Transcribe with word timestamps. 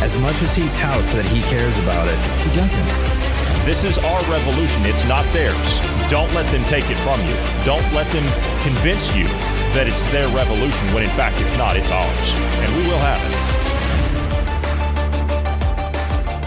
As 0.00 0.16
much 0.16 0.40
as 0.40 0.54
he 0.54 0.66
touts 0.80 1.12
that 1.12 1.28
he 1.28 1.42
cares 1.42 1.76
about 1.84 2.08
it, 2.08 2.16
he 2.40 2.48
doesn't. 2.56 2.88
This 3.66 3.84
is 3.84 3.98
our 3.98 4.20
revolution. 4.32 4.86
It's 4.86 5.06
not 5.06 5.24
theirs. 5.34 5.80
Don't 6.08 6.32
let 6.32 6.50
them 6.50 6.64
take 6.64 6.88
it 6.88 6.96
from 7.04 7.20
you. 7.28 7.36
Don't 7.68 7.84
let 7.92 8.08
them 8.08 8.24
convince 8.64 9.14
you 9.14 9.24
that 9.76 9.86
it's 9.86 10.02
their 10.10 10.26
revolution 10.34 10.88
when 10.94 11.04
in 11.04 11.10
fact 11.10 11.38
it's 11.42 11.56
not. 11.58 11.76
It's 11.76 11.90
ours. 11.90 12.32
And 12.64 12.74
we 12.76 12.82
will 12.88 12.98
have 12.98 13.20
it. 13.28 13.50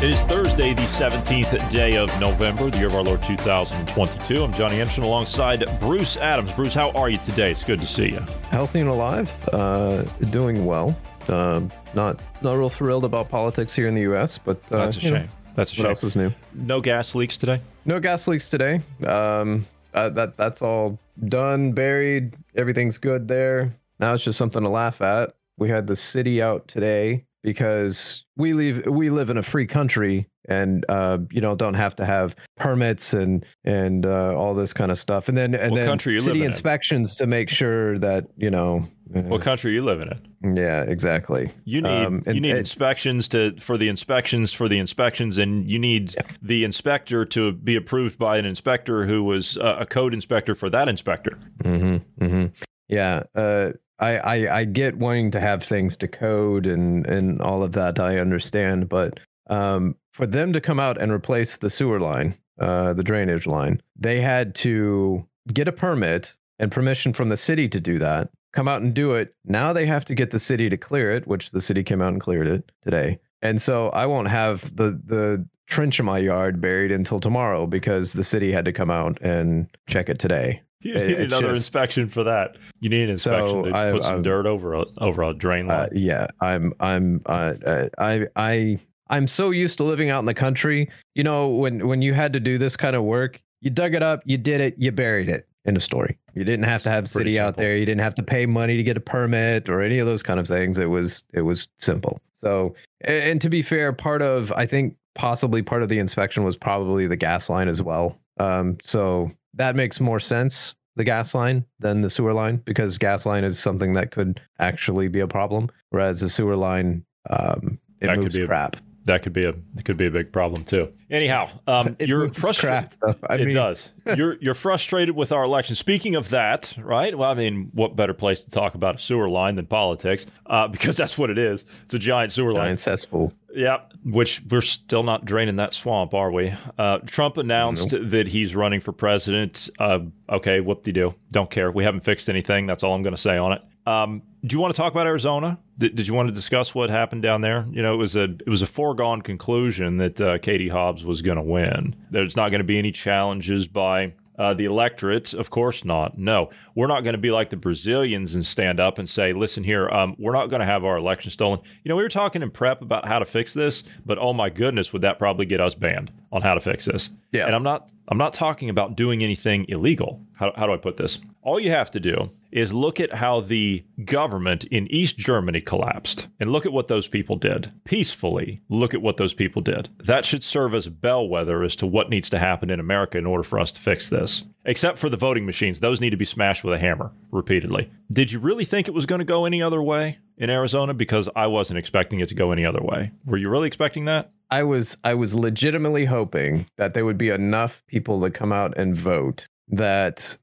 It 0.04 0.10
is 0.10 0.24
Thursday, 0.24 0.74
the 0.74 0.82
17th 0.82 1.70
day 1.70 1.96
of 1.96 2.10
November, 2.20 2.72
the 2.72 2.80
year 2.80 2.88
of 2.88 2.96
our 2.96 3.04
Lord 3.04 3.22
2022. 3.22 4.44
I'm 4.44 4.52
Johnny 4.54 4.82
Anderson 4.82 5.04
alongside 5.04 5.64
Bruce 5.80 6.18
Adams. 6.18 6.52
Bruce, 6.54 6.74
how 6.74 6.90
are 6.94 7.10
you 7.10 7.20
today? 7.20 7.52
It's 7.52 7.64
good 7.64 7.80
to 7.80 7.86
see 7.86 8.10
you. 8.10 8.26
Healthy 8.50 8.80
and 8.80 8.90
alive, 8.90 9.32
uh, 9.54 10.02
doing 10.32 10.66
well. 10.66 10.98
Uh, 11.30 11.62
not 11.94 12.22
not 12.42 12.54
real 12.58 12.70
thrilled 12.70 13.06
about 13.06 13.30
politics 13.30 13.74
here 13.74 13.88
in 13.88 13.96
the 13.96 14.02
U.S., 14.02 14.38
but 14.38 14.58
uh, 14.72 14.80
That's 14.80 14.98
a 14.98 15.02
you 15.02 15.12
know, 15.12 15.18
shame. 15.20 15.30
That's 15.56 15.78
a 15.78 15.82
what 15.82 15.90
else 15.90 16.04
is 16.04 16.16
new? 16.16 16.32
No 16.54 16.82
gas 16.82 17.16
leaks 17.16 17.38
today? 17.38 17.62
No 17.86 18.00
gas 18.00 18.28
leaks 18.28 18.50
today. 18.50 18.82
Um, 19.06 19.66
uh, 19.94 20.10
that 20.10 20.38
that's 20.38 20.62
all 20.62 20.98
done, 21.28 21.72
buried. 21.74 22.36
Everything's 22.56 22.98
good 22.98 23.28
there. 23.28 23.76
Now 24.00 24.14
it's 24.14 24.24
just 24.24 24.38
something 24.38 24.64
to 24.64 24.70
laugh 24.70 25.02
at. 25.02 25.36
We 25.58 25.70
had 25.70 25.86
the 25.88 25.96
city 25.96 26.42
out 26.42 26.68
today 26.68 27.26
because 27.44 28.26
we 28.36 28.54
live 28.54 28.86
we 28.88 29.10
live 29.12 29.30
in 29.30 29.38
a 29.38 29.44
free 29.44 29.68
country 29.68 30.28
and 30.50 30.84
uh, 30.90 31.20
you 31.30 31.40
know 31.42 31.56
don't 31.56 31.76
have 31.76 31.96
to 31.98 32.06
have 32.06 32.36
permits 32.58 33.14
and 33.14 33.46
and 33.64 34.06
uh, 34.06 34.34
all 34.36 34.56
this 34.56 34.74
kind 34.74 34.92
of 34.92 34.98
stuff. 34.98 35.30
And 35.30 35.38
then 35.38 35.54
and 35.54 35.72
What 35.74 35.86
then 35.86 36.00
city 36.00 36.20
living 36.20 36.42
in? 36.42 36.48
inspections 36.48 37.16
to 37.18 37.28
make 37.28 37.50
sure 37.50 38.00
that 38.00 38.26
you 38.38 38.50
know. 38.50 38.88
What 39.14 39.42
country 39.42 39.72
are 39.72 39.74
you 39.76 39.84
living 39.84 40.10
in? 40.42 40.56
yeah, 40.58 40.82
exactly. 40.84 41.50
You 41.66 41.82
need 41.82 42.06
Um, 42.06 42.24
you 42.28 42.40
need 42.42 42.50
and- 42.52 42.60
inspections 42.60 43.28
to 43.30 43.56
for 43.60 43.78
the 43.78 43.88
inspections 43.88 44.54
for 44.54 44.68
the 44.68 44.80
inspections, 44.80 45.38
and 45.38 45.70
you 45.70 45.80
need 45.80 46.16
the 46.42 46.64
inspector 46.64 47.24
to 47.26 47.52
be 47.54 47.76
approved 47.76 48.18
by 48.18 48.38
an 48.38 48.46
inspector 48.46 49.06
who 49.06 49.24
was 49.24 49.58
uh, 49.58 49.78
a 49.80 49.86
code 49.86 50.14
inspector 50.14 50.56
for 50.56 50.70
that 50.70 50.88
inspector. 50.88 51.38
hmm 51.64 51.98
hmm 52.20 52.46
Yeah. 52.90 53.24
Uh, 53.36 53.72
I, 54.00 54.18
I 54.18 54.60
I 54.60 54.66
get 54.66 54.98
wanting 54.98 55.32
to 55.32 55.40
have 55.40 55.64
things 55.64 55.96
to 55.98 56.08
code 56.08 56.66
and 56.66 57.06
and 57.08 57.40
all 57.42 57.62
of 57.64 57.74
that. 57.74 58.00
I 58.00 58.18
understand, 58.18 58.90
but 58.90 59.20
um, 59.50 59.96
for 60.14 60.26
them 60.26 60.52
to 60.54 60.60
come 60.62 60.80
out 60.80 61.00
and 61.00 61.12
replace 61.12 61.58
the 61.58 61.70
sewer 61.70 62.00
line, 62.00 62.36
uh, 62.60 62.94
the 62.94 63.04
drainage 63.04 63.46
line, 63.46 63.82
they 63.96 64.20
had 64.22 64.56
to 64.56 65.26
get 65.54 65.68
a 65.68 65.72
permit 65.72 66.36
and 66.60 66.72
permission 66.72 67.14
from 67.14 67.30
the 67.30 67.38
city 67.38 67.68
to 67.70 67.80
do 67.80 68.00
that. 68.00 68.30
Come 68.54 68.68
out 68.68 68.82
and 68.82 68.94
do 68.94 69.14
it. 69.14 69.34
Now 69.46 69.74
they 69.74 69.86
have 69.86 70.06
to 70.06 70.16
get 70.16 70.30
the 70.32 70.40
city 70.40 70.70
to 70.70 70.78
clear 70.78 71.12
it, 71.12 71.28
which 71.28 71.52
the 71.52 71.62
city 71.62 71.84
came 71.84 72.02
out 72.02 72.14
and 72.14 72.22
cleared 72.22 72.48
it 72.48 72.72
today. 72.84 73.20
And 73.42 73.62
so 73.62 73.90
I 73.90 74.06
won't 74.06 74.28
have 74.30 74.76
the 74.76 75.00
the 75.06 75.46
trench 75.68 76.00
in 76.00 76.06
my 76.06 76.20
yard 76.20 76.62
buried 76.62 76.92
until 76.92 77.20
tomorrow 77.20 77.66
because 77.66 78.14
the 78.14 78.24
city 78.24 78.52
had 78.52 78.66
to 78.66 78.72
come 78.74 78.92
out 78.92 79.20
and 79.22 79.68
check 79.88 80.08
it 80.10 80.20
today. 80.20 80.62
You 80.82 80.94
need 80.94 81.20
another 81.22 81.48
just- 81.48 81.60
inspection 81.62 82.08
for 82.10 82.24
that. 82.26 82.58
You 82.82 82.90
need 82.90 83.04
an 83.06 83.10
inspection 83.12 83.48
So 83.48 83.70
to 83.70 83.76
I- 83.76 83.92
put 83.92 84.04
some 84.04 84.16
I've- 84.16 84.24
dirt 84.24 84.46
over 84.46 84.74
a 84.76 84.86
over 85.00 85.24
a 85.24 85.34
drain 85.34 85.70
Uh, 85.70 85.74
line. 85.78 85.90
yeah, 85.94 86.28
I'm 86.42 86.74
I'm 86.80 87.22
uh, 87.26 87.54
uh, 87.66 87.90
I 87.98 88.28
I 88.36 88.80
I'm 89.10 89.28
so 89.28 89.50
used 89.50 89.78
to 89.80 89.84
living 89.84 90.10
out 90.10 90.20
in 90.20 90.26
the 90.26 90.34
country. 90.34 90.90
You 91.16 91.24
know, 91.24 91.48
when 91.50 91.88
when 91.88 92.02
you 92.02 92.14
had 92.14 92.34
to 92.34 92.40
do 92.40 92.58
this 92.58 92.76
kind 92.76 92.96
of 92.96 93.04
work, 93.04 93.42
you 93.62 93.70
dug 93.72 93.96
it 93.96 94.04
up, 94.04 94.22
you 94.26 94.38
did 94.38 94.60
it, 94.62 94.76
you 94.78 94.92
buried 94.92 95.30
it. 95.30 95.48
End 95.66 95.78
of 95.78 95.84
story. 95.84 96.18
You 96.34 96.44
didn't 96.44 96.66
have 96.66 96.84
to 96.84 96.90
have 96.90 97.08
city 97.10 97.40
out 97.40 97.56
there. 97.56 97.78
You 97.78 97.86
didn't 97.86 98.02
have 98.02 98.16
to 98.16 98.24
pay 98.24 98.46
money 98.46 98.76
to 98.76 98.84
get 98.84 98.98
a 98.98 99.00
permit 99.00 99.70
or 99.70 99.82
any 99.82 99.98
of 100.00 100.06
those 100.06 100.22
kind 100.22 100.40
of 100.40 100.48
things. 100.48 100.78
It 100.78 100.88
was 100.90 101.24
it 101.34 101.42
was 101.42 101.70
simple. 101.80 102.20
So, 102.34 102.76
and, 103.02 103.24
and 103.24 103.42
to 103.42 103.50
be 103.50 103.62
fair, 103.62 103.94
part 103.94 104.22
of 104.22 104.52
I 104.52 104.66
think 104.66 104.98
possibly 105.16 105.62
part 105.62 105.82
of 105.84 105.88
the 105.90 106.00
inspection 106.00 106.44
was 106.44 106.58
probably 106.58 107.08
the 107.08 107.16
gas 107.16 107.50
line 107.50 107.70
as 107.70 107.82
well. 107.82 108.18
Um, 108.40 108.78
so 108.84 109.32
that 109.54 109.76
makes 109.76 110.00
more 110.02 110.20
sense 110.20 110.76
the 110.96 111.04
gas 111.06 111.34
line 111.34 111.66
than 111.80 112.02
the 112.02 112.10
sewer 112.10 112.34
line 112.34 112.58
because 112.66 112.98
gas 112.98 113.26
line 113.26 113.44
is 113.44 113.58
something 113.58 113.94
that 113.94 114.12
could 114.12 114.42
actually 114.60 115.08
be 115.08 115.22
a 115.22 115.28
problem, 115.28 115.70
whereas 115.92 116.20
the 116.20 116.30
sewer 116.30 116.56
line 116.58 117.06
um, 117.30 117.80
it 118.02 118.08
That 118.08 118.16
could 118.16 118.24
moves 118.24 118.36
be 118.36 118.42
a- 118.44 118.48
crap. 118.48 118.76
That 119.06 119.22
could 119.22 119.34
be 119.34 119.44
a 119.44 119.50
it 119.50 119.86
could 119.86 119.98
be 119.98 120.06
a 120.06 120.12
big 120.12 120.32
problem 120.32 120.64
too. 120.64 120.92
Anyhow, 121.10 121.50
um, 121.68 121.96
It 122.00 122.08
you're 122.08 122.32
frustrated. 122.34 122.90
It 123.04 123.46
mean, 123.46 123.54
does. 123.54 123.90
You're 124.16 124.38
you're 124.40 124.54
frustrated 124.54 125.16
with 125.16 125.32
our 125.32 125.44
election. 125.44 125.76
Speaking 125.76 126.16
of 126.16 126.30
that, 126.30 126.74
right? 126.78 127.18
Well, 127.18 127.30
I 127.30 127.34
mean, 127.34 127.70
what 127.74 127.96
better 127.96 128.14
place 128.14 128.44
to 128.44 128.50
talk 128.50 128.76
about 128.76 128.96
a 128.96 129.00
sewer 129.00 129.30
line 129.30 129.56
than 129.56 129.66
politics? 129.66 130.26
Uh, 130.46 130.68
because 130.68 130.98
that's 131.04 131.18
what 131.18 131.30
it 131.30 131.38
is. 131.38 131.66
It's 131.84 131.94
a 131.94 132.00
giant 132.00 132.32
sewer 132.32 132.54
line. 132.54 132.66
Giant 132.66 132.80
cesspool. 132.80 133.34
Yeah, 133.54 133.82
which 134.04 134.42
we're 134.50 134.62
still 134.62 135.04
not 135.04 135.26
draining 135.26 135.58
that 135.58 135.74
swamp, 135.74 136.14
are 136.14 136.32
we? 136.32 136.54
Uh, 136.78 137.00
Trump 137.00 137.38
announced 137.38 137.90
that 137.92 138.28
he's 138.28 138.56
running 138.56 138.80
for 138.80 138.92
president. 138.94 139.70
Uh, 139.78 140.00
okay, 140.30 140.60
whoop 140.60 140.82
de 140.82 140.92
doo. 140.92 141.14
Don't 141.32 141.52
care. 141.52 141.72
We 141.72 141.84
haven't 141.84 142.02
fixed 142.02 142.30
anything. 142.30 142.66
That's 142.66 142.84
all 142.84 142.96
I'm 142.96 143.04
going 143.04 143.16
to 143.16 143.22
say 143.22 143.38
on 143.38 143.54
it. 143.54 143.62
Um, 143.86 144.22
do 144.46 144.56
you 144.56 144.60
want 144.60 144.74
to 144.74 144.78
talk 144.78 144.92
about 144.92 145.08
Arizona? 145.08 145.58
Did, 145.78 145.96
did 145.96 146.08
you 146.08 146.14
want 146.14 146.28
to 146.30 146.34
discuss 146.34 146.76
what 146.76 146.90
happened 146.90 147.22
down 147.22 147.42
there? 147.42 147.66
You 147.72 147.82
know, 147.82 147.94
it 147.94 147.98
was 147.98 148.16
a 148.16 148.24
it 148.24 148.50
was 148.50 148.62
a 148.62 148.68
foregone 148.68 149.22
conclusion 149.22 149.98
that 149.98 150.22
uh, 150.22 150.38
Katie 150.40 150.70
Hobbs 150.70 151.06
was 151.06 151.22
going 151.22 151.38
to 151.38 151.44
win. 151.44 151.96
There's 152.12 152.36
not 152.36 152.50
going 152.50 152.60
to 152.60 152.66
be 152.66 152.78
any 152.78 152.92
challenges 152.92 153.68
by 153.68 154.14
uh, 154.38 154.54
the 154.54 154.66
electorate, 154.66 155.34
of 155.34 155.50
course 155.50 155.86
not. 155.86 156.18
No, 156.18 156.50
we're 156.76 156.88
not 156.88 157.04
going 157.04 157.14
to 157.14 157.20
be 157.20 157.32
like 157.32 157.50
the 157.50 157.58
Brazilians 157.58 158.36
and 158.36 158.46
stand 158.46 158.80
up 158.80 158.98
and 158.98 159.10
say, 159.10 159.32
"Listen 159.32 159.64
here, 159.64 159.90
um, 159.90 160.16
we're 160.18 160.34
not 160.34 160.48
going 160.48 160.60
to 160.60 160.66
have 160.66 160.84
our 160.86 160.98
election 160.98 161.32
stolen." 161.32 161.60
You 161.84 161.90
know, 161.90 161.96
we 161.96 162.04
were 162.04 162.10
talking 162.10 162.42
in 162.42 162.52
prep 162.52 162.82
about 162.82 163.06
how 163.06 163.20
to 163.20 163.26
fix 163.26 163.54
this, 163.54 163.84
but 164.06 164.18
oh 164.18 164.34
my 164.34 164.50
goodness, 164.50 164.92
would 164.94 165.04
that 165.04 165.20
probably 165.20 165.46
get 165.46 165.62
us 165.62 165.76
banned 165.76 166.12
on 166.32 166.42
how 166.42 166.54
to 166.54 166.60
fix 166.60 166.86
this? 166.86 167.12
Yeah. 167.32 167.46
and 167.46 167.56
I'm 167.56 167.64
not. 167.64 167.90
I'm 168.10 168.18
not 168.18 168.34
talking 168.34 168.70
about 168.70 168.98
doing 168.98 169.24
anything 169.24 169.66
illegal. 169.70 170.20
How, 170.34 170.52
how 170.58 170.68
do 170.68 170.74
I 170.74 170.78
put 170.78 170.98
this? 170.98 171.20
All 171.44 171.60
you 171.60 171.72
have 171.72 171.92
to 171.92 172.00
do 172.00 172.32
is 172.52 172.74
look 172.74 173.00
at 173.02 173.16
how 173.16 173.42
the 173.42 173.84
government 174.06 174.64
in 174.66 174.88
East 174.90 175.18
Germany 175.18 175.60
collapsed 175.60 176.28
and 176.40 176.52
look 176.52 176.66
at 176.66 176.72
what 176.72 176.88
those 176.88 177.08
people 177.08 177.36
did. 177.36 177.70
Peacefully, 177.84 178.62
look 178.70 178.94
at 178.94 179.02
what 179.02 179.18
those 179.18 179.34
people 179.34 179.62
did. 179.62 179.90
That 179.98 180.24
should 180.24 180.44
serve 180.44 180.74
as 180.74 180.88
bellwether 180.88 181.64
as 181.64 181.76
to 181.78 181.88
what 181.88 182.10
needs 182.10 182.30
to 182.30 182.40
happen 182.40 182.70
in 182.70 182.80
America 182.80 183.18
in 183.18 183.26
order 183.26 183.44
for 183.44 183.60
us 183.60 183.74
to 183.74 183.82
fix 183.82 184.08
this. 184.08 184.44
Except 184.64 184.98
for 184.98 185.10
the 185.10 185.18
voting 185.18 185.46
machines, 185.46 185.82
those 185.82 186.00
need 186.00 186.12
to 186.12 186.18
be 186.18 186.24
smashed 186.24 186.64
with 186.64 186.76
a 186.76 186.80
hammer 186.80 187.12
repeatedly. 187.32 187.92
Did 188.10 188.32
you 188.32 188.40
really 188.40 188.66
think 188.66 188.88
it 188.88 188.94
was 188.94 189.06
going 189.06 189.20
to 189.20 189.26
go 189.26 189.44
any 189.46 189.62
other 189.62 189.82
way 189.82 190.20
in 190.38 190.50
Arizona? 190.50 190.94
Because 190.94 191.28
I 191.36 191.48
wasn't 191.48 191.80
expecting 191.80 192.22
it 192.22 192.30
to 192.30 192.36
go 192.36 192.54
any 192.54 192.66
other 192.66 192.82
way. 192.82 193.12
Were 193.26 193.38
you 193.38 193.50
really 193.50 193.68
expecting 193.68 194.06
that? 194.06 194.32
I 194.50 194.64
was 194.64 194.96
I 195.04 195.16
was 195.16 195.36
legitimately 195.36 196.06
hoping 196.06 196.68
that 196.78 196.94
there 196.94 197.04
would 197.04 197.18
be 197.18 197.30
enough 197.30 197.84
people 197.88 198.22
to 198.22 198.30
come 198.30 198.54
out 198.54 198.78
and 198.78 198.96
vote 198.96 199.48
that 199.70 200.38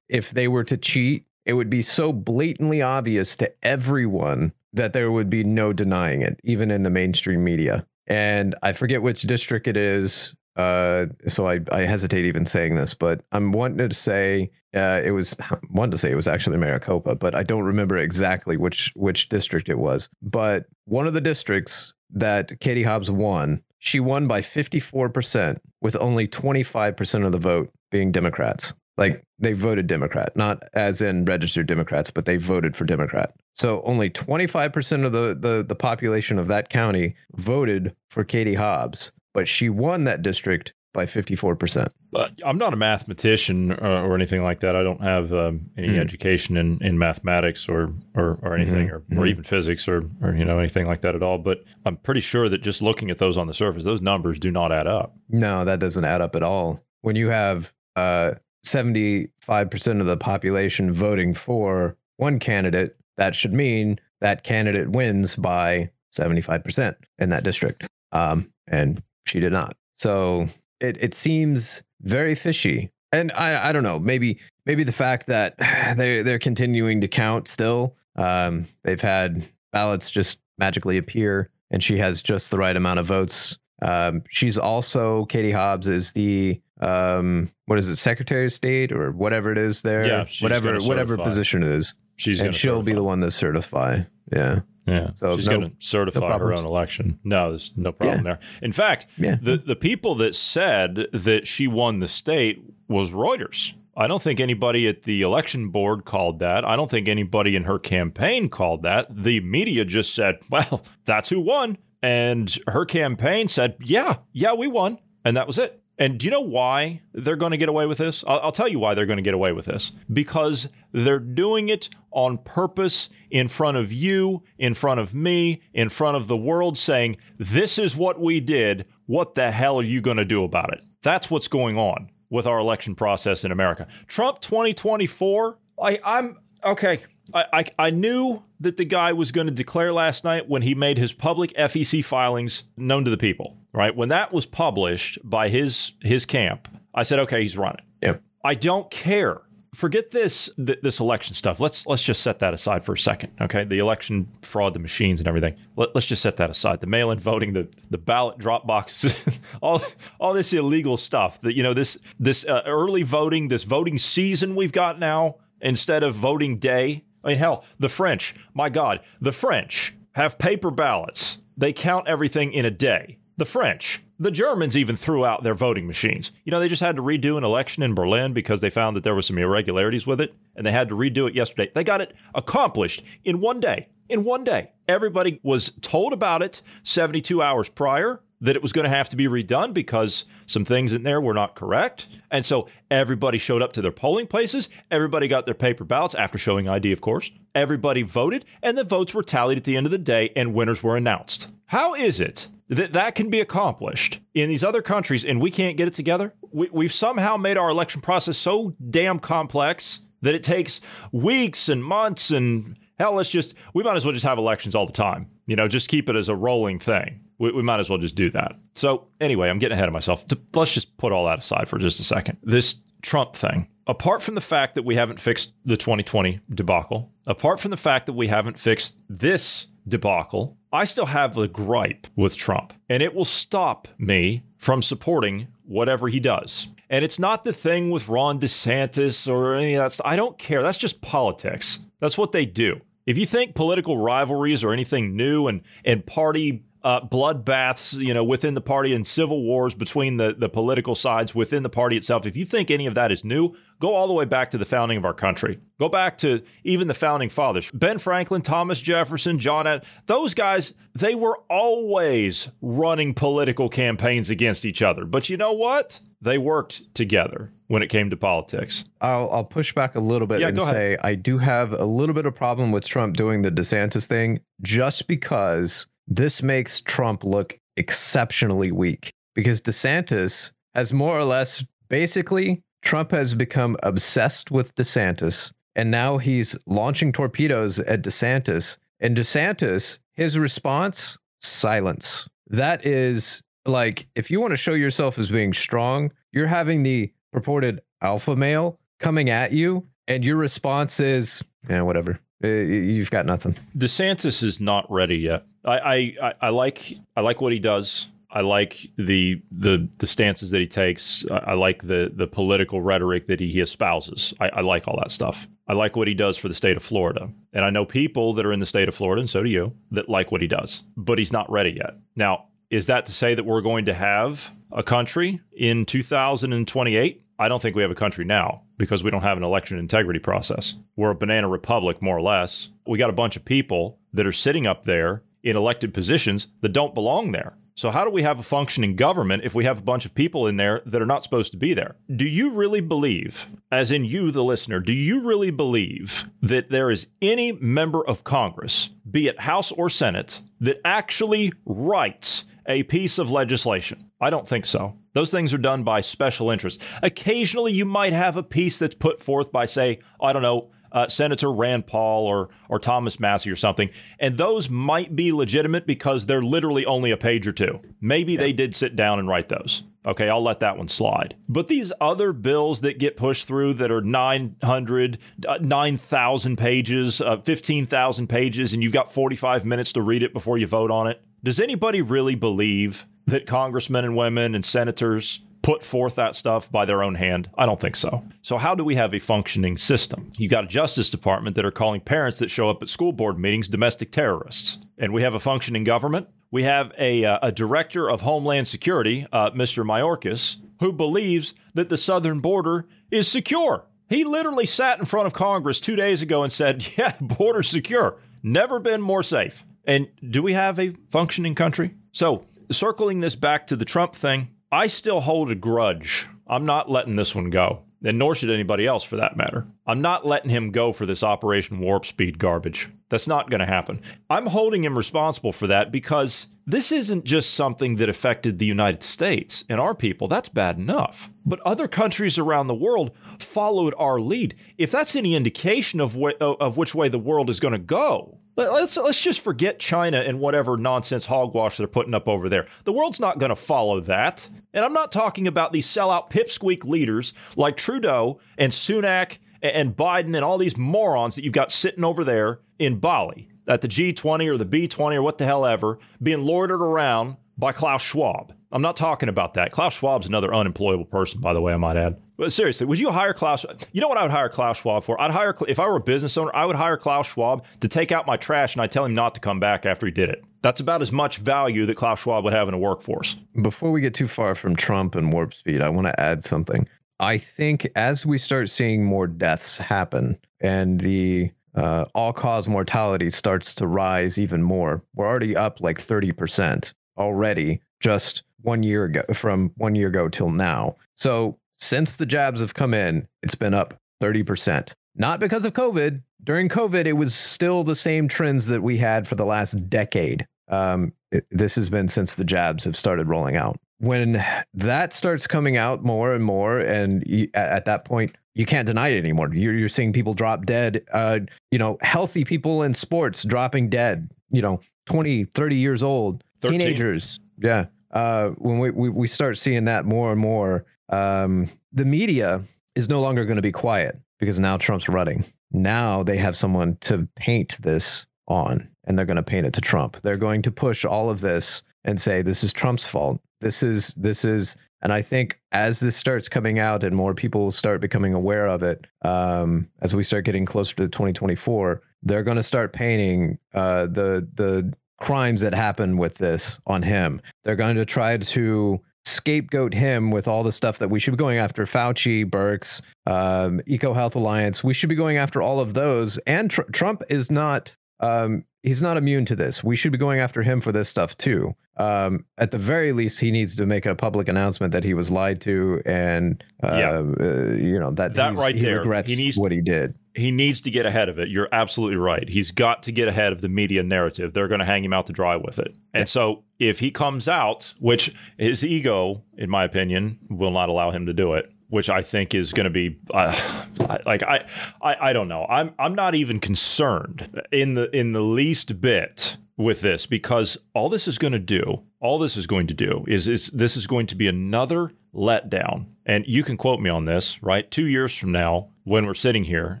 if 0.08 0.30
they 0.30 0.48
were 0.48 0.64
to 0.64 0.76
cheat, 0.76 1.26
it 1.46 1.54
would 1.54 1.70
be 1.70 1.82
so 1.82 2.12
blatantly 2.12 2.82
obvious 2.82 3.36
to 3.36 3.52
everyone 3.62 4.52
that 4.72 4.92
there 4.92 5.10
would 5.10 5.30
be 5.30 5.44
no 5.44 5.72
denying 5.72 6.22
it, 6.22 6.40
even 6.44 6.70
in 6.70 6.82
the 6.82 6.90
mainstream 6.90 7.44
media. 7.44 7.86
And 8.06 8.54
I 8.62 8.72
forget 8.72 9.02
which 9.02 9.22
district 9.22 9.66
it 9.66 9.76
is. 9.76 10.34
Uh, 10.56 11.06
so 11.26 11.48
I, 11.48 11.60
I 11.72 11.80
hesitate 11.82 12.24
even 12.24 12.46
saying 12.46 12.76
this, 12.76 12.94
but 12.94 13.24
I'm 13.32 13.52
wanting 13.52 13.88
to 13.88 13.94
say 13.94 14.50
uh, 14.74 15.00
it 15.04 15.10
was 15.10 15.36
wanted 15.70 15.92
to 15.92 15.98
say 15.98 16.10
it 16.10 16.16
was 16.16 16.28
actually 16.28 16.58
Maricopa, 16.58 17.16
but 17.16 17.34
I 17.34 17.42
don't 17.42 17.62
remember 17.62 17.96
exactly 17.98 18.56
which 18.56 18.92
which 18.94 19.28
district 19.28 19.68
it 19.68 19.78
was. 19.78 20.08
But 20.22 20.66
one 20.84 21.06
of 21.06 21.14
the 21.14 21.20
districts 21.20 21.92
that 22.10 22.60
Katie 22.60 22.84
Hobbs 22.84 23.10
won, 23.10 23.62
she 23.78 23.98
won 23.98 24.28
by 24.28 24.40
54% 24.40 25.58
with 25.80 25.96
only 25.96 26.28
25% 26.28 27.26
of 27.26 27.32
the 27.32 27.38
vote 27.38 27.72
being 27.90 28.12
Democrats. 28.12 28.74
Like 28.96 29.24
they 29.38 29.52
voted 29.54 29.86
Democrat, 29.88 30.36
not 30.36 30.62
as 30.74 31.02
in 31.02 31.24
registered 31.24 31.66
Democrats, 31.66 32.10
but 32.10 32.26
they 32.26 32.36
voted 32.36 32.76
for 32.76 32.84
Democrat. 32.84 33.34
So 33.54 33.82
only 33.84 34.08
25% 34.10 35.04
of 35.04 35.12
the, 35.12 35.36
the, 35.38 35.64
the 35.66 35.74
population 35.74 36.38
of 36.38 36.46
that 36.46 36.68
county 36.70 37.14
voted 37.34 37.94
for 38.10 38.22
Katie 38.24 38.54
Hobbs, 38.54 39.10
but 39.32 39.48
she 39.48 39.68
won 39.68 40.04
that 40.04 40.22
district 40.22 40.74
by 40.92 41.06
54%. 41.06 41.88
But 42.12 42.40
I'm 42.46 42.56
not 42.58 42.72
a 42.72 42.76
mathematician 42.76 43.72
or, 43.72 44.04
or 44.06 44.14
anything 44.14 44.44
like 44.44 44.60
that. 44.60 44.76
I 44.76 44.84
don't 44.84 45.00
have 45.00 45.32
um, 45.32 45.68
any 45.76 45.88
Mhm. 45.88 45.98
education 45.98 46.56
in, 46.56 46.78
in 46.80 46.96
mathematics 46.96 47.68
or 47.68 47.92
or, 48.14 48.38
or 48.42 48.54
anything, 48.54 48.86
Mhm. 48.88 48.92
or, 48.92 48.96
or 48.98 49.24
Mhm. 49.24 49.28
even 49.28 49.42
physics 49.42 49.88
or 49.88 50.04
or 50.22 50.36
you 50.36 50.44
know 50.44 50.60
anything 50.60 50.86
like 50.86 51.00
that 51.00 51.16
at 51.16 51.22
all. 51.24 51.38
But 51.38 51.64
I'm 51.84 51.96
pretty 51.96 52.20
sure 52.20 52.48
that 52.48 52.62
just 52.62 52.80
looking 52.80 53.10
at 53.10 53.18
those 53.18 53.36
on 53.36 53.48
the 53.48 53.54
surface, 53.54 53.82
those 53.82 54.00
numbers 54.00 54.38
do 54.38 54.52
not 54.52 54.70
add 54.70 54.86
up. 54.86 55.16
No, 55.28 55.64
that 55.64 55.80
doesn't 55.80 56.04
add 56.04 56.20
up 56.20 56.36
at 56.36 56.44
all. 56.44 56.80
When 57.00 57.16
you 57.16 57.30
have 57.30 57.72
uh, 57.96 58.34
75% 58.64 60.00
of 60.00 60.06
the 60.06 60.16
population 60.16 60.92
voting 60.92 61.34
for 61.34 61.96
one 62.16 62.38
candidate, 62.38 62.96
that 63.16 63.34
should 63.34 63.52
mean 63.52 63.98
that 64.20 64.42
candidate 64.42 64.90
wins 64.90 65.36
by 65.36 65.90
75% 66.16 66.94
in 67.18 67.28
that 67.30 67.44
district. 67.44 67.86
Um, 68.12 68.50
and 68.68 69.02
she 69.26 69.40
did 69.40 69.52
not. 69.52 69.76
So 69.94 70.48
it, 70.80 70.96
it 71.00 71.14
seems 71.14 71.82
very 72.02 72.34
fishy. 72.34 72.90
And 73.12 73.32
I, 73.32 73.68
I 73.68 73.72
don't 73.72 73.82
know, 73.82 73.98
maybe 73.98 74.38
maybe 74.66 74.82
the 74.82 74.92
fact 74.92 75.26
that 75.26 75.56
they 75.96 76.22
they're 76.22 76.38
continuing 76.38 77.00
to 77.00 77.08
count 77.08 77.48
still. 77.48 77.94
Um, 78.16 78.66
they've 78.82 79.00
had 79.00 79.48
ballots 79.72 80.10
just 80.10 80.40
magically 80.58 80.96
appear, 80.96 81.50
and 81.70 81.82
she 81.82 81.98
has 81.98 82.22
just 82.22 82.50
the 82.50 82.58
right 82.58 82.76
amount 82.76 83.00
of 83.00 83.06
votes. 83.06 83.58
Um, 83.82 84.22
she's 84.30 84.56
also 84.56 85.26
Katie 85.26 85.52
Hobbs 85.52 85.86
is 85.86 86.12
the 86.12 86.60
um, 86.80 87.50
what 87.66 87.78
is 87.78 87.88
it, 87.88 87.96
Secretary 87.96 88.46
of 88.46 88.52
State 88.52 88.92
or 88.92 89.12
whatever 89.12 89.52
it 89.52 89.58
is 89.58 89.82
there. 89.82 90.06
Yeah, 90.06 90.26
whatever 90.40 90.76
whatever 90.80 91.16
position 91.16 91.62
it 91.62 91.70
is, 91.70 91.94
She's 92.16 92.40
and 92.40 92.48
gonna 92.48 92.52
she'll 92.58 92.82
be 92.82 92.92
the 92.94 93.04
one 93.04 93.20
to 93.20 93.30
certify. 93.30 94.00
Yeah, 94.32 94.60
Yeah. 94.86 95.10
So 95.14 95.36
she's 95.36 95.46
no- 95.48 95.58
going 95.58 95.70
to 95.70 95.76
certify 95.78 96.38
her 96.38 96.52
own 96.52 96.64
election. 96.64 97.18
No, 97.24 97.50
there's 97.50 97.72
no 97.76 97.92
problem 97.92 98.24
there. 98.24 98.38
In 98.62 98.72
fact, 98.72 99.06
Yeah. 99.18 99.36
the 99.40 99.56
the 99.56 99.76
people 99.76 100.14
that 100.16 100.34
said 100.34 101.06
that 101.12 101.46
she 101.46 101.66
won 101.68 102.00
the 102.00 102.08
state 102.08 102.62
was 102.88 103.10
Reuters. 103.12 103.72
I 103.96 104.08
don't 104.08 104.20
think 104.22 104.40
anybody 104.40 104.88
at 104.88 105.02
the 105.02 105.22
election 105.22 105.68
board 105.68 106.04
called 106.04 106.40
that. 106.40 106.64
I 106.64 106.74
don't 106.74 106.90
think 106.90 107.06
anybody 107.06 107.54
in 107.54 107.62
her 107.64 107.78
campaign 107.78 108.48
called 108.48 108.82
that. 108.82 109.06
The 109.14 109.38
media 109.40 109.84
just 109.84 110.14
said, 110.14 110.38
"Well, 110.50 110.82
that's 111.04 111.28
who 111.28 111.38
won." 111.40 111.78
And 112.02 112.52
her 112.66 112.84
campaign 112.84 113.46
said, 113.48 113.76
"Yeah, 113.80 114.16
yeah, 114.32 114.52
we 114.54 114.66
won." 114.66 114.98
And 115.24 115.36
that 115.36 115.46
was 115.46 115.58
it. 115.58 115.80
And 115.98 116.18
do 116.18 116.24
you 116.24 116.30
know 116.30 116.40
why 116.40 117.02
they're 117.12 117.36
going 117.36 117.52
to 117.52 117.56
get 117.56 117.68
away 117.68 117.86
with 117.86 117.98
this? 117.98 118.24
I'll, 118.26 118.40
I'll 118.40 118.52
tell 118.52 118.68
you 118.68 118.78
why 118.78 118.94
they're 118.94 119.06
going 119.06 119.18
to 119.18 119.22
get 119.22 119.34
away 119.34 119.52
with 119.52 119.66
this. 119.66 119.92
Because 120.12 120.68
they're 120.92 121.20
doing 121.20 121.68
it 121.68 121.88
on 122.10 122.38
purpose 122.38 123.10
in 123.30 123.48
front 123.48 123.76
of 123.76 123.92
you, 123.92 124.42
in 124.58 124.74
front 124.74 125.00
of 125.00 125.14
me, 125.14 125.62
in 125.72 125.88
front 125.88 126.16
of 126.16 126.26
the 126.26 126.36
world, 126.36 126.76
saying, 126.76 127.16
This 127.38 127.78
is 127.78 127.96
what 127.96 128.20
we 128.20 128.40
did. 128.40 128.86
What 129.06 129.34
the 129.34 129.50
hell 129.50 129.78
are 129.78 129.84
you 129.84 130.00
going 130.00 130.16
to 130.16 130.24
do 130.24 130.44
about 130.44 130.72
it? 130.72 130.80
That's 131.02 131.30
what's 131.30 131.48
going 131.48 131.78
on 131.78 132.10
with 132.30 132.46
our 132.46 132.58
election 132.58 132.94
process 132.94 133.44
in 133.44 133.52
America. 133.52 133.86
Trump 134.08 134.40
2024, 134.40 135.58
I, 135.80 136.00
I'm 136.04 136.38
okay. 136.64 136.98
I, 137.32 137.44
I, 137.52 137.64
I 137.78 137.90
knew 137.90 138.42
that 138.60 138.76
the 138.76 138.84
guy 138.84 139.12
was 139.12 139.32
going 139.32 139.46
to 139.46 139.52
declare 139.52 139.92
last 139.92 140.24
night 140.24 140.48
when 140.48 140.62
he 140.62 140.74
made 140.74 140.98
his 140.98 141.12
public 141.12 141.52
FEC 141.54 142.04
filings 142.04 142.64
known 142.76 143.04
to 143.04 143.10
the 143.10 143.16
people, 143.16 143.56
right? 143.72 143.94
When 143.94 144.10
that 144.10 144.32
was 144.32 144.46
published 144.46 145.18
by 145.24 145.48
his 145.48 145.92
his 146.02 146.26
camp, 146.26 146.68
I 146.94 147.02
said, 147.02 147.18
okay, 147.20 147.42
he's 147.42 147.56
running. 147.56 147.84
Yep. 148.02 148.22
I 148.44 148.54
don't 148.54 148.90
care. 148.90 149.40
Forget 149.74 150.12
this 150.12 150.48
th- 150.64 150.78
this 150.82 151.00
election 151.00 151.34
stuff. 151.34 151.58
Let's 151.58 151.84
let's 151.86 152.02
just 152.04 152.22
set 152.22 152.38
that 152.38 152.54
aside 152.54 152.84
for 152.84 152.92
a 152.92 152.98
second. 152.98 153.32
Okay, 153.40 153.64
the 153.64 153.78
election 153.78 154.28
fraud, 154.42 154.72
the 154.72 154.78
machines, 154.78 155.18
and 155.18 155.26
everything. 155.26 155.56
Let, 155.74 155.96
us 155.96 156.06
just 156.06 156.22
set 156.22 156.36
that 156.36 156.48
aside. 156.48 156.78
The 156.78 156.86
mail-in 156.86 157.18
voting, 157.18 157.54
the 157.54 157.66
the 157.90 157.98
ballot 157.98 158.38
drop 158.38 158.68
boxes, 158.68 159.16
all 159.62 159.82
all 160.20 160.32
this 160.32 160.52
illegal 160.52 160.96
stuff. 160.96 161.40
That 161.40 161.56
you 161.56 161.64
know 161.64 161.74
this 161.74 161.98
this 162.20 162.44
uh, 162.44 162.62
early 162.66 163.02
voting, 163.02 163.48
this 163.48 163.64
voting 163.64 163.98
season 163.98 164.54
we've 164.54 164.70
got 164.70 165.00
now 165.00 165.36
instead 165.64 166.04
of 166.04 166.14
voting 166.14 166.58
day. 166.58 167.02
I 167.24 167.28
mean, 167.28 167.38
hell, 167.38 167.64
the 167.80 167.88
French. 167.88 168.34
My 168.52 168.68
God, 168.68 169.00
the 169.20 169.32
French 169.32 169.96
have 170.12 170.38
paper 170.38 170.70
ballots. 170.70 171.38
They 171.56 171.72
count 171.72 172.06
everything 172.06 172.52
in 172.52 172.64
a 172.64 172.70
day. 172.70 173.18
The 173.36 173.44
French. 173.44 174.00
The 174.20 174.30
Germans 174.30 174.76
even 174.76 174.96
threw 174.96 175.24
out 175.24 175.42
their 175.42 175.54
voting 175.54 175.88
machines. 175.88 176.30
You 176.44 176.52
know, 176.52 176.60
they 176.60 176.68
just 176.68 176.82
had 176.82 176.94
to 176.96 177.02
redo 177.02 177.36
an 177.36 177.42
election 177.42 177.82
in 177.82 177.96
Berlin 177.96 178.32
because 178.32 178.60
they 178.60 178.70
found 178.70 178.94
that 178.94 179.02
there 179.02 179.14
were 179.14 179.22
some 179.22 179.38
irregularities 179.38 180.06
with 180.06 180.20
it, 180.20 180.34
and 180.54 180.64
they 180.64 180.70
had 180.70 180.88
to 180.90 180.94
redo 180.94 181.28
it 181.28 181.34
yesterday. 181.34 181.72
They 181.74 181.82
got 181.82 182.00
it 182.00 182.14
accomplished 182.32 183.02
in 183.24 183.40
one 183.40 183.58
day. 183.58 183.88
In 184.08 184.22
one 184.22 184.44
day. 184.44 184.70
Everybody 184.86 185.40
was 185.42 185.72
told 185.80 186.12
about 186.12 186.42
it 186.42 186.62
72 186.84 187.42
hours 187.42 187.68
prior 187.68 188.20
that 188.40 188.56
it 188.56 188.62
was 188.62 188.72
going 188.72 188.84
to 188.84 188.90
have 188.90 189.08
to 189.08 189.16
be 189.16 189.26
redone 189.26 189.72
because 189.72 190.24
some 190.46 190.64
things 190.64 190.92
in 190.92 191.02
there 191.02 191.20
were 191.20 191.34
not 191.34 191.54
correct. 191.54 192.08
And 192.30 192.44
so 192.44 192.68
everybody 192.90 193.38
showed 193.38 193.62
up 193.62 193.72
to 193.74 193.82
their 193.82 193.92
polling 193.92 194.26
places. 194.26 194.68
Everybody 194.90 195.28
got 195.28 195.46
their 195.46 195.54
paper 195.54 195.84
ballots 195.84 196.14
after 196.14 196.38
showing 196.38 196.68
ID, 196.68 196.92
of 196.92 197.00
course. 197.00 197.30
Everybody 197.54 198.02
voted, 198.02 198.44
and 198.62 198.76
the 198.76 198.84
votes 198.84 199.14
were 199.14 199.22
tallied 199.22 199.58
at 199.58 199.64
the 199.64 199.76
end 199.76 199.86
of 199.86 199.92
the 199.92 199.98
day, 199.98 200.30
and 200.36 200.54
winners 200.54 200.82
were 200.82 200.96
announced. 200.96 201.48
How 201.66 201.94
is 201.94 202.20
it 202.20 202.48
that 202.68 202.92
that 202.92 203.14
can 203.14 203.30
be 203.30 203.40
accomplished 203.40 204.20
in 204.34 204.48
these 204.48 204.64
other 204.64 204.82
countries 204.82 205.24
and 205.24 205.40
we 205.40 205.50
can't 205.50 205.76
get 205.76 205.88
it 205.88 205.94
together? 205.94 206.34
We, 206.52 206.68
we've 206.72 206.92
somehow 206.92 207.36
made 207.36 207.56
our 207.56 207.70
election 207.70 208.00
process 208.00 208.36
so 208.36 208.74
damn 208.90 209.18
complex 209.18 210.00
that 210.22 210.34
it 210.34 210.42
takes 210.42 210.80
weeks 211.12 211.68
and 211.68 211.84
months 211.84 212.30
and 212.30 212.76
hell, 213.04 213.12
let's 213.14 213.28
just, 213.28 213.54
we 213.74 213.82
might 213.82 213.96
as 213.96 214.04
well 214.04 214.12
just 214.12 214.24
have 214.24 214.38
elections 214.38 214.74
all 214.74 214.86
the 214.86 214.92
time. 214.92 215.28
You 215.46 215.56
know, 215.56 215.68
just 215.68 215.88
keep 215.88 216.08
it 216.08 216.16
as 216.16 216.28
a 216.28 216.34
rolling 216.34 216.78
thing. 216.78 217.20
We, 217.38 217.52
we 217.52 217.62
might 217.62 217.80
as 217.80 217.90
well 217.90 217.98
just 217.98 218.14
do 218.14 218.30
that. 218.30 218.56
So, 218.72 219.06
anyway, 219.20 219.50
I'm 219.50 219.58
getting 219.58 219.74
ahead 219.74 219.88
of 219.88 219.92
myself. 219.92 220.24
Let's 220.54 220.72
just 220.72 220.96
put 220.96 221.12
all 221.12 221.28
that 221.28 221.40
aside 221.40 221.68
for 221.68 221.78
just 221.78 222.00
a 222.00 222.04
second. 222.04 222.38
This 222.42 222.76
Trump 223.02 223.34
thing, 223.34 223.68
apart 223.86 224.22
from 224.22 224.34
the 224.34 224.40
fact 224.40 224.74
that 224.76 224.84
we 224.84 224.94
haven't 224.94 225.20
fixed 225.20 225.54
the 225.66 225.76
2020 225.76 226.40
debacle, 226.54 227.12
apart 227.26 227.60
from 227.60 227.70
the 227.70 227.76
fact 227.76 228.06
that 228.06 228.14
we 228.14 228.28
haven't 228.28 228.58
fixed 228.58 228.98
this 229.08 229.66
debacle, 229.86 230.56
I 230.72 230.84
still 230.84 231.06
have 231.06 231.36
a 231.36 231.46
gripe 231.46 232.06
with 232.16 232.36
Trump, 232.36 232.72
and 232.88 233.02
it 233.02 233.14
will 233.14 233.26
stop 233.26 233.86
me 233.98 234.42
from 234.56 234.80
supporting 234.80 235.48
whatever 235.66 236.08
he 236.08 236.20
does. 236.20 236.68
And 236.88 237.04
it's 237.04 237.18
not 237.18 237.44
the 237.44 237.52
thing 237.52 237.90
with 237.90 238.08
Ron 238.08 238.40
DeSantis 238.40 239.30
or 239.30 239.54
any 239.54 239.74
of 239.74 239.82
that 239.82 239.92
stuff. 239.92 240.06
I 240.06 240.16
don't 240.16 240.38
care. 240.38 240.62
That's 240.62 240.78
just 240.78 241.02
politics. 241.02 241.80
That's 242.00 242.18
what 242.18 242.32
they 242.32 242.46
do. 242.46 242.80
If 243.06 243.18
you 243.18 243.26
think 243.26 243.54
political 243.54 243.98
rivalries 243.98 244.64
are 244.64 244.72
anything 244.72 245.16
new 245.16 245.46
and 245.46 245.62
and 245.84 246.04
party 246.04 246.64
uh, 246.82 247.00
bloodbaths, 247.00 247.98
you 247.98 248.12
know, 248.12 248.22
within 248.22 248.52
the 248.52 248.60
party 248.60 248.94
and 248.94 249.06
civil 249.06 249.42
wars 249.42 249.74
between 249.74 250.16
the 250.16 250.34
the 250.36 250.48
political 250.48 250.94
sides 250.94 251.34
within 251.34 251.62
the 251.62 251.68
party 251.68 251.96
itself, 251.96 252.26
if 252.26 252.36
you 252.36 252.44
think 252.44 252.70
any 252.70 252.86
of 252.86 252.94
that 252.94 253.10
is 253.10 253.24
new, 253.24 253.54
go 253.80 253.94
all 253.94 254.06
the 254.06 254.12
way 254.12 254.24
back 254.24 254.50
to 254.50 254.58
the 254.58 254.64
founding 254.64 254.98
of 254.98 255.04
our 255.04 255.14
country. 255.14 255.60
Go 255.78 255.88
back 255.88 256.18
to 256.18 256.42
even 256.62 256.88
the 256.88 256.94
founding 256.94 257.30
fathers, 257.30 257.70
Ben 257.72 257.98
Franklin, 257.98 258.42
Thomas 258.42 258.80
Jefferson, 258.80 259.38
John. 259.38 259.66
Ad- 259.66 259.84
those 260.06 260.34
guys, 260.34 260.74
they 260.94 261.14
were 261.14 261.38
always 261.50 262.50
running 262.60 263.14
political 263.14 263.68
campaigns 263.68 264.30
against 264.30 264.64
each 264.64 264.82
other. 264.82 265.04
But 265.04 265.28
you 265.28 265.36
know 265.36 265.52
what? 265.52 266.00
They 266.24 266.38
worked 266.38 266.94
together 266.94 267.52
when 267.68 267.82
it 267.82 267.88
came 267.88 268.08
to 268.08 268.16
politics. 268.16 268.84
I'll 269.02 269.30
I'll 269.30 269.44
push 269.44 269.74
back 269.74 269.94
a 269.94 270.00
little 270.00 270.26
bit 270.26 270.40
Yeah, 270.40 270.48
and 270.48 270.62
say 270.62 270.96
I 271.02 271.16
do 271.16 271.36
have 271.36 271.72
a 271.74 271.84
little 271.84 272.14
bit 272.14 272.24
of 272.24 272.34
problem 272.34 272.72
with 272.72 272.86
Trump 272.86 273.16
doing 273.16 273.42
the 273.42 273.50
DeSantis 273.50 274.06
thing 274.06 274.40
just 274.62 275.06
because 275.06 275.86
this 276.06 276.42
makes 276.42 276.80
Trump 276.80 277.24
look 277.24 277.58
exceptionally 277.76 278.72
weak. 278.72 279.12
Because 279.34 279.60
DeSantis 279.60 280.52
has 280.74 280.94
more 280.94 281.18
or 281.18 281.24
less 281.24 281.62
basically 281.88 282.62
Trump 282.80 283.10
has 283.10 283.34
become 283.34 283.76
obsessed 283.82 284.50
with 284.50 284.74
DeSantis 284.76 285.52
and 285.76 285.90
now 285.90 286.16
he's 286.16 286.56
launching 286.66 287.12
torpedoes 287.12 287.80
at 287.80 288.02
DeSantis 288.02 288.78
and 288.98 289.14
DeSantis 289.14 289.98
his 290.14 290.38
response 290.38 291.18
silence. 291.40 292.26
That 292.48 292.86
is 292.86 293.42
like 293.66 294.06
if 294.14 294.30
you 294.30 294.40
want 294.40 294.52
to 294.52 294.56
show 294.56 294.74
yourself 294.74 295.18
as 295.18 295.30
being 295.30 295.52
strong, 295.52 296.12
you're 296.32 296.46
having 296.46 296.82
the 296.82 297.12
purported 297.32 297.80
alpha 298.02 298.36
male 298.36 298.78
coming 298.98 299.30
at 299.30 299.52
you, 299.52 299.86
and 300.08 300.24
your 300.24 300.36
response 300.36 301.00
is, 301.00 301.42
yeah, 301.68 301.82
whatever. 301.82 302.20
You've 302.42 303.10
got 303.10 303.24
nothing. 303.24 303.56
DeSantis 303.76 304.42
is 304.42 304.60
not 304.60 304.90
ready 304.90 305.16
yet. 305.16 305.46
I, 305.64 305.78
I, 305.78 305.94
I, 306.22 306.34
I 306.42 306.48
like 306.50 306.94
I 307.16 307.22
like 307.22 307.40
what 307.40 307.52
he 307.52 307.58
does. 307.58 308.08
I 308.30 308.40
like 308.40 308.86
the 308.98 309.40
the 309.50 309.88
the 309.98 310.06
stances 310.06 310.50
that 310.50 310.60
he 310.60 310.66
takes. 310.66 311.24
I, 311.30 311.36
I 311.38 311.52
like 311.54 311.82
the 311.82 312.12
the 312.14 312.26
political 312.26 312.82
rhetoric 312.82 313.26
that 313.26 313.40
he, 313.40 313.48
he 313.48 313.60
espouses. 313.60 314.34
I, 314.40 314.48
I 314.48 314.60
like 314.60 314.86
all 314.86 314.98
that 314.98 315.10
stuff. 315.10 315.48
I 315.68 315.72
like 315.72 315.96
what 315.96 316.08
he 316.08 316.14
does 316.14 316.36
for 316.36 316.48
the 316.48 316.54
state 316.54 316.76
of 316.76 316.82
Florida. 316.82 317.30
And 317.54 317.64
I 317.64 317.70
know 317.70 317.86
people 317.86 318.34
that 318.34 318.44
are 318.44 318.52
in 318.52 318.60
the 318.60 318.66
state 318.66 318.88
of 318.88 318.94
Florida, 318.94 319.20
and 319.20 319.30
so 319.30 319.42
do 319.42 319.48
you, 319.48 319.72
that 319.92 320.10
like 320.10 320.30
what 320.30 320.42
he 320.42 320.46
does. 320.46 320.82
But 320.96 321.16
he's 321.16 321.32
not 321.32 321.50
ready 321.50 321.70
yet. 321.70 321.94
Now, 322.16 322.48
is 322.70 322.86
that 322.86 323.06
to 323.06 323.12
say 323.12 323.34
that 323.34 323.44
we're 323.44 323.60
going 323.60 323.84
to 323.86 323.94
have 323.94 324.52
a 324.72 324.82
country 324.82 325.40
in 325.56 325.86
2028? 325.86 327.22
I 327.38 327.48
don't 327.48 327.60
think 327.60 327.74
we 327.74 327.82
have 327.82 327.90
a 327.90 327.96
country 327.96 328.24
now 328.24 328.62
because 328.78 329.02
we 329.02 329.10
don't 329.10 329.22
have 329.22 329.36
an 329.36 329.44
election 329.44 329.78
integrity 329.78 330.20
process. 330.20 330.74
We're 330.96 331.10
a 331.10 331.14
banana 331.14 331.48
republic, 331.48 332.00
more 332.00 332.16
or 332.16 332.22
less. 332.22 332.70
We 332.86 332.98
got 332.98 333.10
a 333.10 333.14
bunch 333.14 333.36
of 333.36 333.44
people 333.44 333.98
that 334.12 334.26
are 334.26 334.32
sitting 334.32 334.66
up 334.66 334.84
there 334.84 335.22
in 335.42 335.56
elected 335.56 335.92
positions 335.92 336.46
that 336.60 336.72
don't 336.72 336.94
belong 336.94 337.32
there. 337.32 337.54
So, 337.76 337.90
how 337.90 338.04
do 338.04 338.10
we 338.10 338.22
have 338.22 338.38
a 338.38 338.44
functioning 338.44 338.94
government 338.94 339.42
if 339.44 339.52
we 339.52 339.64
have 339.64 339.80
a 339.80 339.82
bunch 339.82 340.06
of 340.06 340.14
people 340.14 340.46
in 340.46 340.58
there 340.58 340.80
that 340.86 341.02
are 341.02 341.06
not 341.06 341.24
supposed 341.24 341.50
to 341.52 341.58
be 341.58 341.74
there? 341.74 341.96
Do 342.14 342.26
you 342.26 342.52
really 342.52 342.80
believe, 342.80 343.48
as 343.72 343.90
in 343.90 344.04
you, 344.04 344.30
the 344.30 344.44
listener, 344.44 344.78
do 344.78 344.92
you 344.92 345.22
really 345.22 345.50
believe 345.50 346.24
that 346.40 346.70
there 346.70 346.88
is 346.88 347.08
any 347.20 347.50
member 347.50 348.06
of 348.06 348.22
Congress, 348.22 348.90
be 349.10 349.26
it 349.26 349.40
House 349.40 349.72
or 349.72 349.90
Senate, 349.90 350.40
that 350.60 350.80
actually 350.84 351.52
writes 351.66 352.44
a 352.66 352.82
piece 352.84 353.18
of 353.18 353.30
legislation? 353.30 354.10
I 354.20 354.30
don't 354.30 354.48
think 354.48 354.66
so. 354.66 354.96
Those 355.12 355.30
things 355.30 355.54
are 355.54 355.58
done 355.58 355.84
by 355.84 356.00
special 356.00 356.50
interests. 356.50 356.82
Occasionally, 357.02 357.72
you 357.72 357.84
might 357.84 358.12
have 358.12 358.36
a 358.36 358.42
piece 358.42 358.78
that's 358.78 358.94
put 358.94 359.22
forth 359.22 359.52
by, 359.52 359.64
say, 359.64 360.00
I 360.20 360.32
don't 360.32 360.42
know, 360.42 360.70
uh, 360.94 361.08
Senator 361.08 361.52
Rand 361.52 361.86
Paul 361.86 362.26
or 362.26 362.48
or 362.68 362.78
Thomas 362.78 363.18
Massie 363.18 363.50
or 363.50 363.56
something, 363.56 363.90
and 364.20 364.38
those 364.38 364.70
might 364.70 365.14
be 365.14 365.32
legitimate 365.32 365.86
because 365.86 366.24
they're 366.24 366.40
literally 366.40 366.86
only 366.86 367.10
a 367.10 367.16
page 367.16 367.46
or 367.48 367.52
two. 367.52 367.80
Maybe 368.00 368.34
yeah. 368.34 368.40
they 368.40 368.52
did 368.52 368.76
sit 368.76 368.94
down 368.94 369.18
and 369.18 369.28
write 369.28 369.48
those. 369.48 369.82
Okay, 370.06 370.28
I'll 370.28 370.42
let 370.42 370.60
that 370.60 370.76
one 370.76 370.88
slide. 370.88 371.34
But 371.48 371.66
these 371.66 371.90
other 372.00 372.32
bills 372.32 372.82
that 372.82 372.98
get 372.98 373.16
pushed 373.16 373.48
through 373.48 373.74
that 373.74 373.90
are 373.90 374.02
900, 374.02 375.18
uh, 375.48 375.58
9,000 375.62 376.56
pages, 376.56 377.22
uh, 377.22 377.38
15,000 377.38 378.26
pages, 378.26 378.74
and 378.74 378.82
you've 378.82 378.92
got 378.92 379.10
45 379.10 379.64
minutes 379.64 379.92
to 379.92 380.02
read 380.02 380.22
it 380.22 380.34
before 380.34 380.58
you 380.58 380.66
vote 380.66 380.90
on 380.90 381.06
it, 381.06 381.22
does 381.44 381.60
anybody 381.60 382.00
really 382.00 382.34
believe 382.34 383.06
that 383.26 383.46
congressmen 383.46 384.04
and 384.04 384.16
women 384.16 384.54
and 384.54 384.64
senators 384.64 385.40
put 385.62 385.82
forth 385.82 386.14
that 386.14 386.34
stuff 386.34 386.72
by 386.72 386.86
their 386.86 387.02
own 387.02 387.14
hand? 387.14 387.50
I 387.56 387.66
don't 387.66 387.78
think 387.78 387.96
so. 387.96 388.24
So, 388.42 388.56
how 388.56 388.74
do 388.74 388.82
we 388.82 388.94
have 388.94 389.14
a 389.14 389.18
functioning 389.18 389.76
system? 389.76 390.32
You 390.38 390.48
got 390.48 390.64
a 390.64 390.68
Justice 390.68 391.10
Department 391.10 391.54
that 391.56 391.64
are 391.66 391.70
calling 391.70 392.00
parents 392.00 392.38
that 392.38 392.50
show 392.50 392.70
up 392.70 392.82
at 392.82 392.88
school 392.88 393.12
board 393.12 393.38
meetings 393.38 393.68
domestic 393.68 394.10
terrorists. 394.10 394.78
And 394.98 395.12
we 395.12 395.22
have 395.22 395.34
a 395.34 395.40
functioning 395.40 395.84
government. 395.84 396.28
We 396.50 396.62
have 396.62 396.92
a, 396.98 397.24
uh, 397.24 397.38
a 397.42 397.52
director 397.52 398.08
of 398.08 398.22
Homeland 398.22 398.66
Security, 398.66 399.26
uh, 399.32 399.50
Mr. 399.50 399.84
Mayorkas, 399.84 400.56
who 400.80 400.92
believes 400.92 401.52
that 401.74 401.88
the 401.88 401.96
southern 401.96 402.40
border 402.40 402.86
is 403.10 403.28
secure. 403.28 403.84
He 404.08 404.24
literally 404.24 404.66
sat 404.66 404.98
in 404.98 405.04
front 405.04 405.26
of 405.26 405.32
Congress 405.32 405.80
two 405.80 405.96
days 405.96 406.22
ago 406.22 406.42
and 406.42 406.52
said, 406.52 406.96
Yeah, 406.96 407.14
border's 407.20 407.68
secure. 407.68 408.16
Never 408.42 408.78
been 408.78 409.02
more 409.02 409.22
safe. 409.22 409.64
And 409.86 410.08
do 410.28 410.42
we 410.42 410.54
have 410.54 410.78
a 410.78 410.94
functioning 411.08 411.54
country? 411.54 411.94
So, 412.12 412.46
circling 412.70 413.20
this 413.20 413.36
back 413.36 413.66
to 413.68 413.76
the 413.76 413.84
Trump 413.84 414.14
thing, 414.14 414.48
I 414.72 414.86
still 414.86 415.20
hold 415.20 415.50
a 415.50 415.54
grudge. 415.54 416.26
I'm 416.46 416.66
not 416.66 416.90
letting 416.90 417.16
this 417.16 417.34
one 417.34 417.50
go, 417.50 417.82
and 418.04 418.18
nor 418.18 418.34
should 418.34 418.50
anybody 418.50 418.86
else 418.86 419.04
for 419.04 419.16
that 419.16 419.36
matter. 419.36 419.66
I'm 419.86 420.00
not 420.00 420.26
letting 420.26 420.50
him 420.50 420.72
go 420.72 420.92
for 420.92 421.06
this 421.06 421.22
Operation 421.22 421.80
Warp 421.80 422.04
Speed 422.06 422.38
garbage. 422.38 422.88
That's 423.08 423.28
not 423.28 423.50
going 423.50 423.60
to 423.60 423.66
happen. 423.66 424.00
I'm 424.28 424.46
holding 424.46 424.84
him 424.84 424.96
responsible 424.96 425.52
for 425.52 425.66
that 425.68 425.92
because 425.92 426.48
this 426.66 426.90
isn't 426.90 427.24
just 427.24 427.54
something 427.54 427.96
that 427.96 428.08
affected 428.08 428.58
the 428.58 428.66
United 428.66 429.02
States 429.02 429.64
and 429.68 429.78
our 429.78 429.94
people. 429.94 430.28
That's 430.28 430.48
bad 430.48 430.78
enough. 430.78 431.30
But 431.44 431.60
other 431.60 431.88
countries 431.88 432.38
around 432.38 432.66
the 432.66 432.74
world 432.74 433.12
followed 433.38 433.94
our 433.98 434.18
lead. 434.20 434.54
If 434.78 434.90
that's 434.90 435.14
any 435.14 435.34
indication 435.34 436.00
of, 436.00 436.14
wh- 436.14 436.40
of 436.40 436.76
which 436.76 436.94
way 436.94 437.08
the 437.08 437.18
world 437.18 437.50
is 437.50 437.60
going 437.60 437.72
to 437.72 437.78
go, 437.78 438.38
Let's 438.56 438.96
let's 438.96 439.20
just 439.20 439.40
forget 439.40 439.80
China 439.80 440.18
and 440.18 440.38
whatever 440.38 440.76
nonsense 440.76 441.26
hogwash 441.26 441.76
they're 441.76 441.88
putting 441.88 442.14
up 442.14 442.28
over 442.28 442.48
there. 442.48 442.66
The 442.84 442.92
world's 442.92 443.18
not 443.18 443.38
going 443.38 443.50
to 443.50 443.56
follow 443.56 444.00
that. 444.00 444.48
And 444.72 444.84
I'm 444.84 444.92
not 444.92 445.10
talking 445.10 445.48
about 445.48 445.72
these 445.72 445.86
sellout 445.86 446.30
pipsqueak 446.30 446.84
leaders 446.84 447.32
like 447.56 447.76
Trudeau 447.76 448.40
and 448.56 448.72
Sunak 448.72 449.38
and 449.60 449.96
Biden 449.96 450.36
and 450.36 450.44
all 450.44 450.58
these 450.58 450.76
morons 450.76 451.34
that 451.34 451.44
you've 451.44 451.52
got 451.52 451.72
sitting 451.72 452.04
over 452.04 452.22
there 452.22 452.60
in 452.78 452.98
Bali 452.98 453.48
at 453.66 453.80
the 453.80 453.88
G20 453.88 454.48
or 454.48 454.58
the 454.58 454.66
B20 454.66 455.16
or 455.16 455.22
what 455.22 455.38
the 455.38 455.46
hell 455.46 455.64
ever, 455.64 455.98
being 456.22 456.44
lorded 456.44 456.74
around 456.74 457.36
by 457.56 457.72
Klaus 457.72 458.02
Schwab. 458.02 458.52
I'm 458.70 458.82
not 458.82 458.96
talking 458.96 459.28
about 459.28 459.54
that. 459.54 459.72
Klaus 459.72 459.94
Schwab's 459.94 460.26
another 460.26 460.52
unemployable 460.52 461.06
person, 461.06 461.40
by 461.40 461.52
the 461.54 461.60
way, 461.60 461.72
I 461.72 461.76
might 461.76 461.96
add. 461.96 462.20
But 462.36 462.52
seriously, 462.52 462.86
would 462.86 462.98
you 462.98 463.10
hire 463.10 463.32
Klaus? 463.32 463.64
You 463.92 464.00
know 464.00 464.08
what 464.08 464.18
I 464.18 464.22
would 464.22 464.32
hire 464.32 464.48
Klaus 464.48 464.78
Schwab 464.78 465.04
for? 465.04 465.20
I'd 465.20 465.30
hire 465.30 465.54
if 465.68 465.78
I 465.78 465.86
were 465.86 465.96
a 465.96 466.00
business 466.00 466.36
owner, 466.36 466.50
I 466.54 466.66
would 466.66 466.76
hire 466.76 466.96
Klaus 466.96 467.28
Schwab 467.28 467.64
to 467.80 467.88
take 467.88 468.10
out 468.10 468.26
my 468.26 468.36
trash, 468.36 468.74
and 468.74 468.82
I'd 468.82 468.90
tell 468.90 469.04
him 469.04 469.14
not 469.14 469.34
to 469.36 469.40
come 469.40 469.60
back 469.60 469.86
after 469.86 470.06
he 470.06 470.12
did 470.12 470.30
it. 470.30 470.44
That's 470.62 470.80
about 470.80 471.02
as 471.02 471.12
much 471.12 471.38
value 471.38 471.86
that 471.86 471.96
Klaus 471.96 472.20
Schwab 472.20 472.42
would 472.44 472.52
have 472.52 472.68
in 472.68 472.74
a 472.74 472.78
workforce. 472.78 473.36
Before 473.62 473.92
we 473.92 474.00
get 474.00 474.14
too 474.14 474.26
far 474.26 474.54
from 474.54 474.74
Trump 474.74 475.14
and 475.14 475.32
warp 475.32 475.54
speed, 475.54 475.80
I 475.80 475.90
want 475.90 476.06
to 476.06 476.20
add 476.20 476.42
something. 476.42 476.88
I 477.20 477.38
think 477.38 477.88
as 477.94 478.26
we 478.26 478.38
start 478.38 478.68
seeing 478.70 479.04
more 479.04 479.26
deaths 479.26 479.78
happen 479.78 480.38
and 480.60 481.00
the 481.00 481.50
uh, 481.76 482.06
all 482.14 482.32
cause 482.32 482.68
mortality 482.68 483.30
starts 483.30 483.74
to 483.76 483.86
rise 483.86 484.38
even 484.38 484.62
more, 484.62 485.04
we're 485.14 485.26
already 485.26 485.56
up 485.56 485.80
like 485.80 485.98
30% 486.04 486.92
already 487.16 487.80
just 488.00 488.42
one 488.62 488.82
year 488.82 489.04
ago, 489.04 489.22
from 489.32 489.70
one 489.76 489.94
year 489.94 490.08
ago 490.08 490.28
till 490.28 490.50
now. 490.50 490.96
So 491.14 491.58
since 491.84 492.16
the 492.16 492.26
jabs 492.26 492.60
have 492.60 492.74
come 492.74 492.94
in, 492.94 493.28
it's 493.42 493.54
been 493.54 493.74
up 493.74 493.94
30%. 494.22 494.92
Not 495.14 495.38
because 495.38 495.64
of 495.64 495.74
COVID. 495.74 496.22
During 496.42 496.68
COVID, 496.68 497.06
it 497.06 497.12
was 497.12 497.34
still 497.34 497.84
the 497.84 497.94
same 497.94 498.26
trends 498.26 498.66
that 498.66 498.82
we 498.82 498.96
had 498.96 499.28
for 499.28 499.34
the 499.34 499.44
last 499.44 499.88
decade. 499.88 500.46
Um, 500.68 501.12
it, 501.30 501.46
this 501.50 501.74
has 501.76 501.90
been 501.90 502.08
since 502.08 502.34
the 502.34 502.44
jabs 502.44 502.84
have 502.84 502.96
started 502.96 503.28
rolling 503.28 503.56
out. 503.56 503.78
When 503.98 504.42
that 504.74 505.12
starts 505.12 505.46
coming 505.46 505.76
out 505.76 506.02
more 506.04 506.34
and 506.34 506.42
more, 506.42 506.80
and 506.80 507.22
you, 507.26 507.48
at, 507.54 507.70
at, 507.70 507.84
that 507.84 508.04
point, 508.04 508.34
you 508.54 508.66
can't 508.66 508.86
deny 508.86 509.08
it 509.08 509.18
anymore. 509.18 509.54
You're, 509.54 509.74
you're 509.74 509.88
seeing 509.88 510.12
people 510.12 510.34
drop 510.34 510.66
dead. 510.66 511.04
Uh, 511.12 511.40
you 511.70 511.78
know, 511.78 511.98
healthy 512.00 512.44
people 512.44 512.82
in 512.82 512.94
sports 512.94 513.44
dropping 513.44 513.88
dead. 513.88 514.30
You 514.50 514.62
know, 514.62 514.80
20, 515.06 515.44
30 515.44 515.76
years 515.76 516.02
old, 516.02 516.42
13. 516.60 516.80
teenagers. 516.80 517.40
Yeah. 517.58 517.86
Uh, 518.10 518.50
when 518.50 518.78
we, 518.78 518.90
we, 518.90 519.08
we 519.10 519.28
start 519.28 519.58
seeing 519.58 519.84
that 519.84 520.06
more 520.06 520.32
and 520.32 520.40
more, 520.40 520.84
um, 521.08 521.68
the 521.92 522.04
media 522.04 522.62
is 522.94 523.08
no 523.08 523.20
longer 523.20 523.44
going 523.44 523.56
to 523.56 523.62
be 523.62 523.72
quiet 523.72 524.18
because 524.38 524.60
now 524.60 524.76
Trump's 524.76 525.08
running. 525.08 525.44
Now 525.72 526.22
they 526.22 526.36
have 526.36 526.56
someone 526.56 526.96
to 527.02 527.28
paint 527.36 527.80
this 527.82 528.26
on, 528.46 528.88
and 529.04 529.18
they're 529.18 529.26
going 529.26 529.36
to 529.36 529.42
paint 529.42 529.66
it 529.66 529.72
to 529.74 529.80
Trump. 529.80 530.18
They're 530.22 530.36
going 530.36 530.62
to 530.62 530.70
push 530.70 531.04
all 531.04 531.30
of 531.30 531.40
this 531.40 531.82
and 532.04 532.20
say 532.20 532.42
this 532.42 532.62
is 532.62 532.72
Trump's 532.72 533.06
fault. 533.06 533.40
This 533.60 533.82
is 533.82 534.14
this 534.14 534.44
is, 534.44 534.76
and 535.02 535.12
I 535.12 535.22
think 535.22 535.60
as 535.72 536.00
this 536.00 536.16
starts 536.16 536.48
coming 536.48 536.78
out 536.78 537.02
and 537.02 537.16
more 537.16 537.34
people 537.34 537.72
start 537.72 538.00
becoming 538.00 538.34
aware 538.34 538.66
of 538.66 538.82
it, 538.82 539.06
um, 539.22 539.88
as 540.00 540.14
we 540.14 540.22
start 540.22 540.44
getting 540.44 540.66
closer 540.66 540.94
to 540.96 541.08
2024, 541.08 542.02
they're 542.22 542.42
going 542.42 542.56
to 542.56 542.62
start 542.62 542.92
painting 542.92 543.58
uh, 543.72 544.06
the 544.06 544.46
the 544.54 544.92
crimes 545.18 545.60
that 545.60 545.74
happen 545.74 546.16
with 546.16 546.34
this 546.34 546.78
on 546.86 547.02
him. 547.02 547.40
They're 547.62 547.76
going 547.76 547.96
to 547.96 548.04
try 548.04 548.36
to 548.36 549.00
scapegoat 549.24 549.94
him 549.94 550.30
with 550.30 550.46
all 550.46 550.62
the 550.62 550.72
stuff 550.72 550.98
that 550.98 551.08
we 551.08 551.18
should 551.18 551.32
be 551.32 551.38
going 551.38 551.58
after 551.58 551.84
Fauci, 551.84 552.48
Birx, 552.48 553.00
um, 553.26 553.80
Eco 553.86 554.12
Health 554.12 554.36
Alliance. 554.36 554.84
We 554.84 554.94
should 554.94 555.08
be 555.08 555.14
going 555.14 555.36
after 555.36 555.62
all 555.62 555.80
of 555.80 555.94
those. 555.94 556.38
And 556.46 556.70
tr- 556.70 556.82
Trump 556.92 557.22
is 557.28 557.50
not. 557.50 557.96
Um, 558.20 558.64
he's 558.82 559.02
not 559.02 559.16
immune 559.16 559.44
to 559.46 559.56
this. 559.56 559.82
We 559.82 559.96
should 559.96 560.12
be 560.12 560.18
going 560.18 560.38
after 560.38 560.62
him 560.62 560.80
for 560.80 560.92
this 560.92 561.08
stuff 561.08 561.36
too. 561.36 561.74
Um, 561.96 562.44
at 562.58 562.70
the 562.70 562.78
very 562.78 563.12
least, 563.12 563.40
he 563.40 563.50
needs 563.50 563.74
to 563.76 563.86
make 563.86 564.06
a 564.06 564.14
public 564.14 564.48
announcement 564.48 564.92
that 564.92 565.04
he 565.04 565.14
was 565.14 565.30
lied 565.30 565.60
to, 565.62 566.00
and 566.06 566.62
uh, 566.82 566.96
yeah. 566.96 567.10
uh, 567.18 567.74
you 567.74 567.98
know 567.98 568.12
that 568.12 568.34
that 568.34 568.54
right 568.54 568.74
he 568.74 568.82
there, 568.82 568.98
regrets 568.98 569.30
he 569.30 569.42
needs 569.42 569.58
what 569.58 569.72
he 569.72 569.80
did 569.80 570.14
he 570.34 570.50
needs 570.50 570.80
to 570.82 570.90
get 570.90 571.06
ahead 571.06 571.28
of 571.28 571.38
it. 571.38 571.48
You're 571.48 571.68
absolutely 571.70 572.16
right. 572.16 572.48
He's 572.48 572.72
got 572.72 573.04
to 573.04 573.12
get 573.12 573.28
ahead 573.28 573.52
of 573.52 573.60
the 573.60 573.68
media 573.68 574.02
narrative. 574.02 574.52
They're 574.52 574.68
going 574.68 574.80
to 574.80 574.86
hang 574.86 575.04
him 575.04 575.12
out 575.12 575.26
to 575.26 575.32
dry 575.32 575.56
with 575.56 575.78
it. 575.78 575.94
And 576.12 576.22
yeah. 576.22 576.24
so 576.24 576.64
if 576.78 576.98
he 576.98 577.10
comes 577.10 577.48
out, 577.48 577.94
which 578.00 578.34
his 578.58 578.84
ego, 578.84 579.42
in 579.56 579.70
my 579.70 579.84
opinion, 579.84 580.38
will 580.50 580.72
not 580.72 580.88
allow 580.88 581.12
him 581.12 581.26
to 581.26 581.32
do 581.32 581.54
it, 581.54 581.72
which 581.88 582.10
I 582.10 582.22
think 582.22 582.54
is 582.54 582.72
going 582.72 582.84
to 582.84 582.90
be 582.90 583.18
uh, 583.32 583.84
like 584.26 584.42
I, 584.42 584.66
I 585.00 585.28
I 585.28 585.32
don't 585.32 585.48
know. 585.48 585.66
I'm 585.68 585.94
I'm 585.98 586.14
not 586.14 586.34
even 586.34 586.58
concerned 586.58 587.62
in 587.70 587.94
the 587.94 588.10
in 588.10 588.32
the 588.32 588.42
least 588.42 589.00
bit 589.00 589.56
with 589.76 590.00
this 590.00 590.26
because 590.26 590.78
all 590.94 591.08
this 591.08 591.26
is 591.26 591.38
going 591.38 591.52
to 591.52 591.58
do, 591.58 592.02
all 592.20 592.38
this 592.38 592.56
is 592.56 592.66
going 592.66 592.86
to 592.86 592.94
do 592.94 593.24
is 593.26 593.48
is 593.48 593.68
this 593.68 593.96
is 593.96 594.06
going 594.06 594.26
to 594.26 594.36
be 594.36 594.46
another 594.46 595.10
letdown. 595.34 596.06
And 596.24 596.44
you 596.46 596.62
can 596.62 596.76
quote 596.76 597.00
me 597.00 597.10
on 597.10 597.24
this, 597.24 597.62
right? 597.62 597.90
2 597.90 598.06
years 598.06 598.36
from 598.36 598.52
now, 598.52 598.90
when 599.04 599.26
we're 599.26 599.34
sitting 599.34 599.64
here 599.64 600.00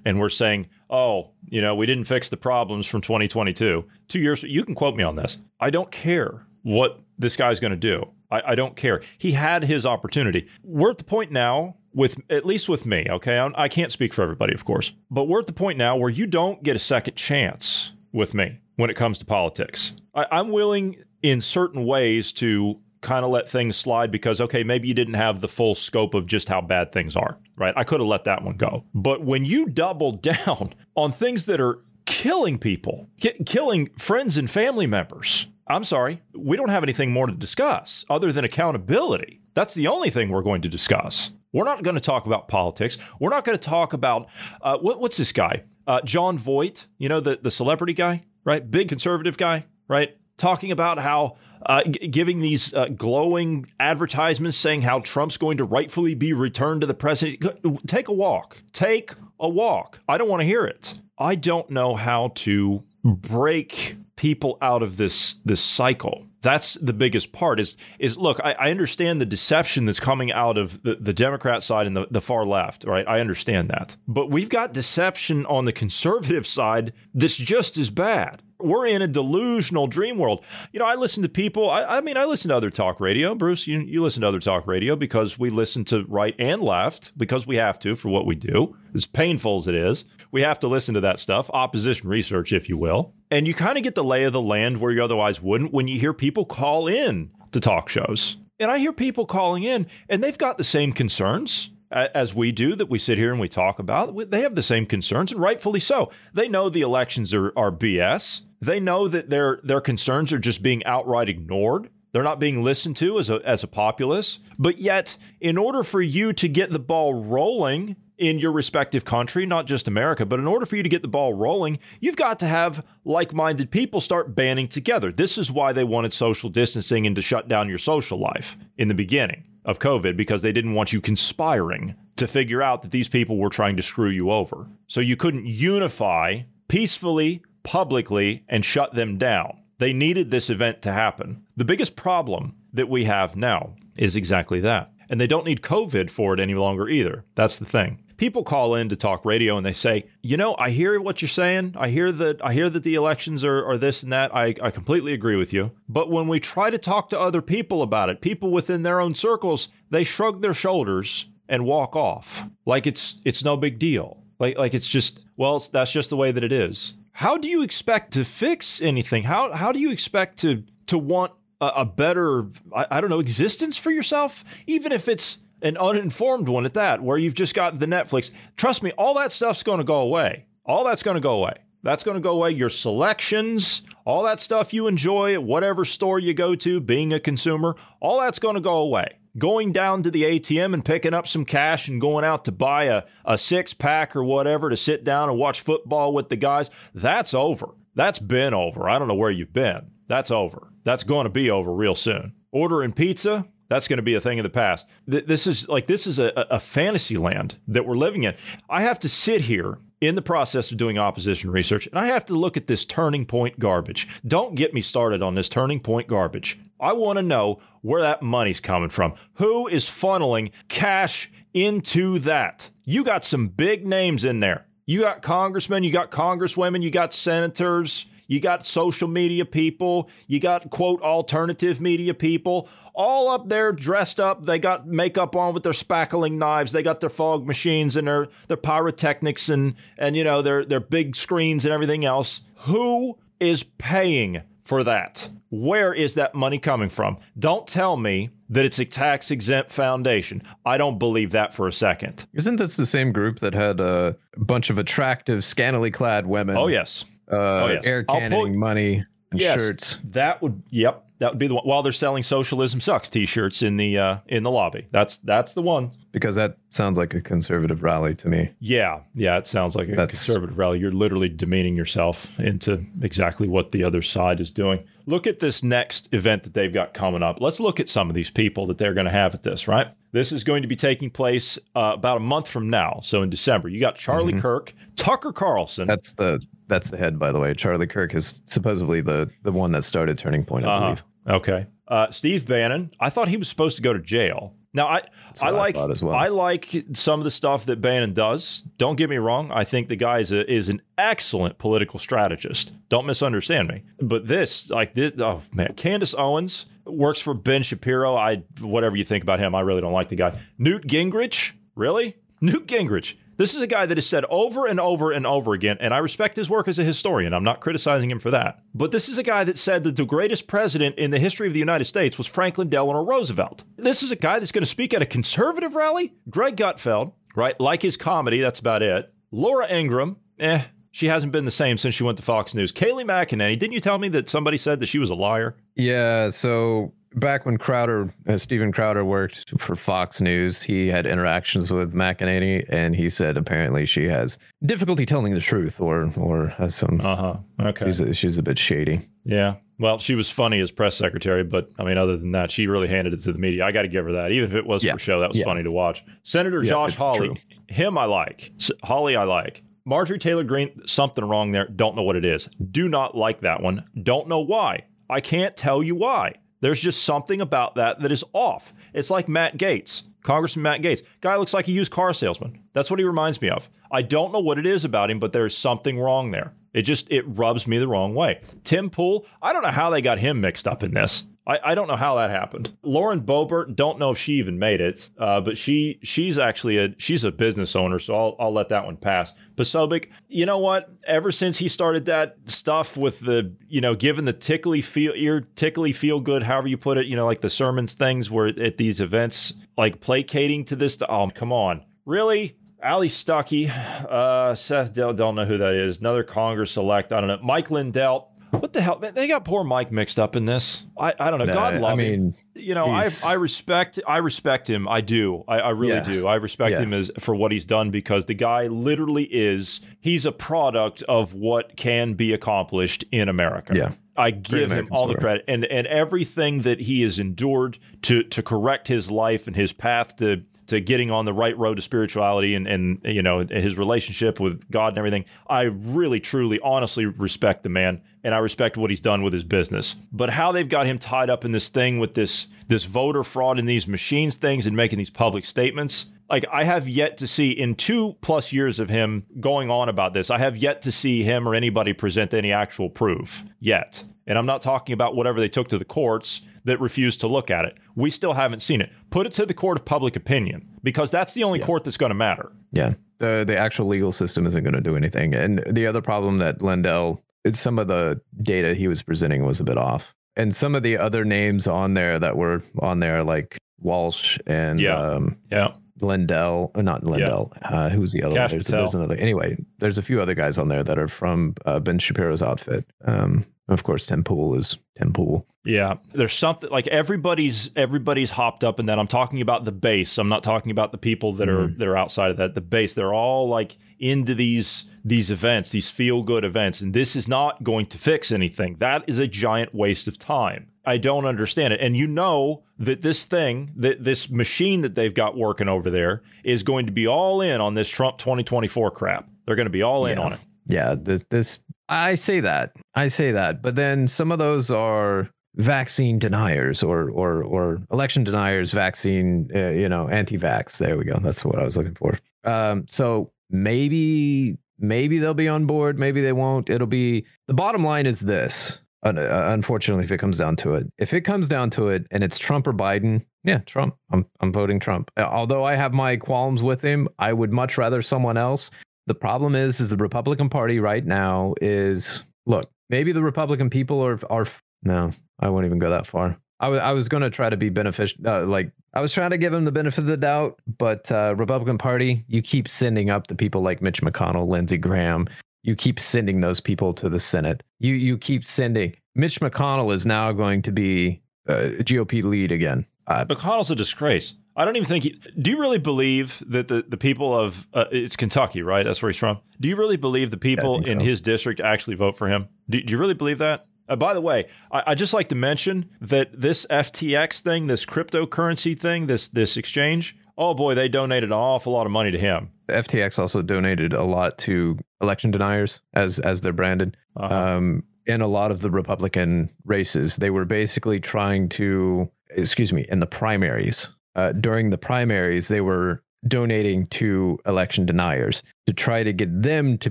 and 0.04 0.18
we're 0.18 0.28
saying, 0.28 0.68
oh, 0.90 1.30
you 1.46 1.60
know, 1.60 1.74
we 1.74 1.86
didn't 1.86 2.04
fix 2.04 2.28
the 2.28 2.36
problems 2.36 2.86
from 2.86 3.00
2022. 3.00 3.84
Two 4.08 4.20
years, 4.20 4.42
you 4.42 4.64
can 4.64 4.74
quote 4.74 4.96
me 4.96 5.04
on 5.04 5.14
this. 5.14 5.38
I 5.60 5.70
don't 5.70 5.90
care 5.90 6.46
what 6.62 7.00
this 7.18 7.36
guy's 7.36 7.60
going 7.60 7.72
to 7.72 7.76
do. 7.76 8.08
I, 8.30 8.42
I, 8.48 8.54
don't 8.54 8.74
care. 8.74 9.02
He 9.18 9.32
had 9.32 9.64
his 9.64 9.84
opportunity. 9.84 10.48
We're 10.62 10.90
at 10.90 10.98
the 10.98 11.04
point 11.04 11.30
now, 11.30 11.76
with 11.92 12.18
at 12.30 12.44
least 12.46 12.68
with 12.68 12.86
me, 12.86 13.06
okay? 13.08 13.38
I, 13.38 13.50
I 13.64 13.68
can't 13.68 13.92
speak 13.92 14.14
for 14.14 14.22
everybody, 14.22 14.54
of 14.54 14.64
course, 14.64 14.92
but 15.10 15.24
we're 15.24 15.40
at 15.40 15.46
the 15.46 15.52
point 15.52 15.78
now 15.78 15.96
where 15.96 16.10
you 16.10 16.26
don't 16.26 16.62
get 16.62 16.74
a 16.74 16.80
second 16.80 17.14
chance 17.16 17.92
with 18.14 18.32
me 18.32 18.58
when 18.76 18.88
it 18.88 18.94
comes 18.94 19.18
to 19.18 19.24
politics. 19.24 19.92
I, 20.14 20.26
I'm 20.30 20.50
willing 20.50 20.96
in 21.22 21.40
certain 21.40 21.84
ways 21.84 22.32
to 22.32 22.78
kind 23.00 23.24
of 23.24 23.30
let 23.30 23.48
things 23.48 23.76
slide 23.76 24.10
because, 24.10 24.40
okay, 24.40 24.64
maybe 24.64 24.88
you 24.88 24.94
didn't 24.94 25.14
have 25.14 25.40
the 25.40 25.48
full 25.48 25.74
scope 25.74 26.14
of 26.14 26.26
just 26.26 26.48
how 26.48 26.62
bad 26.62 26.90
things 26.90 27.16
are, 27.16 27.38
right? 27.56 27.74
I 27.76 27.84
could 27.84 28.00
have 28.00 28.08
let 28.08 28.24
that 28.24 28.42
one 28.42 28.56
go. 28.56 28.84
But 28.94 29.22
when 29.22 29.44
you 29.44 29.66
double 29.66 30.12
down 30.12 30.72
on 30.94 31.12
things 31.12 31.44
that 31.46 31.60
are 31.60 31.80
killing 32.06 32.58
people, 32.58 33.08
killing 33.44 33.90
friends 33.98 34.38
and 34.38 34.50
family 34.50 34.86
members, 34.86 35.46
I'm 35.66 35.84
sorry, 35.84 36.22
we 36.34 36.56
don't 36.56 36.68
have 36.68 36.82
anything 36.82 37.10
more 37.10 37.26
to 37.26 37.32
discuss 37.32 38.04
other 38.08 38.32
than 38.32 38.44
accountability. 38.44 39.40
That's 39.54 39.74
the 39.74 39.86
only 39.86 40.10
thing 40.10 40.30
we're 40.30 40.42
going 40.42 40.62
to 40.62 40.68
discuss. 40.68 41.30
We're 41.52 41.64
not 41.64 41.82
going 41.82 41.94
to 41.94 42.00
talk 42.00 42.26
about 42.26 42.48
politics. 42.48 42.98
We're 43.20 43.30
not 43.30 43.44
going 43.44 43.56
to 43.56 43.64
talk 43.64 43.92
about 43.92 44.26
uh, 44.60 44.78
what, 44.78 45.00
what's 45.00 45.16
this 45.16 45.32
guy, 45.32 45.62
uh, 45.86 46.00
Jon 46.02 46.38
Voight, 46.38 46.86
you 46.98 47.08
know, 47.08 47.20
the, 47.20 47.38
the 47.40 47.50
celebrity 47.50 47.92
guy, 47.92 48.24
right? 48.44 48.68
Big 48.70 48.88
conservative 48.88 49.36
guy, 49.36 49.66
right? 49.88 50.16
Talking 50.36 50.72
about 50.72 50.98
how 50.98 51.36
uh, 51.66 51.84
g- 51.84 52.08
giving 52.08 52.40
these 52.40 52.74
uh, 52.74 52.86
glowing 52.88 53.66
advertisements 53.78 54.56
saying 54.56 54.82
how 54.82 55.00
Trump's 55.00 55.36
going 55.36 55.58
to 55.58 55.64
rightfully 55.64 56.14
be 56.14 56.32
returned 56.32 56.80
to 56.82 56.86
the 56.86 56.94
president. 56.94 57.86
Take 57.86 58.08
a 58.08 58.12
walk. 58.12 58.58
Take 58.72 59.12
a 59.40 59.48
walk. 59.48 60.00
I 60.08 60.18
don't 60.18 60.28
want 60.28 60.40
to 60.40 60.46
hear 60.46 60.64
it. 60.64 60.98
I 61.18 61.34
don't 61.34 61.70
know 61.70 61.94
how 61.94 62.32
to 62.36 62.82
break 63.04 63.96
people 64.16 64.58
out 64.60 64.82
of 64.82 64.96
this 64.96 65.36
this 65.44 65.60
cycle. 65.60 66.26
That's 66.44 66.74
the 66.74 66.92
biggest 66.92 67.32
part. 67.32 67.58
Is 67.58 67.76
is 67.98 68.18
look, 68.18 68.38
I, 68.44 68.52
I 68.52 68.70
understand 68.70 69.20
the 69.20 69.26
deception 69.26 69.86
that's 69.86 69.98
coming 69.98 70.30
out 70.30 70.58
of 70.58 70.82
the, 70.82 70.96
the 70.96 71.14
Democrat 71.14 71.62
side 71.62 71.86
and 71.86 71.96
the, 71.96 72.06
the 72.10 72.20
far 72.20 72.44
left, 72.44 72.84
right? 72.84 73.08
I 73.08 73.20
understand 73.20 73.70
that. 73.70 73.96
But 74.06 74.30
we've 74.30 74.50
got 74.50 74.74
deception 74.74 75.46
on 75.46 75.64
the 75.64 75.72
conservative 75.72 76.46
side 76.46 76.92
that's 77.14 77.36
just 77.36 77.78
as 77.78 77.88
bad 77.88 78.42
we're 78.64 78.86
in 78.86 79.02
a 79.02 79.06
delusional 79.06 79.86
dream 79.86 80.18
world. 80.18 80.44
You 80.72 80.80
know, 80.80 80.86
I 80.86 80.94
listen 80.94 81.22
to 81.22 81.28
people. 81.28 81.70
I, 81.70 81.84
I, 81.84 82.00
mean, 82.00 82.16
I 82.16 82.24
listen 82.24 82.48
to 82.48 82.56
other 82.56 82.70
talk 82.70 83.00
radio. 83.00 83.34
Bruce, 83.34 83.66
you, 83.66 83.80
you 83.80 84.02
listen 84.02 84.22
to 84.22 84.28
other 84.28 84.40
talk 84.40 84.66
radio 84.66 84.96
because 84.96 85.38
we 85.38 85.50
listen 85.50 85.84
to 85.86 86.04
right 86.08 86.34
and 86.38 86.62
left 86.62 87.16
because 87.16 87.46
we 87.46 87.56
have 87.56 87.78
to 87.80 87.94
for 87.94 88.08
what 88.08 88.26
we 88.26 88.34
do. 88.34 88.76
As 88.94 89.06
painful 89.06 89.58
as 89.58 89.68
it 89.68 89.74
is, 89.74 90.04
we 90.30 90.42
have 90.42 90.58
to 90.60 90.68
listen 90.68 90.94
to 90.94 91.00
that 91.00 91.18
stuff, 91.18 91.50
opposition 91.52 92.08
research, 92.08 92.52
if 92.52 92.68
you 92.68 92.76
will. 92.76 93.12
And 93.30 93.46
you 93.46 93.54
kind 93.54 93.76
of 93.76 93.84
get 93.84 93.94
the 93.94 94.04
lay 94.04 94.24
of 94.24 94.32
the 94.32 94.40
land 94.40 94.78
where 94.80 94.92
you 94.92 95.02
otherwise 95.02 95.42
wouldn't 95.42 95.72
when 95.72 95.88
you 95.88 95.98
hear 95.98 96.12
people 96.12 96.44
call 96.44 96.86
in 96.86 97.30
to 97.52 97.60
talk 97.60 97.88
shows. 97.88 98.36
And 98.58 98.70
I 98.70 98.78
hear 98.78 98.92
people 98.92 99.26
calling 99.26 99.64
in, 99.64 99.86
and 100.08 100.22
they've 100.22 100.38
got 100.38 100.58
the 100.58 100.64
same 100.64 100.92
concerns 100.92 101.70
as 101.90 102.34
we 102.34 102.50
do 102.52 102.74
that 102.74 102.88
we 102.88 102.98
sit 102.98 103.18
here 103.18 103.30
and 103.30 103.40
we 103.40 103.48
talk 103.48 103.78
about. 103.78 104.30
They 104.30 104.42
have 104.42 104.54
the 104.54 104.62
same 104.62 104.86
concerns, 104.86 105.32
and 105.32 105.40
rightfully 105.40 105.80
so. 105.80 106.10
They 106.32 106.48
know 106.48 106.68
the 106.68 106.80
elections 106.80 107.32
are, 107.32 107.52
are 107.56 107.70
BS. 107.70 108.42
They 108.64 108.80
know 108.80 109.08
that 109.08 109.30
their 109.30 109.60
their 109.62 109.80
concerns 109.80 110.32
are 110.32 110.38
just 110.38 110.62
being 110.62 110.84
outright 110.84 111.28
ignored. 111.28 111.90
They're 112.12 112.22
not 112.22 112.38
being 112.38 112.62
listened 112.62 112.96
to 112.96 113.18
as 113.18 113.28
a 113.28 113.40
as 113.44 113.62
a 113.62 113.68
populace. 113.68 114.38
But 114.58 114.78
yet, 114.78 115.16
in 115.40 115.58
order 115.58 115.82
for 115.82 116.00
you 116.00 116.32
to 116.32 116.48
get 116.48 116.70
the 116.70 116.78
ball 116.78 117.14
rolling 117.14 117.96
in 118.16 118.38
your 118.38 118.52
respective 118.52 119.04
country, 119.04 119.44
not 119.44 119.66
just 119.66 119.88
America, 119.88 120.24
but 120.24 120.38
in 120.38 120.46
order 120.46 120.64
for 120.64 120.76
you 120.76 120.82
to 120.82 120.88
get 120.88 121.02
the 121.02 121.08
ball 121.08 121.34
rolling, 121.34 121.78
you've 122.00 122.16
got 122.16 122.38
to 122.38 122.46
have 122.46 122.86
like-minded 123.04 123.70
people 123.72 124.00
start 124.00 124.36
banding 124.36 124.68
together. 124.68 125.10
This 125.10 125.36
is 125.36 125.50
why 125.50 125.72
they 125.72 125.82
wanted 125.82 126.12
social 126.12 126.48
distancing 126.48 127.06
and 127.06 127.16
to 127.16 127.22
shut 127.22 127.48
down 127.48 127.68
your 127.68 127.78
social 127.78 128.18
life 128.18 128.56
in 128.78 128.86
the 128.86 128.94
beginning 128.94 129.42
of 129.64 129.80
COVID 129.80 130.16
because 130.16 130.42
they 130.42 130.52
didn't 130.52 130.74
want 130.74 130.92
you 130.92 131.00
conspiring 131.00 131.96
to 132.16 132.28
figure 132.28 132.62
out 132.62 132.82
that 132.82 132.92
these 132.92 133.08
people 133.08 133.36
were 133.36 133.50
trying 133.50 133.76
to 133.76 133.82
screw 133.82 134.10
you 134.10 134.30
over. 134.30 134.68
So 134.86 135.00
you 135.00 135.16
couldn't 135.16 135.46
unify 135.46 136.42
peacefully, 136.68 137.42
publicly, 137.64 138.44
and 138.48 138.64
shut 138.64 138.94
them 138.94 139.18
down. 139.18 139.58
They 139.78 139.92
needed 139.92 140.30
this 140.30 140.50
event 140.50 140.82
to 140.82 140.92
happen. 140.92 141.44
The 141.56 141.64
biggest 141.64 141.96
problem 141.96 142.54
that 142.72 142.88
we 142.88 143.04
have 143.04 143.34
now 143.34 143.74
is 143.96 144.14
exactly 144.14 144.60
that. 144.60 144.92
And 145.10 145.20
they 145.20 145.26
don't 145.26 145.44
need 145.44 145.60
COVID 145.60 146.10
for 146.10 146.32
it 146.32 146.40
any 146.40 146.54
longer 146.54 146.88
either. 146.88 147.24
That's 147.34 147.58
the 147.58 147.66
thing 147.66 148.04
people 148.16 148.44
call 148.44 148.74
in 148.74 148.88
to 148.88 148.96
talk 148.96 149.24
radio 149.24 149.56
and 149.56 149.66
they 149.66 149.72
say, 149.72 150.06
you 150.22 150.36
know, 150.36 150.54
I 150.58 150.70
hear 150.70 151.00
what 151.00 151.20
you're 151.22 151.28
saying. 151.28 151.74
I 151.76 151.88
hear 151.88 152.12
that 152.12 152.44
I 152.44 152.52
hear 152.52 152.70
that 152.70 152.82
the 152.82 152.94
elections 152.94 153.44
are, 153.44 153.64
are 153.64 153.78
this 153.78 154.02
and 154.02 154.12
that. 154.12 154.34
I, 154.34 154.54
I 154.62 154.70
completely 154.70 155.12
agree 155.12 155.36
with 155.36 155.52
you. 155.52 155.72
But 155.88 156.10
when 156.10 156.28
we 156.28 156.40
try 156.40 156.70
to 156.70 156.78
talk 156.78 157.08
to 157.10 157.20
other 157.20 157.42
people 157.42 157.82
about 157.82 158.10
it, 158.10 158.20
people 158.20 158.50
within 158.50 158.82
their 158.82 159.00
own 159.00 159.14
circles, 159.14 159.68
they 159.90 160.04
shrug 160.04 160.42
their 160.42 160.54
shoulders 160.54 161.26
and 161.48 161.66
walk 161.66 161.94
off 161.94 162.44
like 162.64 162.86
it's 162.86 163.20
it's 163.24 163.44
no 163.44 163.56
big 163.56 163.78
deal. 163.78 164.22
Like 164.38 164.58
like 164.58 164.74
it's 164.74 164.88
just 164.88 165.20
well, 165.36 165.58
that's 165.58 165.92
just 165.92 166.10
the 166.10 166.16
way 166.16 166.32
that 166.32 166.44
it 166.44 166.52
is. 166.52 166.94
How 167.14 167.36
do 167.36 167.48
you 167.48 167.62
expect 167.62 168.14
to 168.14 168.24
fix 168.24 168.82
anything? 168.82 169.22
How 169.22 169.52
how 169.52 169.70
do 169.70 169.78
you 169.78 169.92
expect 169.92 170.40
to 170.40 170.64
to 170.86 170.98
want 170.98 171.32
a, 171.60 171.66
a 171.76 171.84
better 171.84 172.46
I, 172.74 172.86
I 172.90 173.00
don't 173.00 173.08
know 173.08 173.20
existence 173.20 173.78
for 173.78 173.92
yourself, 173.92 174.44
even 174.66 174.90
if 174.90 175.06
it's 175.06 175.38
an 175.62 175.76
uninformed 175.78 176.48
one 176.48 176.66
at 176.66 176.74
that, 176.74 177.02
where 177.02 177.16
you've 177.16 177.34
just 177.34 177.54
got 177.54 177.78
the 177.78 177.86
Netflix. 177.86 178.32
Trust 178.56 178.82
me, 178.82 178.90
all 178.98 179.14
that 179.14 179.30
stuff's 179.30 179.62
going 179.62 179.78
to 179.78 179.84
go 179.84 180.00
away. 180.00 180.46
All 180.66 180.82
that's 180.82 181.04
going 181.04 181.14
to 181.14 181.20
go 181.20 181.38
away. 181.38 181.54
That's 181.84 182.02
going 182.02 182.16
to 182.16 182.20
go 182.20 182.32
away. 182.32 182.50
Your 182.50 182.68
selections, 182.68 183.82
all 184.04 184.24
that 184.24 184.40
stuff 184.40 184.74
you 184.74 184.88
enjoy 184.88 185.34
at 185.34 185.42
whatever 185.42 185.84
store 185.84 186.18
you 186.18 186.34
go 186.34 186.56
to, 186.56 186.80
being 186.80 187.12
a 187.12 187.20
consumer, 187.20 187.76
all 188.00 188.20
that's 188.20 188.40
going 188.40 188.56
to 188.56 188.60
go 188.60 188.78
away. 188.78 189.18
Going 189.36 189.72
down 189.72 190.02
to 190.04 190.10
the 190.10 190.22
ATM 190.22 190.74
and 190.74 190.84
picking 190.84 191.14
up 191.14 191.26
some 191.26 191.44
cash 191.44 191.88
and 191.88 192.00
going 192.00 192.24
out 192.24 192.44
to 192.44 192.52
buy 192.52 192.84
a, 192.84 193.02
a 193.24 193.36
six 193.36 193.74
pack 193.74 194.14
or 194.14 194.22
whatever 194.22 194.70
to 194.70 194.76
sit 194.76 195.02
down 195.02 195.28
and 195.28 195.38
watch 195.38 195.60
football 195.60 196.12
with 196.12 196.28
the 196.28 196.36
guys, 196.36 196.70
that's 196.94 197.34
over. 197.34 197.70
That's 197.94 198.18
been 198.18 198.54
over. 198.54 198.88
I 198.88 198.98
don't 198.98 199.08
know 199.08 199.14
where 199.14 199.30
you've 199.30 199.52
been. 199.52 199.90
That's 200.06 200.30
over. 200.30 200.68
That's 200.84 201.04
going 201.04 201.24
to 201.24 201.30
be 201.30 201.50
over 201.50 201.72
real 201.72 201.94
soon. 201.94 202.34
Ordering 202.52 202.92
pizza, 202.92 203.46
that's 203.68 203.88
going 203.88 203.96
to 203.96 204.02
be 204.02 204.14
a 204.14 204.20
thing 204.20 204.38
of 204.38 204.44
the 204.44 204.50
past. 204.50 204.86
This 205.06 205.46
is 205.46 205.68
like 205.68 205.86
this 205.86 206.06
is 206.06 206.18
a, 206.18 206.32
a 206.50 206.60
fantasy 206.60 207.16
land 207.16 207.56
that 207.68 207.86
we're 207.86 207.96
living 207.96 208.24
in. 208.24 208.34
I 208.68 208.82
have 208.82 208.98
to 209.00 209.08
sit 209.08 209.40
here 209.42 209.78
in 210.00 210.14
the 210.14 210.22
process 210.22 210.70
of 210.70 210.76
doing 210.76 210.98
opposition 210.98 211.50
research, 211.50 211.86
and 211.86 211.98
I 211.98 212.06
have 212.06 212.26
to 212.26 212.34
look 212.34 212.56
at 212.56 212.66
this 212.66 212.84
turning 212.84 213.24
point 213.24 213.58
garbage. 213.58 214.06
Don't 214.26 214.54
get 214.54 214.74
me 214.74 214.80
started 214.80 215.22
on 215.22 215.34
this 215.34 215.48
turning 215.48 215.80
point 215.80 216.08
garbage. 216.08 216.60
I 216.84 216.92
want 216.92 217.16
to 217.16 217.22
know 217.22 217.60
where 217.80 218.02
that 218.02 218.20
money's 218.20 218.60
coming 218.60 218.90
from. 218.90 219.14
Who 219.34 219.66
is 219.68 219.86
funneling 219.86 220.52
cash 220.68 221.32
into 221.54 222.18
that? 222.20 222.68
You 222.84 223.04
got 223.04 223.24
some 223.24 223.48
big 223.48 223.86
names 223.86 224.22
in 224.22 224.40
there. 224.40 224.66
You 224.84 225.00
got 225.00 225.22
congressmen, 225.22 225.82
you 225.82 225.90
got 225.90 226.10
congresswomen, 226.10 226.82
you 226.82 226.90
got 226.90 227.14
senators, 227.14 228.04
you 228.26 228.38
got 228.38 228.66
social 228.66 229.08
media 229.08 229.46
people, 229.46 230.10
you 230.26 230.40
got 230.40 230.68
quote 230.68 231.00
alternative 231.00 231.80
media 231.80 232.12
people 232.12 232.68
all 232.94 233.28
up 233.28 233.48
there 233.48 233.72
dressed 233.72 234.20
up. 234.20 234.44
They 234.44 234.58
got 234.58 234.86
makeup 234.86 235.34
on 235.34 235.54
with 235.54 235.62
their 235.62 235.72
spackling 235.72 236.34
knives. 236.34 236.72
They 236.72 236.82
got 236.82 237.00
their 237.00 237.08
fog 237.08 237.46
machines 237.46 237.96
and 237.96 238.06
their 238.06 238.28
their 238.48 238.58
pyrotechnics 238.58 239.48
and 239.48 239.74
and 239.96 240.16
you 240.16 240.22
know 240.22 240.42
their 240.42 240.66
their 240.66 240.80
big 240.80 241.16
screens 241.16 241.64
and 241.64 241.72
everything 241.72 242.04
else. 242.04 242.42
Who 242.66 243.16
is 243.40 243.62
paying 243.62 244.42
for 244.64 244.82
that? 244.84 245.28
Where 245.50 245.92
is 245.92 246.14
that 246.14 246.34
money 246.34 246.58
coming 246.58 246.88
from? 246.88 247.18
Don't 247.38 247.66
tell 247.66 247.96
me 247.96 248.30
that 248.50 248.64
it's 248.64 248.78
a 248.78 248.84
tax 248.84 249.30
exempt 249.30 249.70
foundation. 249.70 250.42
I 250.64 250.78
don't 250.78 250.98
believe 250.98 251.30
that 251.32 251.54
for 251.54 251.68
a 251.68 251.72
second. 251.72 252.26
Isn't 252.32 252.56
this 252.56 252.76
the 252.76 252.86
same 252.86 253.12
group 253.12 253.38
that 253.40 253.54
had 253.54 253.80
a 253.80 254.16
bunch 254.36 254.70
of 254.70 254.78
attractive, 254.78 255.44
scantily 255.44 255.90
clad 255.90 256.26
women? 256.26 256.56
Oh 256.56 256.66
yes. 256.66 257.04
Uh, 257.30 257.36
oh, 257.36 257.66
yes. 257.68 257.86
air 257.86 258.04
cannoning 258.04 258.58
money 258.58 259.04
and 259.30 259.40
yes, 259.40 259.58
shirts. 259.58 259.98
That 260.04 260.42
would 260.42 260.62
yep. 260.70 261.03
That 261.18 261.32
would 261.32 261.38
be 261.38 261.46
the 261.46 261.54
one. 261.54 261.64
While 261.64 261.82
they're 261.82 261.92
selling 261.92 262.22
"Socialism 262.22 262.80
Sucks" 262.80 263.08
T-shirts 263.08 263.62
in 263.62 263.76
the 263.76 263.98
uh, 263.98 264.16
in 264.26 264.42
the 264.42 264.50
lobby. 264.50 264.88
That's 264.90 265.18
that's 265.18 265.54
the 265.54 265.62
one. 265.62 265.92
Because 266.10 266.36
that 266.36 266.58
sounds 266.70 266.96
like 266.96 267.14
a 267.14 267.20
conservative 267.20 267.82
rally 267.82 268.14
to 268.16 268.28
me. 268.28 268.50
Yeah, 268.60 269.00
yeah, 269.14 269.36
it 269.36 269.46
sounds 269.46 269.74
like 269.74 269.88
a 269.88 269.96
that's... 269.96 270.16
conservative 270.16 270.58
rally. 270.58 270.78
You're 270.78 270.92
literally 270.92 271.28
demeaning 271.28 271.76
yourself 271.76 272.28
into 272.38 272.84
exactly 273.02 273.48
what 273.48 273.72
the 273.72 273.84
other 273.84 274.02
side 274.02 274.40
is 274.40 274.50
doing. 274.50 274.84
Look 275.06 275.26
at 275.26 275.40
this 275.40 275.62
next 275.62 276.08
event 276.12 276.44
that 276.44 276.54
they've 276.54 276.72
got 276.72 276.94
coming 276.94 277.22
up. 277.22 277.40
Let's 277.40 277.60
look 277.60 277.80
at 277.80 277.88
some 277.88 278.08
of 278.08 278.14
these 278.14 278.30
people 278.30 278.66
that 278.66 278.78
they're 278.78 278.94
going 278.94 279.06
to 279.06 279.12
have 279.12 279.34
at 279.34 279.42
this. 279.42 279.66
Right. 279.68 279.88
This 280.12 280.30
is 280.30 280.44
going 280.44 280.62
to 280.62 280.68
be 280.68 280.76
taking 280.76 281.10
place 281.10 281.58
uh, 281.74 281.92
about 281.94 282.18
a 282.18 282.20
month 282.20 282.46
from 282.46 282.70
now. 282.70 283.00
So 283.02 283.22
in 283.22 283.30
December, 283.30 283.68
you 283.68 283.80
got 283.80 283.96
Charlie 283.96 284.32
mm-hmm. 284.32 284.42
Kirk, 284.42 284.72
Tucker 284.94 285.32
Carlson. 285.32 285.88
That's 285.88 286.12
the 286.12 286.40
that's 286.66 286.90
the 286.90 286.96
head, 286.96 287.18
by 287.18 287.32
the 287.32 287.40
way. 287.40 287.54
Charlie 287.54 287.86
Kirk 287.86 288.14
is 288.14 288.42
supposedly 288.46 289.00
the 289.00 289.30
the 289.42 289.52
one 289.52 289.72
that 289.72 289.84
started 289.84 290.18
Turning 290.18 290.44
Point, 290.44 290.66
I 290.66 290.68
uh-huh. 290.68 290.84
believe. 290.84 291.04
Okay. 291.26 291.66
Uh, 291.86 292.10
Steve 292.10 292.46
Bannon, 292.46 292.90
I 292.98 293.10
thought 293.10 293.28
he 293.28 293.36
was 293.36 293.48
supposed 293.48 293.76
to 293.76 293.82
go 293.82 293.92
to 293.92 293.98
jail. 293.98 294.54
Now 294.74 294.88
I 294.88 295.02
I 295.40 295.50
like 295.50 295.76
I, 295.76 295.86
well. 295.86 296.10
I, 296.10 296.28
like 296.28 296.84
some 296.92 297.20
of 297.20 297.24
the 297.24 297.30
stuff 297.30 297.66
that 297.66 297.80
Bannon 297.80 298.12
does. 298.12 298.64
Don't 298.76 298.96
get 298.96 299.08
me 299.08 299.18
wrong. 299.18 299.50
I 299.52 299.62
think 299.62 299.88
the 299.88 299.96
guy 299.96 300.18
is 300.18 300.32
a, 300.32 300.50
is 300.52 300.68
an 300.68 300.82
excellent 300.98 301.58
political 301.58 302.00
strategist. 302.00 302.72
Don't 302.88 303.06
misunderstand 303.06 303.68
me. 303.68 303.84
But 304.00 304.26
this 304.26 304.70
like 304.70 304.94
this 304.94 305.12
oh 305.18 305.42
man, 305.52 305.74
Candace 305.76 306.14
Owens 306.14 306.66
works 306.86 307.20
for 307.20 307.34
Ben 307.34 307.62
Shapiro. 307.62 308.16
I 308.16 308.42
whatever 308.60 308.96
you 308.96 309.04
think 309.04 309.22
about 309.22 309.38
him, 309.38 309.54
I 309.54 309.60
really 309.60 309.80
don't 309.80 309.92
like 309.92 310.08
the 310.08 310.16
guy. 310.16 310.38
Newt 310.58 310.86
Gingrich, 310.86 311.52
really? 311.76 312.16
Newt 312.40 312.66
Gingrich. 312.66 313.14
This 313.36 313.54
is 313.54 313.62
a 313.62 313.66
guy 313.66 313.86
that 313.86 313.96
has 313.96 314.06
said 314.06 314.24
over 314.30 314.66
and 314.66 314.78
over 314.78 315.10
and 315.12 315.26
over 315.26 315.54
again, 315.54 315.76
and 315.80 315.92
I 315.92 315.98
respect 315.98 316.36
his 316.36 316.48
work 316.50 316.68
as 316.68 316.78
a 316.78 316.84
historian. 316.84 317.34
I'm 317.34 317.44
not 317.44 317.60
criticizing 317.60 318.10
him 318.10 318.20
for 318.20 318.30
that. 318.30 318.62
But 318.74 318.90
this 318.92 319.08
is 319.08 319.18
a 319.18 319.22
guy 319.22 319.44
that 319.44 319.58
said 319.58 319.84
that 319.84 319.96
the 319.96 320.04
greatest 320.04 320.46
president 320.46 320.96
in 320.98 321.10
the 321.10 321.18
history 321.18 321.46
of 321.46 321.52
the 321.52 321.58
United 321.58 321.84
States 321.84 322.18
was 322.18 322.26
Franklin 322.26 322.68
Delano 322.68 323.04
Roosevelt. 323.04 323.64
This 323.76 324.02
is 324.02 324.10
a 324.10 324.16
guy 324.16 324.38
that's 324.38 324.52
going 324.52 324.62
to 324.62 324.66
speak 324.66 324.94
at 324.94 325.02
a 325.02 325.06
conservative 325.06 325.74
rally? 325.74 326.14
Greg 326.30 326.56
Gutfeld, 326.56 327.12
right? 327.34 327.58
Like 327.58 327.82
his 327.82 327.96
comedy, 327.96 328.40
that's 328.40 328.60
about 328.60 328.82
it. 328.82 329.12
Laura 329.30 329.66
Ingraham, 329.68 330.16
eh, 330.38 330.62
She 330.92 331.08
hasn't 331.08 331.32
been 331.32 331.44
the 331.44 331.50
same 331.50 331.76
since 331.76 331.94
she 331.96 332.04
went 332.04 332.18
to 332.18 332.22
Fox 332.22 332.54
News. 332.54 332.70
Kayleigh 332.70 333.04
McEnany, 333.04 333.58
didn't 333.58 333.72
you 333.72 333.80
tell 333.80 333.98
me 333.98 334.08
that 334.10 334.28
somebody 334.28 334.56
said 334.56 334.78
that 334.78 334.86
she 334.86 335.00
was 335.00 335.10
a 335.10 335.14
liar? 335.16 335.56
Yeah. 335.74 336.30
So 336.30 336.92
back 337.14 337.46
when 337.46 337.56
Crowder, 337.56 338.12
uh, 338.28 338.36
Steven 338.36 338.72
Crowder 338.72 339.04
worked 339.04 339.58
for 339.60 339.74
Fox 339.76 340.20
News, 340.20 340.62
he 340.62 340.88
had 340.88 341.06
interactions 341.06 341.72
with 341.72 341.92
McEnany, 341.94 342.64
and 342.68 342.94
he 342.94 343.08
said 343.08 343.36
apparently 343.36 343.86
she 343.86 344.04
has 344.08 344.38
difficulty 344.64 345.06
telling 345.06 345.32
the 345.34 345.40
truth, 345.40 345.80
or 345.80 346.12
or 346.16 346.48
has 346.58 346.74
some. 346.74 347.00
Uh 347.00 347.16
huh. 347.16 347.36
Okay. 347.60 347.86
She's 347.86 348.00
a, 348.00 348.14
she's 348.14 348.38
a 348.38 348.42
bit 348.42 348.58
shady. 348.58 349.08
Yeah. 349.24 349.56
Well, 349.78 349.98
she 349.98 350.14
was 350.14 350.30
funny 350.30 350.60
as 350.60 350.70
press 350.70 350.96
secretary, 350.96 351.42
but 351.42 351.68
I 351.78 351.84
mean, 351.84 351.98
other 351.98 352.16
than 352.16 352.30
that, 352.32 352.50
she 352.50 352.66
really 352.68 352.86
handed 352.86 353.12
it 353.12 353.20
to 353.24 353.32
the 353.32 353.38
media. 353.38 353.64
I 353.64 353.72
got 353.72 353.82
to 353.82 353.88
give 353.88 354.04
her 354.04 354.12
that. 354.12 354.30
Even 354.30 354.48
if 354.48 354.54
it 354.54 354.64
was 354.66 354.84
Yeah. 354.84 354.92
for 354.92 354.98
show, 355.00 355.20
that 355.20 355.30
was 355.30 355.38
Yeah. 355.38 355.44
funny 355.46 355.64
to 355.64 355.72
watch. 355.72 356.04
Senator 356.22 356.62
Yeah, 356.62 356.68
Josh 356.70 356.94
Hawley, 356.94 357.28
true. 357.28 357.36
him 357.68 357.98
I 357.98 358.04
like. 358.04 358.52
S- 358.60 358.70
Hawley 358.84 359.16
I 359.16 359.24
like. 359.24 359.62
Marjorie 359.84 360.18
Taylor 360.20 360.44
Greene, 360.44 360.80
something 360.86 361.24
wrong 361.24 361.50
there. 361.52 361.66
Don't 361.68 361.96
know 361.96 362.02
what 362.04 362.14
it 362.16 362.24
is. 362.24 362.48
Do 362.70 362.88
not 362.88 363.16
like 363.16 363.40
that 363.40 363.62
one. 363.62 363.84
Don't 364.00 364.28
know 364.28 364.40
why. 364.40 364.84
I 365.10 365.20
can't 365.20 365.56
tell 365.56 365.82
you 365.82 365.94
why. 365.96 366.34
There's 366.64 366.80
just 366.80 367.02
something 367.02 367.42
about 367.42 367.74
that 367.74 368.00
that 368.00 368.10
is 368.10 368.24
off. 368.32 368.72
It's 368.94 369.10
like 369.10 369.28
Matt 369.28 369.58
Gaetz, 369.58 370.04
Congressman 370.22 370.62
Matt 370.62 370.80
Gaetz. 370.80 371.02
Guy 371.20 371.36
looks 371.36 371.52
like 371.52 371.68
a 371.68 371.72
used 371.72 371.92
car 371.92 372.14
salesman. 372.14 372.58
That's 372.72 372.88
what 372.88 372.98
he 372.98 373.04
reminds 373.04 373.42
me 373.42 373.50
of. 373.50 373.68
I 373.92 374.00
don't 374.00 374.32
know 374.32 374.40
what 374.40 374.58
it 374.58 374.64
is 374.64 374.82
about 374.82 375.10
him, 375.10 375.18
but 375.18 375.34
there's 375.34 375.54
something 375.54 375.98
wrong 376.00 376.30
there. 376.30 376.54
It 376.72 376.82
just 376.82 377.12
it 377.12 377.26
rubs 377.28 377.66
me 377.66 377.76
the 377.76 377.86
wrong 377.86 378.14
way. 378.14 378.40
Tim 378.64 378.88
Pool, 378.88 379.26
I 379.42 379.52
don't 379.52 379.62
know 379.62 379.68
how 379.68 379.90
they 379.90 380.00
got 380.00 380.16
him 380.16 380.40
mixed 380.40 380.66
up 380.66 380.82
in 380.82 380.94
this. 380.94 381.24
I, 381.46 381.58
I 381.62 381.74
don't 381.74 381.88
know 381.88 381.96
how 381.96 382.16
that 382.16 382.30
happened. 382.30 382.74
Lauren 382.82 383.20
Boebert, 383.20 383.76
don't 383.76 383.98
know 383.98 384.10
if 384.10 384.18
she 384.18 384.34
even 384.34 384.58
made 384.58 384.80
it, 384.80 385.10
uh, 385.18 385.40
but 385.40 385.58
she 385.58 385.98
she's 386.02 386.38
actually 386.38 386.78
a 386.78 386.94
she's 386.96 387.22
a 387.22 387.30
business 387.30 387.76
owner, 387.76 387.98
so 387.98 388.14
I'll 388.14 388.36
I'll 388.38 388.52
let 388.52 388.70
that 388.70 388.84
one 388.84 388.96
pass. 388.96 389.34
Posobiec, 389.54 390.06
you 390.28 390.46
know 390.46 390.58
what? 390.58 390.90
Ever 391.06 391.30
since 391.30 391.58
he 391.58 391.68
started 391.68 392.06
that 392.06 392.36
stuff 392.46 392.96
with 392.96 393.20
the 393.20 393.54
you 393.68 393.80
know 393.80 393.94
giving 393.94 394.24
the 394.24 394.32
tickly 394.32 394.80
feel 394.80 395.12
ear 395.14 395.46
tickly 395.54 395.92
feel 395.92 396.20
good, 396.20 396.42
however 396.42 396.68
you 396.68 396.78
put 396.78 396.96
it, 396.96 397.06
you 397.06 397.16
know 397.16 397.26
like 397.26 397.42
the 397.42 397.50
sermons 397.50 397.92
things 397.92 398.30
where 398.30 398.46
at 398.46 398.78
these 398.78 399.00
events 399.00 399.52
like 399.76 400.00
placating 400.00 400.64
to 400.66 400.76
this. 400.76 400.98
Oh 401.06 401.28
come 401.28 401.52
on, 401.52 401.84
really? 402.06 402.56
Allie 402.82 403.08
Stuckey, 403.08 403.70
uh, 403.70 404.54
Seth 404.54 404.92
Dell, 404.92 405.14
don't 405.14 405.34
know 405.36 405.46
who 405.46 405.56
that 405.56 405.72
is. 405.72 406.00
Another 406.00 406.22
Congress 406.22 406.76
elect. 406.76 407.12
I 407.12 407.20
don't 407.20 407.28
know. 407.28 407.38
Mike 407.42 407.70
Lindell. 407.70 408.30
What 408.58 408.72
the 408.72 408.80
hell? 408.80 408.98
Man, 408.98 409.14
they 409.14 409.26
got 409.28 409.44
poor 409.44 409.64
Mike 409.64 409.90
mixed 409.92 410.18
up 410.18 410.36
in 410.36 410.44
this. 410.44 410.84
I, 410.98 411.14
I 411.18 411.30
don't 411.30 411.38
know. 411.38 411.46
God 411.46 411.74
love 411.80 411.98
I 411.98 412.02
him 412.02 412.10
mean, 412.22 412.34
you 412.54 412.74
know, 412.74 412.86
I 412.90 413.08
I 413.24 413.34
respect 413.34 413.98
I 414.06 414.18
respect 414.18 414.68
him. 414.68 414.88
I 414.88 415.00
do. 415.00 415.44
I, 415.48 415.58
I 415.60 415.70
really 415.70 415.94
Yeah. 415.94 416.04
do. 416.04 416.26
I 416.26 416.36
respect 416.36 416.78
Yeah. 416.78 416.84
him 416.84 416.92
as 416.92 417.10
for 417.18 417.34
what 417.34 417.52
he's 417.52 417.64
done 417.64 417.90
because 417.90 418.26
the 418.26 418.34
guy 418.34 418.66
literally 418.68 419.24
is 419.24 419.80
he's 420.00 420.24
a 420.26 420.32
product 420.32 421.02
of 421.04 421.34
what 421.34 421.76
can 421.76 422.14
be 422.14 422.32
accomplished 422.32 423.04
in 423.12 423.28
America. 423.28 423.74
Yeah. 423.76 423.92
I 424.16 424.30
give 424.30 424.70
him 424.70 424.86
all 424.92 425.08
the 425.08 425.16
credit 425.16 425.44
and 425.48 425.64
and 425.64 425.86
everything 425.88 426.60
that 426.62 426.80
he 426.80 427.02
has 427.02 427.18
endured 427.18 427.78
to 428.02 428.22
to 428.22 428.42
correct 428.42 428.86
his 428.88 429.10
life 429.10 429.46
and 429.48 429.56
his 429.56 429.72
path 429.72 430.16
to 430.18 430.42
to 430.66 430.80
getting 430.80 431.10
on 431.10 431.24
the 431.24 431.32
right 431.32 431.56
road 431.58 431.76
to 431.76 431.82
spirituality 431.82 432.54
and 432.54 432.66
and 432.66 433.00
you 433.04 433.22
know 433.22 433.46
his 433.48 433.76
relationship 433.76 434.40
with 434.40 434.70
God 434.70 434.88
and 434.88 434.98
everything. 434.98 435.24
I 435.46 435.62
really 435.62 436.20
truly 436.20 436.60
honestly 436.60 437.06
respect 437.06 437.62
the 437.62 437.68
man 437.68 438.00
and 438.22 438.34
I 438.34 438.38
respect 438.38 438.76
what 438.76 438.90
he's 438.90 439.00
done 439.00 439.22
with 439.22 439.32
his 439.32 439.44
business. 439.44 439.94
But 440.12 440.30
how 440.30 440.52
they've 440.52 440.68
got 440.68 440.86
him 440.86 440.98
tied 440.98 441.30
up 441.30 441.44
in 441.44 441.50
this 441.50 441.68
thing 441.68 441.98
with 441.98 442.14
this 442.14 442.46
this 442.68 442.84
voter 442.84 443.22
fraud 443.22 443.58
and 443.58 443.68
these 443.68 443.86
machines 443.86 444.36
things 444.36 444.66
and 444.66 444.76
making 444.76 444.98
these 444.98 445.10
public 445.10 445.44
statements. 445.44 446.06
Like 446.30 446.46
I 446.50 446.64
have 446.64 446.88
yet 446.88 447.18
to 447.18 447.26
see 447.26 447.50
in 447.50 447.74
two 447.74 448.16
plus 448.22 448.52
years 448.52 448.80
of 448.80 448.88
him 448.88 449.26
going 449.40 449.70
on 449.70 449.90
about 449.90 450.14
this, 450.14 450.30
I 450.30 450.38
have 450.38 450.56
yet 450.56 450.82
to 450.82 450.92
see 450.92 451.22
him 451.22 451.46
or 451.46 451.54
anybody 451.54 451.92
present 451.92 452.32
any 452.32 452.50
actual 452.52 452.88
proof 452.88 453.44
yet. 453.60 454.02
And 454.26 454.38
I'm 454.38 454.46
not 454.46 454.62
talking 454.62 454.94
about 454.94 455.14
whatever 455.14 455.38
they 455.38 455.50
took 455.50 455.68
to 455.68 455.78
the 455.78 455.84
courts 455.84 456.40
that 456.64 456.80
refused 456.80 457.20
to 457.20 457.26
look 457.28 457.50
at 457.50 457.64
it. 457.64 457.76
We 457.94 458.10
still 458.10 458.32
haven't 458.32 458.60
seen 458.60 458.80
it. 458.80 458.90
Put 459.10 459.26
it 459.26 459.32
to 459.34 459.46
the 459.46 459.54
court 459.54 459.78
of 459.78 459.84
public 459.84 460.16
opinion 460.16 460.68
because 460.82 461.10
that's 461.10 461.34
the 461.34 461.44
only 461.44 461.58
court 461.58 461.84
that's 461.84 461.96
going 461.96 462.10
to 462.10 462.14
matter. 462.14 462.52
Yeah, 462.72 462.94
the 463.18 463.44
the 463.46 463.56
actual 463.56 463.86
legal 463.86 464.12
system 464.12 464.46
isn't 464.46 464.62
going 464.64 464.74
to 464.74 464.80
do 464.80 464.96
anything. 464.96 465.34
And 465.34 465.62
the 465.70 465.86
other 465.86 466.00
problem 466.02 466.38
that 466.38 466.62
Lindell, 466.62 467.22
it's 467.44 467.60
some 467.60 467.78
of 467.78 467.88
the 467.88 468.20
data 468.42 468.74
he 468.74 468.88
was 468.88 469.02
presenting 469.02 469.44
was 469.44 469.60
a 469.60 469.64
bit 469.64 469.78
off, 469.78 470.14
and 470.36 470.54
some 470.54 470.74
of 470.74 470.82
the 470.82 470.96
other 470.98 471.24
names 471.24 471.66
on 471.66 471.94
there 471.94 472.18
that 472.18 472.36
were 472.36 472.62
on 472.80 473.00
there, 473.00 473.22
like 473.22 473.58
Walsh 473.80 474.38
and 474.46 474.80
Yeah. 474.80 474.98
um, 474.98 475.36
Yeah. 475.52 475.72
Lindell, 476.00 476.72
or 476.74 476.82
not 476.82 477.04
Lindell. 477.04 477.52
Uh, 477.62 477.88
who's 477.88 478.12
the 478.12 478.22
other? 478.24 478.34
There's, 478.34 478.66
there's 478.66 478.94
another. 478.96 479.14
Anyway, 479.14 479.56
there's 479.78 479.96
a 479.96 480.02
few 480.02 480.20
other 480.20 480.34
guys 480.34 480.58
on 480.58 480.66
there 480.68 480.82
that 480.82 480.98
are 480.98 481.06
from 481.06 481.54
uh, 481.66 481.78
Ben 481.78 481.98
Shapiro's 482.00 482.42
outfit. 482.42 482.84
Um, 483.04 483.46
of 483.68 483.82
course, 483.82 484.10
Pool 484.24 484.56
is 484.56 484.78
Pool. 485.12 485.46
Yeah, 485.64 485.94
there's 486.12 486.34
something 486.34 486.68
like 486.68 486.86
everybody's 486.88 487.70
everybody's 487.74 488.30
hopped 488.30 488.62
up 488.62 488.78
in 488.78 488.86
that. 488.86 488.98
I'm 488.98 489.06
talking 489.06 489.40
about 489.40 489.64
the 489.64 489.72
base. 489.72 490.18
I'm 490.18 490.28
not 490.28 490.42
talking 490.42 490.70
about 490.70 490.92
the 490.92 490.98
people 490.98 491.32
that 491.34 491.48
are 491.48 491.68
mm-hmm. 491.68 491.78
that 491.78 491.88
are 491.88 491.96
outside 491.96 492.30
of 492.30 492.36
that. 492.36 492.54
The 492.54 492.60
base, 492.60 492.92
they're 492.92 493.14
all 493.14 493.48
like 493.48 493.78
into 493.98 494.34
these 494.34 494.84
these 495.04 495.30
events, 495.30 495.70
these 495.70 495.88
feel 495.88 496.22
good 496.22 496.44
events, 496.44 496.82
and 496.82 496.92
this 496.92 497.16
is 497.16 497.28
not 497.28 497.62
going 497.62 497.86
to 497.86 497.98
fix 497.98 498.30
anything. 498.30 498.76
That 498.78 499.04
is 499.06 499.18
a 499.18 499.26
giant 499.26 499.74
waste 499.74 500.06
of 500.06 500.18
time. 500.18 500.68
I 500.84 500.98
don't 500.98 501.24
understand 501.24 501.72
it. 501.72 501.80
And 501.80 501.96
you 501.96 502.06
know 502.06 502.64
that 502.78 503.00
this 503.00 503.24
thing, 503.24 503.72
that 503.76 504.04
this 504.04 504.30
machine 504.30 504.82
that 504.82 504.94
they've 504.94 505.14
got 505.14 505.34
working 505.34 505.68
over 505.68 505.88
there 505.88 506.22
is 506.44 506.62
going 506.62 506.84
to 506.86 506.92
be 506.92 507.06
all 507.06 507.40
in 507.40 507.62
on 507.62 507.74
this 507.74 507.88
Trump 507.88 508.18
2024 508.18 508.90
crap. 508.90 509.26
They're 509.46 509.56
going 509.56 509.66
to 509.66 509.70
be 509.70 509.82
all 509.82 510.04
in 510.04 510.18
Yeah. 510.18 510.24
on 510.24 510.32
it. 510.34 510.40
Yeah, 510.66 510.94
this 510.94 511.24
this 511.30 511.62
I 511.88 512.14
say 512.14 512.40
that. 512.40 512.72
I 512.94 513.08
say 513.08 513.32
that. 513.32 513.62
But 513.62 513.74
then 513.76 514.06
some 514.08 514.32
of 514.32 514.38
those 514.38 514.70
are 514.70 515.28
vaccine 515.56 516.18
deniers 516.18 516.82
or 516.82 517.10
or 517.10 517.42
or 517.44 517.80
election 517.92 518.24
deniers, 518.24 518.72
vaccine, 518.72 519.48
uh, 519.54 519.70
you 519.70 519.88
know, 519.88 520.08
anti-vax. 520.08 520.78
There 520.78 520.96
we 520.96 521.04
go. 521.04 521.18
That's 521.20 521.44
what 521.44 521.58
I 521.58 521.64
was 521.64 521.76
looking 521.76 521.94
for. 521.94 522.18
Um 522.44 522.86
so 522.88 523.30
maybe 523.50 524.58
maybe 524.78 525.18
they'll 525.18 525.34
be 525.34 525.48
on 525.48 525.66
board, 525.66 525.98
maybe 525.98 526.20
they 526.20 526.32
won't. 526.32 526.70
It'll 526.70 526.86
be 526.86 527.24
the 527.48 527.54
bottom 527.54 527.84
line 527.84 528.06
is 528.06 528.20
this. 528.20 528.80
uh, 529.04 529.12
Unfortunately, 529.16 530.04
if 530.04 530.10
it 530.10 530.18
comes 530.18 530.38
down 530.38 530.56
to 530.56 530.74
it, 530.74 530.86
if 530.98 531.12
it 531.14 531.20
comes 531.22 531.48
down 531.48 531.70
to 531.70 531.88
it, 531.88 532.06
and 532.10 532.24
it's 532.24 532.38
Trump 532.38 532.66
or 532.66 532.72
Biden, 532.72 533.24
yeah, 533.44 533.58
Trump. 533.58 533.94
I'm 534.10 534.26
I'm 534.40 534.52
voting 534.52 534.80
Trump. 534.80 535.10
Although 535.18 535.64
I 535.64 535.76
have 535.76 535.92
my 535.92 536.16
qualms 536.16 536.62
with 536.62 536.82
him, 536.82 537.08
I 537.18 537.32
would 537.32 537.52
much 537.52 537.76
rather 537.78 538.02
someone 538.02 538.36
else. 538.36 538.70
The 539.06 539.14
problem 539.14 539.54
is, 539.54 539.80
is 539.80 539.90
the 539.90 539.96
Republican 539.96 540.48
Party 540.48 540.80
right 540.80 541.04
now 541.04 541.54
is 541.60 542.22
look. 542.46 542.70
Maybe 542.90 543.12
the 543.12 543.22
Republican 543.22 543.70
people 543.70 544.00
are 544.04 544.18
are 544.30 544.46
no. 544.82 545.12
I 545.40 545.48
won't 545.48 545.66
even 545.66 545.78
go 545.78 545.90
that 545.90 546.06
far. 546.06 546.38
I 546.60 546.68
wa- 546.68 546.76
I 546.76 546.92
was 546.92 547.08
going 547.08 547.22
to 547.22 547.30
try 547.30 547.50
to 547.50 547.56
be 547.56 547.68
beneficial, 547.68 548.26
uh, 548.26 548.46
like 548.46 548.70
I 548.94 549.00
was 549.00 549.12
trying 549.12 549.30
to 549.30 549.38
give 549.38 549.52
him 549.52 549.64
the 549.64 549.72
benefit 549.72 549.98
of 549.98 550.06
the 550.06 550.16
doubt, 550.16 550.58
but 550.78 551.10
uh, 551.10 551.34
Republican 551.36 551.78
Party, 551.78 552.24
you 552.28 552.40
keep 552.42 552.68
sending 552.68 553.10
up 553.10 553.26
the 553.26 553.34
people 553.34 553.60
like 553.60 553.82
Mitch 553.82 554.00
McConnell, 554.02 554.48
Lindsey 554.48 554.78
Graham. 554.78 555.28
You 555.62 555.74
keep 555.74 555.98
sending 555.98 556.40
those 556.40 556.60
people 556.60 556.92
to 556.94 557.08
the 557.08 557.18
Senate. 557.18 557.62
You 557.80 557.94
you 557.94 558.16
keep 558.16 558.44
sending. 558.44 558.94
Mitch 559.14 559.40
McConnell 559.40 559.92
is 559.92 560.06
now 560.06 560.32
going 560.32 560.62
to 560.62 560.72
be 560.72 561.20
uh, 561.48 561.70
GOP 561.80 562.22
lead 562.22 562.52
again. 562.52 562.86
Uh, 563.06 563.24
McConnell's 563.24 563.70
a 563.70 563.76
disgrace. 563.76 564.34
I 564.56 564.64
don't 564.64 564.76
even 564.76 564.86
think. 564.86 565.04
He, 565.04 565.20
do 565.38 565.50
you 565.50 565.58
really 565.58 565.78
believe 565.78 566.42
that 566.46 566.68
the, 566.68 566.84
the 566.86 566.96
people 566.96 567.38
of 567.38 567.66
uh, 567.74 567.86
it's 567.90 568.16
Kentucky, 568.16 568.62
right? 568.62 568.84
That's 568.84 569.02
where 569.02 569.10
he's 569.10 569.18
from. 569.18 569.40
Do 569.60 569.68
you 569.68 569.76
really 569.76 569.96
believe 569.96 570.30
the 570.30 570.36
people 570.36 570.76
think 570.76 570.88
in 570.88 570.98
so. 571.00 571.04
his 571.04 571.20
district 571.20 571.60
actually 571.60 571.96
vote 571.96 572.16
for 572.16 572.28
him? 572.28 572.48
Do, 572.68 572.80
do 572.80 572.92
you 572.92 572.98
really 572.98 573.14
believe 573.14 573.38
that? 573.38 573.66
Uh, 573.88 573.96
by 573.96 574.14
the 574.14 574.20
way, 574.20 574.46
I, 574.70 574.82
I 574.88 574.94
just 574.94 575.12
like 575.12 575.28
to 575.30 575.34
mention 575.34 575.90
that 576.00 576.40
this 576.40 576.66
FTX 576.70 577.40
thing, 577.40 577.66
this 577.66 577.84
cryptocurrency 577.84 578.78
thing, 578.78 579.06
this 579.06 579.28
this 579.28 579.56
exchange. 579.56 580.16
Oh 580.36 580.54
boy, 580.54 580.74
they 580.74 580.88
donated 580.88 581.30
an 581.30 581.34
awful 581.34 581.72
lot 581.72 581.86
of 581.86 581.92
money 581.92 582.10
to 582.10 582.18
him. 582.18 582.50
FTX 582.68 583.18
also 583.18 583.42
donated 583.42 583.92
a 583.92 584.02
lot 584.02 584.38
to 584.38 584.78
election 585.00 585.30
deniers, 585.30 585.80
as 585.94 586.18
as 586.20 586.40
they're 586.40 586.52
branded. 586.52 586.96
Uh-huh. 587.16 587.34
um, 587.34 587.84
in 588.06 588.20
a 588.20 588.26
lot 588.26 588.50
of 588.50 588.60
the 588.60 588.70
Republican 588.70 589.50
races. 589.64 590.16
They 590.16 590.30
were 590.30 590.44
basically 590.44 591.00
trying 591.00 591.48
to, 591.50 592.10
excuse 592.30 592.72
me, 592.72 592.84
in 592.88 593.00
the 593.00 593.06
primaries. 593.06 593.88
Uh, 594.16 594.32
during 594.32 594.70
the 594.70 594.78
primaries, 594.78 595.48
they 595.48 595.60
were 595.60 596.02
donating 596.26 596.86
to 596.88 597.38
election 597.46 597.84
deniers 597.84 598.42
to 598.66 598.72
try 598.72 599.02
to 599.02 599.12
get 599.12 599.42
them 599.42 599.76
to 599.78 599.90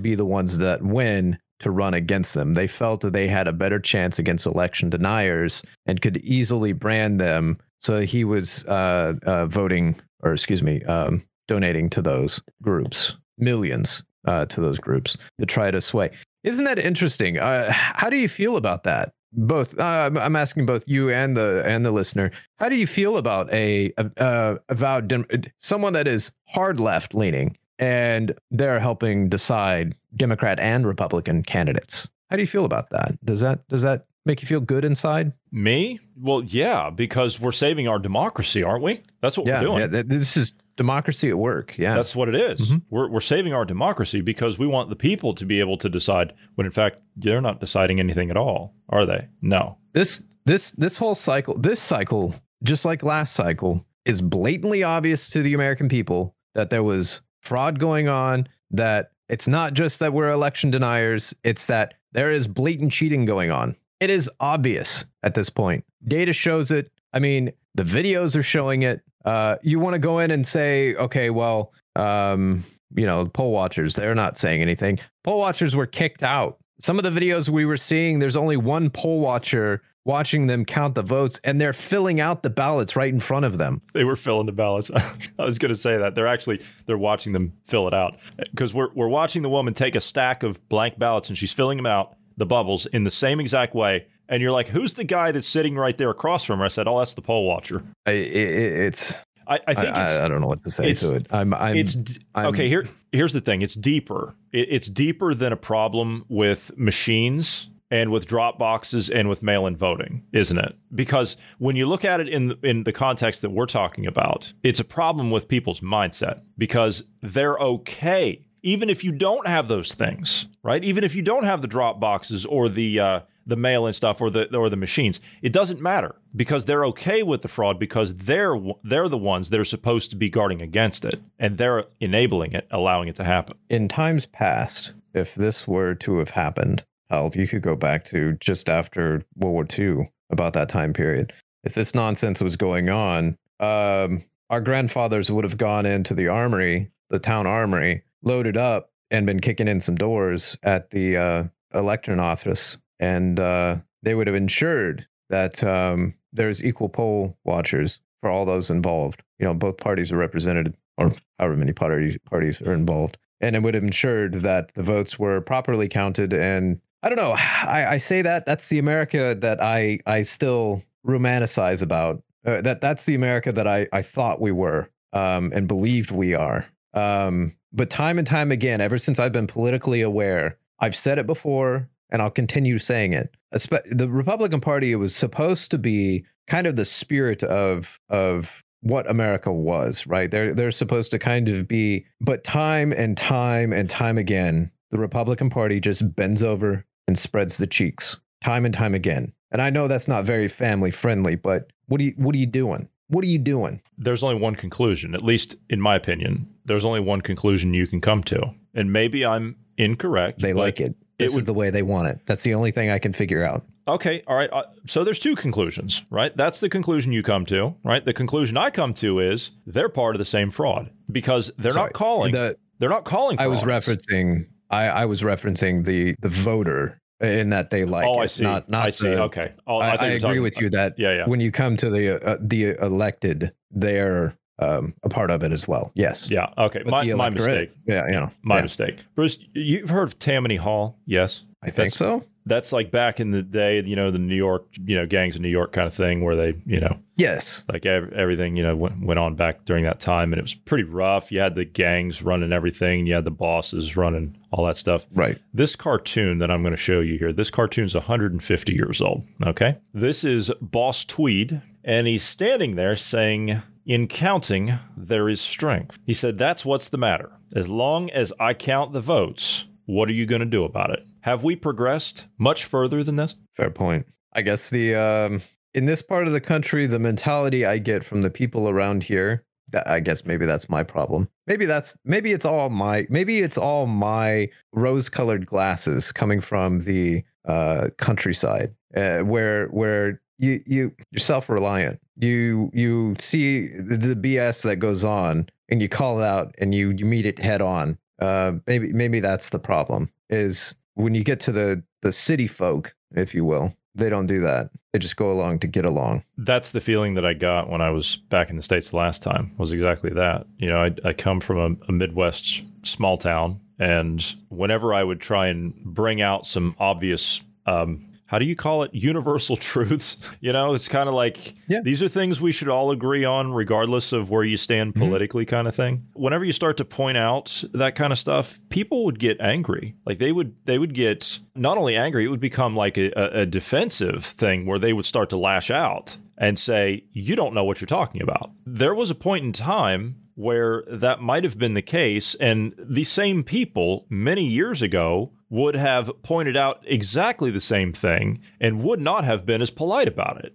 be 0.00 0.14
the 0.14 0.24
ones 0.24 0.58
that 0.58 0.82
win 0.82 1.38
to 1.60 1.70
run 1.70 1.94
against 1.94 2.34
them. 2.34 2.54
They 2.54 2.66
felt 2.66 3.00
that 3.02 3.12
they 3.12 3.28
had 3.28 3.46
a 3.46 3.52
better 3.52 3.78
chance 3.78 4.18
against 4.18 4.46
election 4.46 4.90
deniers 4.90 5.62
and 5.86 6.00
could 6.00 6.18
easily 6.18 6.72
brand 6.72 7.20
them. 7.20 7.58
So 7.78 8.00
he 8.00 8.24
was 8.24 8.64
uh, 8.66 9.14
uh, 9.24 9.46
voting, 9.46 9.96
or 10.22 10.32
excuse 10.32 10.62
me, 10.62 10.82
um, 10.84 11.22
donating 11.46 11.90
to 11.90 12.02
those 12.02 12.40
groups, 12.62 13.14
millions 13.38 14.02
uh, 14.26 14.46
to 14.46 14.60
those 14.60 14.78
groups 14.78 15.16
to 15.38 15.46
try 15.46 15.70
to 15.70 15.80
sway. 15.80 16.10
Isn't 16.42 16.64
that 16.64 16.78
interesting? 16.78 17.38
Uh, 17.38 17.70
how 17.70 18.10
do 18.10 18.16
you 18.16 18.28
feel 18.28 18.56
about 18.56 18.84
that? 18.84 19.12
Both, 19.36 19.78
uh, 19.78 20.10
I'm- 20.14 20.36
asking 20.36 20.66
both 20.66 20.86
you 20.86 21.10
and 21.10 21.36
the 21.36 21.62
and 21.66 21.84
the 21.84 21.90
listener. 21.90 22.30
How 22.56 22.68
do 22.68 22.76
you 22.76 22.86
feel 22.86 23.16
about 23.16 23.52
a 23.52 23.92
a, 23.98 24.10
a 24.16 24.58
avowed 24.68 25.08
dem- 25.08 25.26
someone 25.58 25.92
that 25.94 26.06
is 26.06 26.30
hard 26.46 26.80
left 26.80 27.14
leaning, 27.14 27.56
and 27.78 28.34
they're 28.50 28.80
helping 28.80 29.28
decide 29.28 29.94
Democrat 30.16 30.60
and 30.60 30.86
Republican 30.86 31.42
candidates. 31.42 32.08
How 32.30 32.36
do 32.36 32.42
you 32.42 32.46
feel 32.46 32.64
about 32.64 32.90
that? 32.90 33.18
Does 33.24 33.40
that 33.40 33.66
does 33.68 33.82
that 33.82 34.06
make 34.24 34.40
you 34.42 34.48
feel 34.48 34.60
good 34.60 34.84
inside? 34.84 35.32
Me? 35.52 36.00
Well, 36.16 36.42
yeah, 36.44 36.90
because 36.90 37.40
we're 37.40 37.52
saving 37.52 37.88
our 37.88 37.98
democracy, 37.98 38.62
aren't 38.62 38.82
we? 38.82 39.02
That's 39.20 39.36
what 39.36 39.46
yeah, 39.46 39.60
we're 39.60 39.66
doing. 39.66 39.92
Yeah, 39.92 40.02
this 40.06 40.36
is 40.36 40.54
democracy 40.76 41.28
at 41.28 41.38
work. 41.38 41.76
Yeah. 41.78 41.94
That's 41.94 42.16
what 42.16 42.28
it 42.28 42.34
is. 42.34 42.60
Mm-hmm. 42.60 42.78
We're, 42.90 43.08
we're 43.08 43.20
saving 43.20 43.52
our 43.52 43.64
democracy 43.64 44.20
because 44.20 44.58
we 44.58 44.66
want 44.66 44.88
the 44.88 44.96
people 44.96 45.34
to 45.34 45.46
be 45.46 45.60
able 45.60 45.76
to 45.78 45.88
decide 45.88 46.34
when 46.56 46.66
in 46.66 46.72
fact 46.72 47.00
they're 47.16 47.40
not 47.40 47.60
deciding 47.60 48.00
anything 48.00 48.30
at 48.30 48.36
all, 48.36 48.74
are 48.88 49.06
they? 49.06 49.28
No. 49.40 49.78
This 49.92 50.24
this 50.44 50.72
this 50.72 50.98
whole 50.98 51.14
cycle, 51.14 51.56
this 51.58 51.80
cycle, 51.80 52.34
just 52.62 52.84
like 52.84 53.02
last 53.02 53.34
cycle, 53.34 53.84
is 54.04 54.20
blatantly 54.20 54.82
obvious 54.82 55.28
to 55.30 55.42
the 55.42 55.54
American 55.54 55.88
people 55.88 56.34
that 56.54 56.70
there 56.70 56.82
was 56.82 57.20
fraud 57.40 57.78
going 57.78 58.08
on, 58.08 58.48
that 58.70 59.12
it's 59.28 59.48
not 59.48 59.74
just 59.74 60.00
that 60.00 60.12
we're 60.12 60.30
election 60.30 60.70
deniers, 60.70 61.34
it's 61.44 61.66
that 61.66 61.94
there 62.12 62.30
is 62.30 62.46
blatant 62.46 62.92
cheating 62.92 63.24
going 63.24 63.50
on. 63.50 63.76
It 64.00 64.10
is 64.10 64.30
obvious 64.40 65.06
at 65.22 65.34
this 65.34 65.50
point. 65.50 65.84
Data 66.06 66.32
shows 66.32 66.70
it. 66.70 66.90
I 67.12 67.18
mean, 67.20 67.52
the 67.74 67.82
videos 67.82 68.36
are 68.36 68.42
showing 68.42 68.82
it. 68.82 69.02
Uh, 69.24 69.56
you 69.62 69.80
want 69.80 69.94
to 69.94 69.98
go 69.98 70.18
in 70.18 70.30
and 70.30 70.46
say, 70.46 70.94
okay, 70.96 71.30
well, 71.30 71.72
um, 71.96 72.64
you 72.94 73.06
know, 73.06 73.26
poll 73.26 73.52
watchers, 73.52 73.94
they're 73.94 74.14
not 74.14 74.38
saying 74.38 74.62
anything. 74.62 74.98
Poll 75.22 75.38
watchers 75.38 75.74
were 75.74 75.86
kicked 75.86 76.22
out. 76.22 76.58
Some 76.80 76.98
of 76.98 77.04
the 77.04 77.20
videos 77.20 77.48
we 77.48 77.64
were 77.64 77.76
seeing, 77.76 78.18
there's 78.18 78.36
only 78.36 78.56
one 78.56 78.90
poll 78.90 79.20
watcher 79.20 79.82
watching 80.04 80.46
them 80.46 80.64
count 80.64 80.94
the 80.94 81.02
votes 81.02 81.40
and 81.44 81.60
they're 81.60 81.72
filling 81.72 82.20
out 82.20 82.42
the 82.42 82.50
ballots 82.50 82.94
right 82.94 83.12
in 83.12 83.20
front 83.20 83.44
of 83.44 83.58
them. 83.58 83.80
They 83.94 84.04
were 84.04 84.16
filling 84.16 84.46
the 84.46 84.52
ballots. 84.52 84.90
I 85.38 85.44
was 85.44 85.58
going 85.58 85.72
to 85.72 85.78
say 85.78 85.96
that. 85.96 86.14
They're 86.14 86.26
actually 86.26 86.60
they're 86.86 86.98
watching 86.98 87.32
them 87.32 87.52
fill 87.64 87.86
it 87.88 87.94
out 87.94 88.18
because 88.36 88.74
we're 88.74 88.92
we're 88.94 89.08
watching 89.08 89.42
the 89.42 89.48
woman 89.48 89.72
take 89.72 89.94
a 89.94 90.00
stack 90.00 90.42
of 90.42 90.66
blank 90.68 90.98
ballots 90.98 91.28
and 91.28 91.38
she's 91.38 91.52
filling 91.52 91.78
them 91.78 91.86
out 91.86 92.16
the 92.36 92.46
bubbles 92.46 92.86
in 92.86 93.04
the 93.04 93.10
same 93.10 93.40
exact 93.40 93.74
way 93.74 94.06
and 94.28 94.42
you're 94.42 94.52
like, 94.52 94.68
"Who's 94.68 94.94
the 94.94 95.04
guy 95.04 95.32
that's 95.32 95.48
sitting 95.48 95.76
right 95.76 95.96
there 95.96 96.10
across 96.10 96.44
from 96.44 96.58
her?" 96.58 96.64
I 96.64 96.68
said, 96.68 96.88
"Oh, 96.88 96.98
that's 96.98 97.14
the 97.14 97.22
poll 97.22 97.46
watcher." 97.46 97.82
I, 98.06 98.12
it, 98.12 98.78
it's 98.86 99.14
I, 99.46 99.60
I 99.66 99.74
think 99.74 99.96
I, 99.96 100.04
it's, 100.04 100.12
I, 100.20 100.28
don't 100.28 100.40
know 100.40 100.46
what 100.46 100.62
to 100.64 100.70
say 100.70 100.94
to 100.94 101.16
it. 101.16 101.26
I'm, 101.30 101.52
I'm 101.54 101.76
it's 101.76 101.96
I'm- 102.34 102.46
okay. 102.46 102.68
Here, 102.68 102.88
here's 103.12 103.32
the 103.32 103.40
thing. 103.40 103.62
It's 103.62 103.74
deeper. 103.74 104.34
It, 104.52 104.68
it's 104.70 104.88
deeper 104.88 105.34
than 105.34 105.52
a 105.52 105.56
problem 105.56 106.24
with 106.28 106.76
machines 106.76 107.68
and 107.90 108.10
with 108.10 108.26
drop 108.26 108.58
boxes 108.58 109.10
and 109.10 109.28
with 109.28 109.42
mail-in 109.42 109.76
voting, 109.76 110.24
isn't 110.32 110.58
it? 110.58 110.76
Because 110.94 111.36
when 111.58 111.76
you 111.76 111.86
look 111.86 112.04
at 112.04 112.20
it 112.20 112.28
in 112.28 112.56
in 112.62 112.84
the 112.84 112.92
context 112.92 113.42
that 113.42 113.50
we're 113.50 113.66
talking 113.66 114.06
about, 114.06 114.52
it's 114.62 114.80
a 114.80 114.84
problem 114.84 115.30
with 115.30 115.48
people's 115.48 115.80
mindset 115.80 116.40
because 116.56 117.04
they're 117.22 117.58
okay 117.58 118.44
even 118.64 118.88
if 118.88 119.04
you 119.04 119.12
don't 119.12 119.46
have 119.46 119.68
those 119.68 119.92
things, 119.92 120.48
right? 120.62 120.82
Even 120.82 121.04
if 121.04 121.14
you 121.14 121.20
don't 121.20 121.44
have 121.44 121.60
the 121.60 121.68
drop 121.68 122.00
boxes 122.00 122.46
or 122.46 122.70
the 122.70 122.98
uh, 122.98 123.20
the 123.46 123.56
mail 123.56 123.86
and 123.86 123.94
stuff 123.94 124.20
or 124.20 124.30
the 124.30 124.54
or 124.56 124.68
the 124.68 124.76
machines, 124.76 125.20
it 125.42 125.52
doesn't 125.52 125.80
matter 125.80 126.14
because 126.34 126.64
they're 126.64 126.84
okay 126.86 127.22
with 127.22 127.42
the 127.42 127.48
fraud 127.48 127.78
because 127.78 128.14
they're 128.14 128.58
they're 128.82 129.08
the 129.08 129.18
ones 129.18 129.50
that 129.50 129.60
are 129.60 129.64
supposed 129.64 130.10
to 130.10 130.16
be 130.16 130.30
guarding 130.30 130.60
against 130.60 131.04
it 131.04 131.20
and 131.38 131.58
they're 131.58 131.84
enabling 132.00 132.52
it, 132.52 132.66
allowing 132.70 133.08
it 133.08 133.14
to 133.16 133.24
happen. 133.24 133.56
in 133.70 133.88
times 133.88 134.26
past, 134.26 134.92
if 135.14 135.34
this 135.34 135.66
were 135.68 135.94
to 135.94 136.18
have 136.18 136.30
happened, 136.30 136.84
hell, 137.10 137.30
you 137.34 137.46
could 137.46 137.62
go 137.62 137.76
back 137.76 138.04
to 138.04 138.34
just 138.40 138.68
after 138.68 139.22
World 139.36 139.54
War 139.54 139.66
II, 139.78 140.08
about 140.30 140.52
that 140.54 140.68
time 140.68 140.92
period. 140.92 141.32
If 141.62 141.74
this 141.74 141.94
nonsense 141.94 142.42
was 142.42 142.56
going 142.56 142.90
on, 142.90 143.38
um, 143.60 144.22
our 144.50 144.60
grandfathers 144.60 145.30
would 145.30 145.44
have 145.44 145.56
gone 145.56 145.86
into 145.86 146.14
the 146.14 146.28
armory, 146.28 146.90
the 147.08 147.18
town 147.18 147.46
armory, 147.46 148.02
loaded 148.22 148.56
up, 148.56 148.90
and 149.10 149.26
been 149.26 149.40
kicking 149.40 149.68
in 149.68 149.80
some 149.80 149.94
doors 149.94 150.56
at 150.62 150.90
the 150.90 151.16
uh, 151.16 151.44
election 151.72 152.20
office, 152.20 152.76
and 153.04 153.38
uh, 153.38 153.76
they 154.02 154.14
would 154.14 154.26
have 154.26 154.36
ensured 154.36 155.06
that 155.28 155.62
um, 155.62 156.14
there's 156.32 156.64
equal 156.64 156.88
poll 156.88 157.36
watchers 157.44 158.00
for 158.20 158.30
all 158.30 158.46
those 158.46 158.70
involved. 158.70 159.22
You 159.38 159.46
know, 159.46 159.54
both 159.54 159.76
parties 159.76 160.10
are 160.10 160.16
represented, 160.16 160.74
or 160.96 161.14
however 161.38 161.56
many 161.56 161.72
parties 161.72 162.16
parties 162.30 162.62
are 162.62 162.72
involved, 162.72 163.18
and 163.40 163.54
it 163.54 163.62
would 163.62 163.74
have 163.74 163.84
ensured 163.84 164.34
that 164.36 164.72
the 164.74 164.82
votes 164.82 165.18
were 165.18 165.40
properly 165.42 165.88
counted. 165.88 166.32
And 166.32 166.80
I 167.02 167.10
don't 167.10 167.18
know, 167.18 167.34
I, 167.36 167.86
I 167.90 167.98
say 167.98 168.22
that 168.22 168.46
that's 168.46 168.68
the 168.68 168.78
America 168.78 169.36
that 169.38 169.62
I 169.62 169.98
I 170.06 170.22
still 170.22 170.82
romanticize 171.06 171.82
about. 171.82 172.22
Uh, 172.46 172.62
that 172.62 172.80
that's 172.80 173.04
the 173.04 173.14
America 173.14 173.52
that 173.52 173.66
I 173.66 173.86
I 173.92 174.00
thought 174.00 174.40
we 174.40 174.52
were 174.52 174.88
um, 175.12 175.52
and 175.54 175.68
believed 175.68 176.10
we 176.10 176.34
are. 176.34 176.66
Um, 176.94 177.54
but 177.72 177.90
time 177.90 178.18
and 178.18 178.26
time 178.26 178.50
again, 178.50 178.80
ever 178.80 178.96
since 178.96 179.18
I've 179.18 179.32
been 179.32 179.48
politically 179.48 180.00
aware, 180.00 180.56
I've 180.78 180.96
said 180.96 181.18
it 181.18 181.26
before 181.26 181.88
and 182.10 182.22
I'll 182.22 182.30
continue 182.30 182.78
saying 182.78 183.12
it. 183.12 183.36
The 183.50 184.08
Republican 184.08 184.60
Party 184.60 184.94
was 184.96 185.14
supposed 185.14 185.70
to 185.70 185.78
be 185.78 186.24
kind 186.46 186.66
of 186.66 186.76
the 186.76 186.84
spirit 186.84 187.42
of 187.42 188.00
of 188.08 188.62
what 188.80 189.08
America 189.10 189.50
was, 189.50 190.06
right? 190.06 190.30
They're 190.30 190.54
they're 190.54 190.70
supposed 190.70 191.10
to 191.12 191.18
kind 191.18 191.48
of 191.48 191.66
be, 191.66 192.04
but 192.20 192.44
time 192.44 192.92
and 192.92 193.16
time 193.16 193.72
and 193.72 193.88
time 193.88 194.18
again, 194.18 194.70
the 194.90 194.98
Republican 194.98 195.50
Party 195.50 195.80
just 195.80 196.14
bends 196.14 196.42
over 196.42 196.84
and 197.08 197.18
spreads 197.18 197.56
the 197.56 197.66
cheeks, 197.66 198.18
time 198.42 198.64
and 198.64 198.74
time 198.74 198.94
again. 198.94 199.32
And 199.50 199.62
I 199.62 199.70
know 199.70 199.88
that's 199.88 200.08
not 200.08 200.24
very 200.24 200.48
family 200.48 200.90
friendly, 200.90 201.36
but 201.36 201.70
what 201.86 202.00
are 202.00 202.04
you 202.04 202.14
what 202.16 202.34
are 202.34 202.38
you 202.38 202.46
doing? 202.46 202.88
What 203.08 203.24
are 203.24 203.28
you 203.28 203.38
doing? 203.38 203.80
There's 203.98 204.22
only 204.22 204.40
one 204.40 204.54
conclusion, 204.54 205.14
at 205.14 205.22
least 205.22 205.56
in 205.70 205.80
my 205.80 205.94
opinion. 205.94 206.52
There's 206.64 206.84
only 206.84 207.00
one 207.00 207.20
conclusion 207.20 207.74
you 207.74 207.86
can 207.86 208.00
come 208.00 208.22
to, 208.24 208.50
and 208.74 208.92
maybe 208.92 209.24
I'm 209.24 209.56
incorrect. 209.78 210.40
They 210.40 210.52
like 210.52 210.80
it. 210.80 210.94
It 211.18 211.24
This 211.24 211.36
is 211.36 211.44
the 211.44 211.54
way 211.54 211.70
they 211.70 211.82
want 211.82 212.08
it. 212.08 212.20
That's 212.26 212.42
the 212.42 212.54
only 212.54 212.70
thing 212.70 212.90
I 212.90 212.98
can 212.98 213.12
figure 213.12 213.44
out. 213.44 213.64
Okay, 213.86 214.22
all 214.26 214.36
right. 214.36 214.50
Uh, 214.52 214.64
so 214.86 215.04
there's 215.04 215.18
two 215.18 215.36
conclusions, 215.36 216.02
right? 216.10 216.34
That's 216.36 216.60
the 216.60 216.68
conclusion 216.68 217.12
you 217.12 217.22
come 217.22 217.44
to, 217.46 217.74
right? 217.84 218.04
The 218.04 218.14
conclusion 218.14 218.56
I 218.56 218.70
come 218.70 218.94
to 218.94 219.20
is 219.20 219.50
they're 219.66 219.88
part 219.90 220.14
of 220.14 220.18
the 220.18 220.24
same 220.24 220.50
fraud 220.50 220.90
because 221.12 221.52
they're 221.58 221.72
Sorry, 221.72 221.86
not 221.86 221.92
calling. 221.92 222.32
the- 222.32 222.56
they're 222.78 222.88
not 222.90 223.04
calling. 223.04 223.36
For 223.36 223.42
I 223.44 223.46
was 223.46 223.60
referencing. 223.60 224.46
I, 224.70 224.86
I 224.88 225.04
was 225.06 225.20
referencing 225.22 225.84
the 225.84 226.14
the 226.20 226.28
voter 226.28 226.98
in 227.20 227.50
that 227.50 227.70
they 227.70 227.84
like. 227.84 228.06
oh, 228.06 228.20
it, 228.20 228.24
I 228.24 228.26
see. 228.26 228.42
Not 228.42 228.68
not 228.68 228.86
I 228.86 228.90
see. 228.90 229.08
the- 229.10 229.22
okay. 229.24 229.52
Oh, 229.66 229.78
I, 229.78 229.90
thought 229.96 230.00
I 230.00 230.06
agree 230.12 230.40
with 230.40 230.58
you 230.58 230.70
that 230.70 230.94
Yeah, 230.98 231.12
yeah. 231.14 231.26
when 231.26 231.40
you 231.40 231.52
come 231.52 231.76
to 231.76 231.88
the 231.90 232.24
uh, 232.26 232.38
the 232.40 232.70
elected, 232.80 233.52
they're 233.70 234.36
um, 234.58 234.94
a 235.02 235.08
part 235.08 235.30
of 235.30 235.42
it 235.42 235.52
as 235.52 235.66
well. 235.66 235.90
Yes. 235.94 236.30
Yeah. 236.30 236.52
Okay. 236.58 236.82
But 236.84 236.90
My, 236.90 237.04
my 237.14 237.30
mistake. 237.30 237.72
Yeah. 237.86 238.06
You 238.06 238.12
know. 238.20 238.30
My 238.42 238.56
yeah, 238.56 238.62
mistake. 238.62 239.04
Bruce, 239.14 239.38
you've 239.52 239.90
heard 239.90 240.04
of 240.08 240.18
Tammany 240.18 240.56
Hall? 240.56 240.98
Yes. 241.06 241.42
I 241.62 241.66
think 241.66 241.76
That's- 241.92 241.96
so. 241.96 242.24
That's 242.46 242.72
like 242.74 242.90
back 242.90 243.20
in 243.20 243.30
the 243.30 243.40
day, 243.40 243.80
you 243.82 243.96
know, 243.96 244.10
the 244.10 244.18
New 244.18 244.34
York, 244.34 244.66
you 244.84 244.94
know, 244.96 245.06
gangs 245.06 245.34
of 245.34 245.40
New 245.40 245.48
York 245.48 245.72
kind 245.72 245.86
of 245.86 245.94
thing, 245.94 246.22
where 246.22 246.36
they, 246.36 246.54
you 246.66 246.78
know, 246.78 246.98
Yes. 247.16 247.64
like 247.72 247.86
ev- 247.86 248.12
everything, 248.12 248.54
you 248.54 248.62
know, 248.62 248.76
went, 248.76 249.00
went 249.02 249.18
on 249.18 249.34
back 249.34 249.64
during 249.64 249.84
that 249.84 249.98
time, 249.98 250.30
and 250.30 250.38
it 250.38 250.42
was 250.42 250.52
pretty 250.54 250.84
rough. 250.84 251.32
You 251.32 251.40
had 251.40 251.54
the 251.54 251.64
gangs 251.64 252.20
running 252.22 252.52
everything, 252.52 253.06
you 253.06 253.14
had 253.14 253.24
the 253.24 253.30
bosses 253.30 253.96
running 253.96 254.36
all 254.50 254.66
that 254.66 254.76
stuff. 254.76 255.06
Right. 255.14 255.38
This 255.54 255.74
cartoon 255.74 256.36
that 256.40 256.50
I'm 256.50 256.60
going 256.62 256.74
to 256.74 256.76
show 256.76 257.00
you 257.00 257.16
here, 257.18 257.32
this 257.32 257.48
cartoon's 257.50 257.94
150 257.94 258.74
years 258.74 259.00
old. 259.00 259.24
Okay. 259.46 259.78
This 259.94 260.22
is 260.22 260.52
Boss 260.60 261.02
Tweed, 261.02 261.62
and 261.82 262.06
he's 262.06 262.24
standing 262.24 262.76
there 262.76 262.94
saying, 262.94 263.62
In 263.86 264.08
counting, 264.08 264.78
there 264.96 265.28
is 265.28 265.42
strength. 265.42 265.98
He 266.06 266.14
said, 266.14 266.38
That's 266.38 266.64
what's 266.64 266.88
the 266.88 266.96
matter. 266.96 267.30
As 267.54 267.68
long 267.68 268.08
as 268.10 268.32
I 268.40 268.54
count 268.54 268.94
the 268.94 269.02
votes, 269.02 269.66
what 269.84 270.08
are 270.08 270.12
you 270.12 270.24
going 270.24 270.40
to 270.40 270.46
do 270.46 270.64
about 270.64 270.90
it? 270.90 271.06
Have 271.20 271.44
we 271.44 271.54
progressed 271.54 272.26
much 272.38 272.64
further 272.64 273.04
than 273.04 273.16
this? 273.16 273.36
Fair 273.54 273.70
point. 273.70 274.06
I 274.32 274.40
guess 274.40 274.70
the 274.70 274.94
um, 274.94 275.42
in 275.74 275.84
this 275.84 276.00
part 276.00 276.26
of 276.26 276.32
the 276.32 276.40
country, 276.40 276.86
the 276.86 276.98
mentality 276.98 277.66
I 277.66 277.76
get 277.76 278.04
from 278.04 278.22
the 278.22 278.30
people 278.30 278.68
around 278.70 279.02
here. 279.02 279.44
That, 279.68 279.86
I 279.86 280.00
guess 280.00 280.24
maybe 280.24 280.46
that's 280.46 280.70
my 280.70 280.82
problem. 280.82 281.28
Maybe 281.46 281.66
that's 281.66 281.96
maybe 282.04 282.32
it's 282.32 282.46
all 282.46 282.70
my 282.70 283.06
maybe 283.10 283.40
it's 283.40 283.58
all 283.58 283.86
my 283.86 284.48
rose-colored 284.72 285.44
glasses 285.46 286.10
coming 286.10 286.40
from 286.40 286.80
the 286.80 287.22
uh, 287.46 287.88
countryside, 287.98 288.74
uh, 288.96 289.20
where 289.20 289.66
where 289.68 290.22
you 290.38 290.62
you 290.66 290.92
you're 291.10 291.20
self-reliant. 291.20 292.00
You 292.16 292.70
you 292.72 293.16
see 293.18 293.66
the, 293.66 293.96
the 293.96 294.16
BS 294.16 294.62
that 294.62 294.76
goes 294.76 295.04
on, 295.04 295.48
and 295.68 295.82
you 295.82 295.88
call 295.88 296.20
it 296.20 296.24
out, 296.24 296.54
and 296.58 296.74
you 296.74 296.90
you 296.90 297.04
meet 297.04 297.26
it 297.26 297.38
head 297.38 297.60
on. 297.60 297.98
Uh, 298.20 298.52
maybe 298.66 298.92
maybe 298.92 299.20
that's 299.20 299.50
the 299.50 299.58
problem. 299.58 300.10
Is 300.30 300.74
when 300.94 301.14
you 301.14 301.24
get 301.24 301.40
to 301.40 301.52
the 301.52 301.82
the 302.02 302.12
city 302.12 302.46
folk, 302.46 302.94
if 303.14 303.34
you 303.34 303.44
will, 303.44 303.74
they 303.94 304.08
don't 304.08 304.26
do 304.26 304.40
that. 304.40 304.70
They 304.92 304.98
just 304.98 305.16
go 305.16 305.32
along 305.32 305.60
to 305.60 305.66
get 305.66 305.84
along. 305.84 306.24
That's 306.38 306.70
the 306.70 306.80
feeling 306.80 307.14
that 307.14 307.26
I 307.26 307.34
got 307.34 307.68
when 307.68 307.80
I 307.80 307.90
was 307.90 308.16
back 308.16 308.50
in 308.50 308.56
the 308.56 308.62
States 308.62 308.90
the 308.90 308.96
last 308.96 309.22
time, 309.22 309.52
was 309.58 309.72
exactly 309.72 310.10
that. 310.10 310.46
You 310.58 310.68
know, 310.68 310.78
I, 310.78 310.94
I 311.04 311.12
come 311.12 311.40
from 311.40 311.58
a, 311.58 311.88
a 311.88 311.92
Midwest 311.92 312.62
small 312.84 313.16
town, 313.16 313.60
and 313.78 314.24
whenever 314.50 314.94
I 314.94 315.02
would 315.02 315.20
try 315.20 315.48
and 315.48 315.74
bring 315.84 316.20
out 316.20 316.46
some 316.46 316.76
obvious 316.78 317.40
um, 317.66 318.06
how 318.26 318.38
do 318.38 318.44
you 318.44 318.56
call 318.56 318.82
it 318.82 318.90
universal 318.94 319.56
truths 319.70 320.16
you 320.40 320.52
know 320.52 320.74
it's 320.74 320.88
kind 320.88 321.08
of 321.08 321.14
like 321.14 321.54
Yeah. 321.68 321.80
these 321.82 322.02
are 322.02 322.08
things 322.08 322.40
we 322.40 322.52
should 322.52 322.68
all 322.68 322.90
agree 322.90 323.24
on 323.24 323.52
regardless 323.52 324.12
of 324.12 324.30
where 324.30 324.44
you 324.44 324.56
stand 324.56 324.94
Mm-hmm. 324.94 325.00
politically 325.04 325.44
kind 325.44 325.68
of 325.68 325.74
thing 325.74 326.06
whenever 326.14 326.44
you 326.44 326.52
start 326.52 326.76
to 326.78 326.84
point 326.84 327.16
out 327.16 327.62
that 327.72 327.94
kind 327.94 328.12
of 328.12 328.18
stuff 328.18 328.58
people 328.68 329.04
would 329.04 329.18
get 329.18 329.40
angry 329.40 329.94
like 330.06 330.18
they 330.18 330.32
would 330.32 330.54
they 330.64 330.78
would 330.78 330.94
get 330.94 331.38
not 331.54 331.78
only 331.78 331.96
angry 331.96 332.24
it 332.24 332.28
would 332.28 332.40
become 332.40 332.74
like 332.76 332.96
a, 332.98 333.10
a 333.18 333.42
a 333.42 333.46
defensive 333.46 334.24
thing 334.24 334.66
where 334.66 334.78
they 334.78 334.92
would 334.92 335.04
start 335.06 335.30
to 335.30 335.36
lash 335.36 335.70
out 335.70 336.16
and 336.38 336.58
say 336.58 337.04
you 337.12 337.36
don't 337.36 337.54
know 337.54 337.64
what 337.64 337.80
you're 337.80 337.86
talking 337.86 338.20
about 338.22 338.50
there 338.66 338.94
was 338.94 339.10
a 339.10 339.14
point 339.14 339.44
in 339.44 339.52
time 339.52 340.16
where 340.36 340.82
that 340.88 341.20
might 341.20 341.44
have 341.44 341.56
been 341.56 341.74
the 341.74 341.80
case. 341.82 342.34
And 342.40 342.74
the 342.76 343.04
same 343.04 343.44
people 343.44 344.04
many 344.08 344.42
years 344.44 344.82
ago 344.82 345.30
would 345.54 345.76
have 345.76 346.10
pointed 346.22 346.56
out 346.56 346.82
exactly 346.84 347.50
the 347.50 347.60
same 347.60 347.92
thing 347.92 348.40
and 348.60 348.82
would 348.82 349.00
not 349.00 349.24
have 349.24 349.46
been 349.46 349.62
as 349.62 349.70
polite 349.70 350.08
about 350.08 350.44
it. 350.44 350.52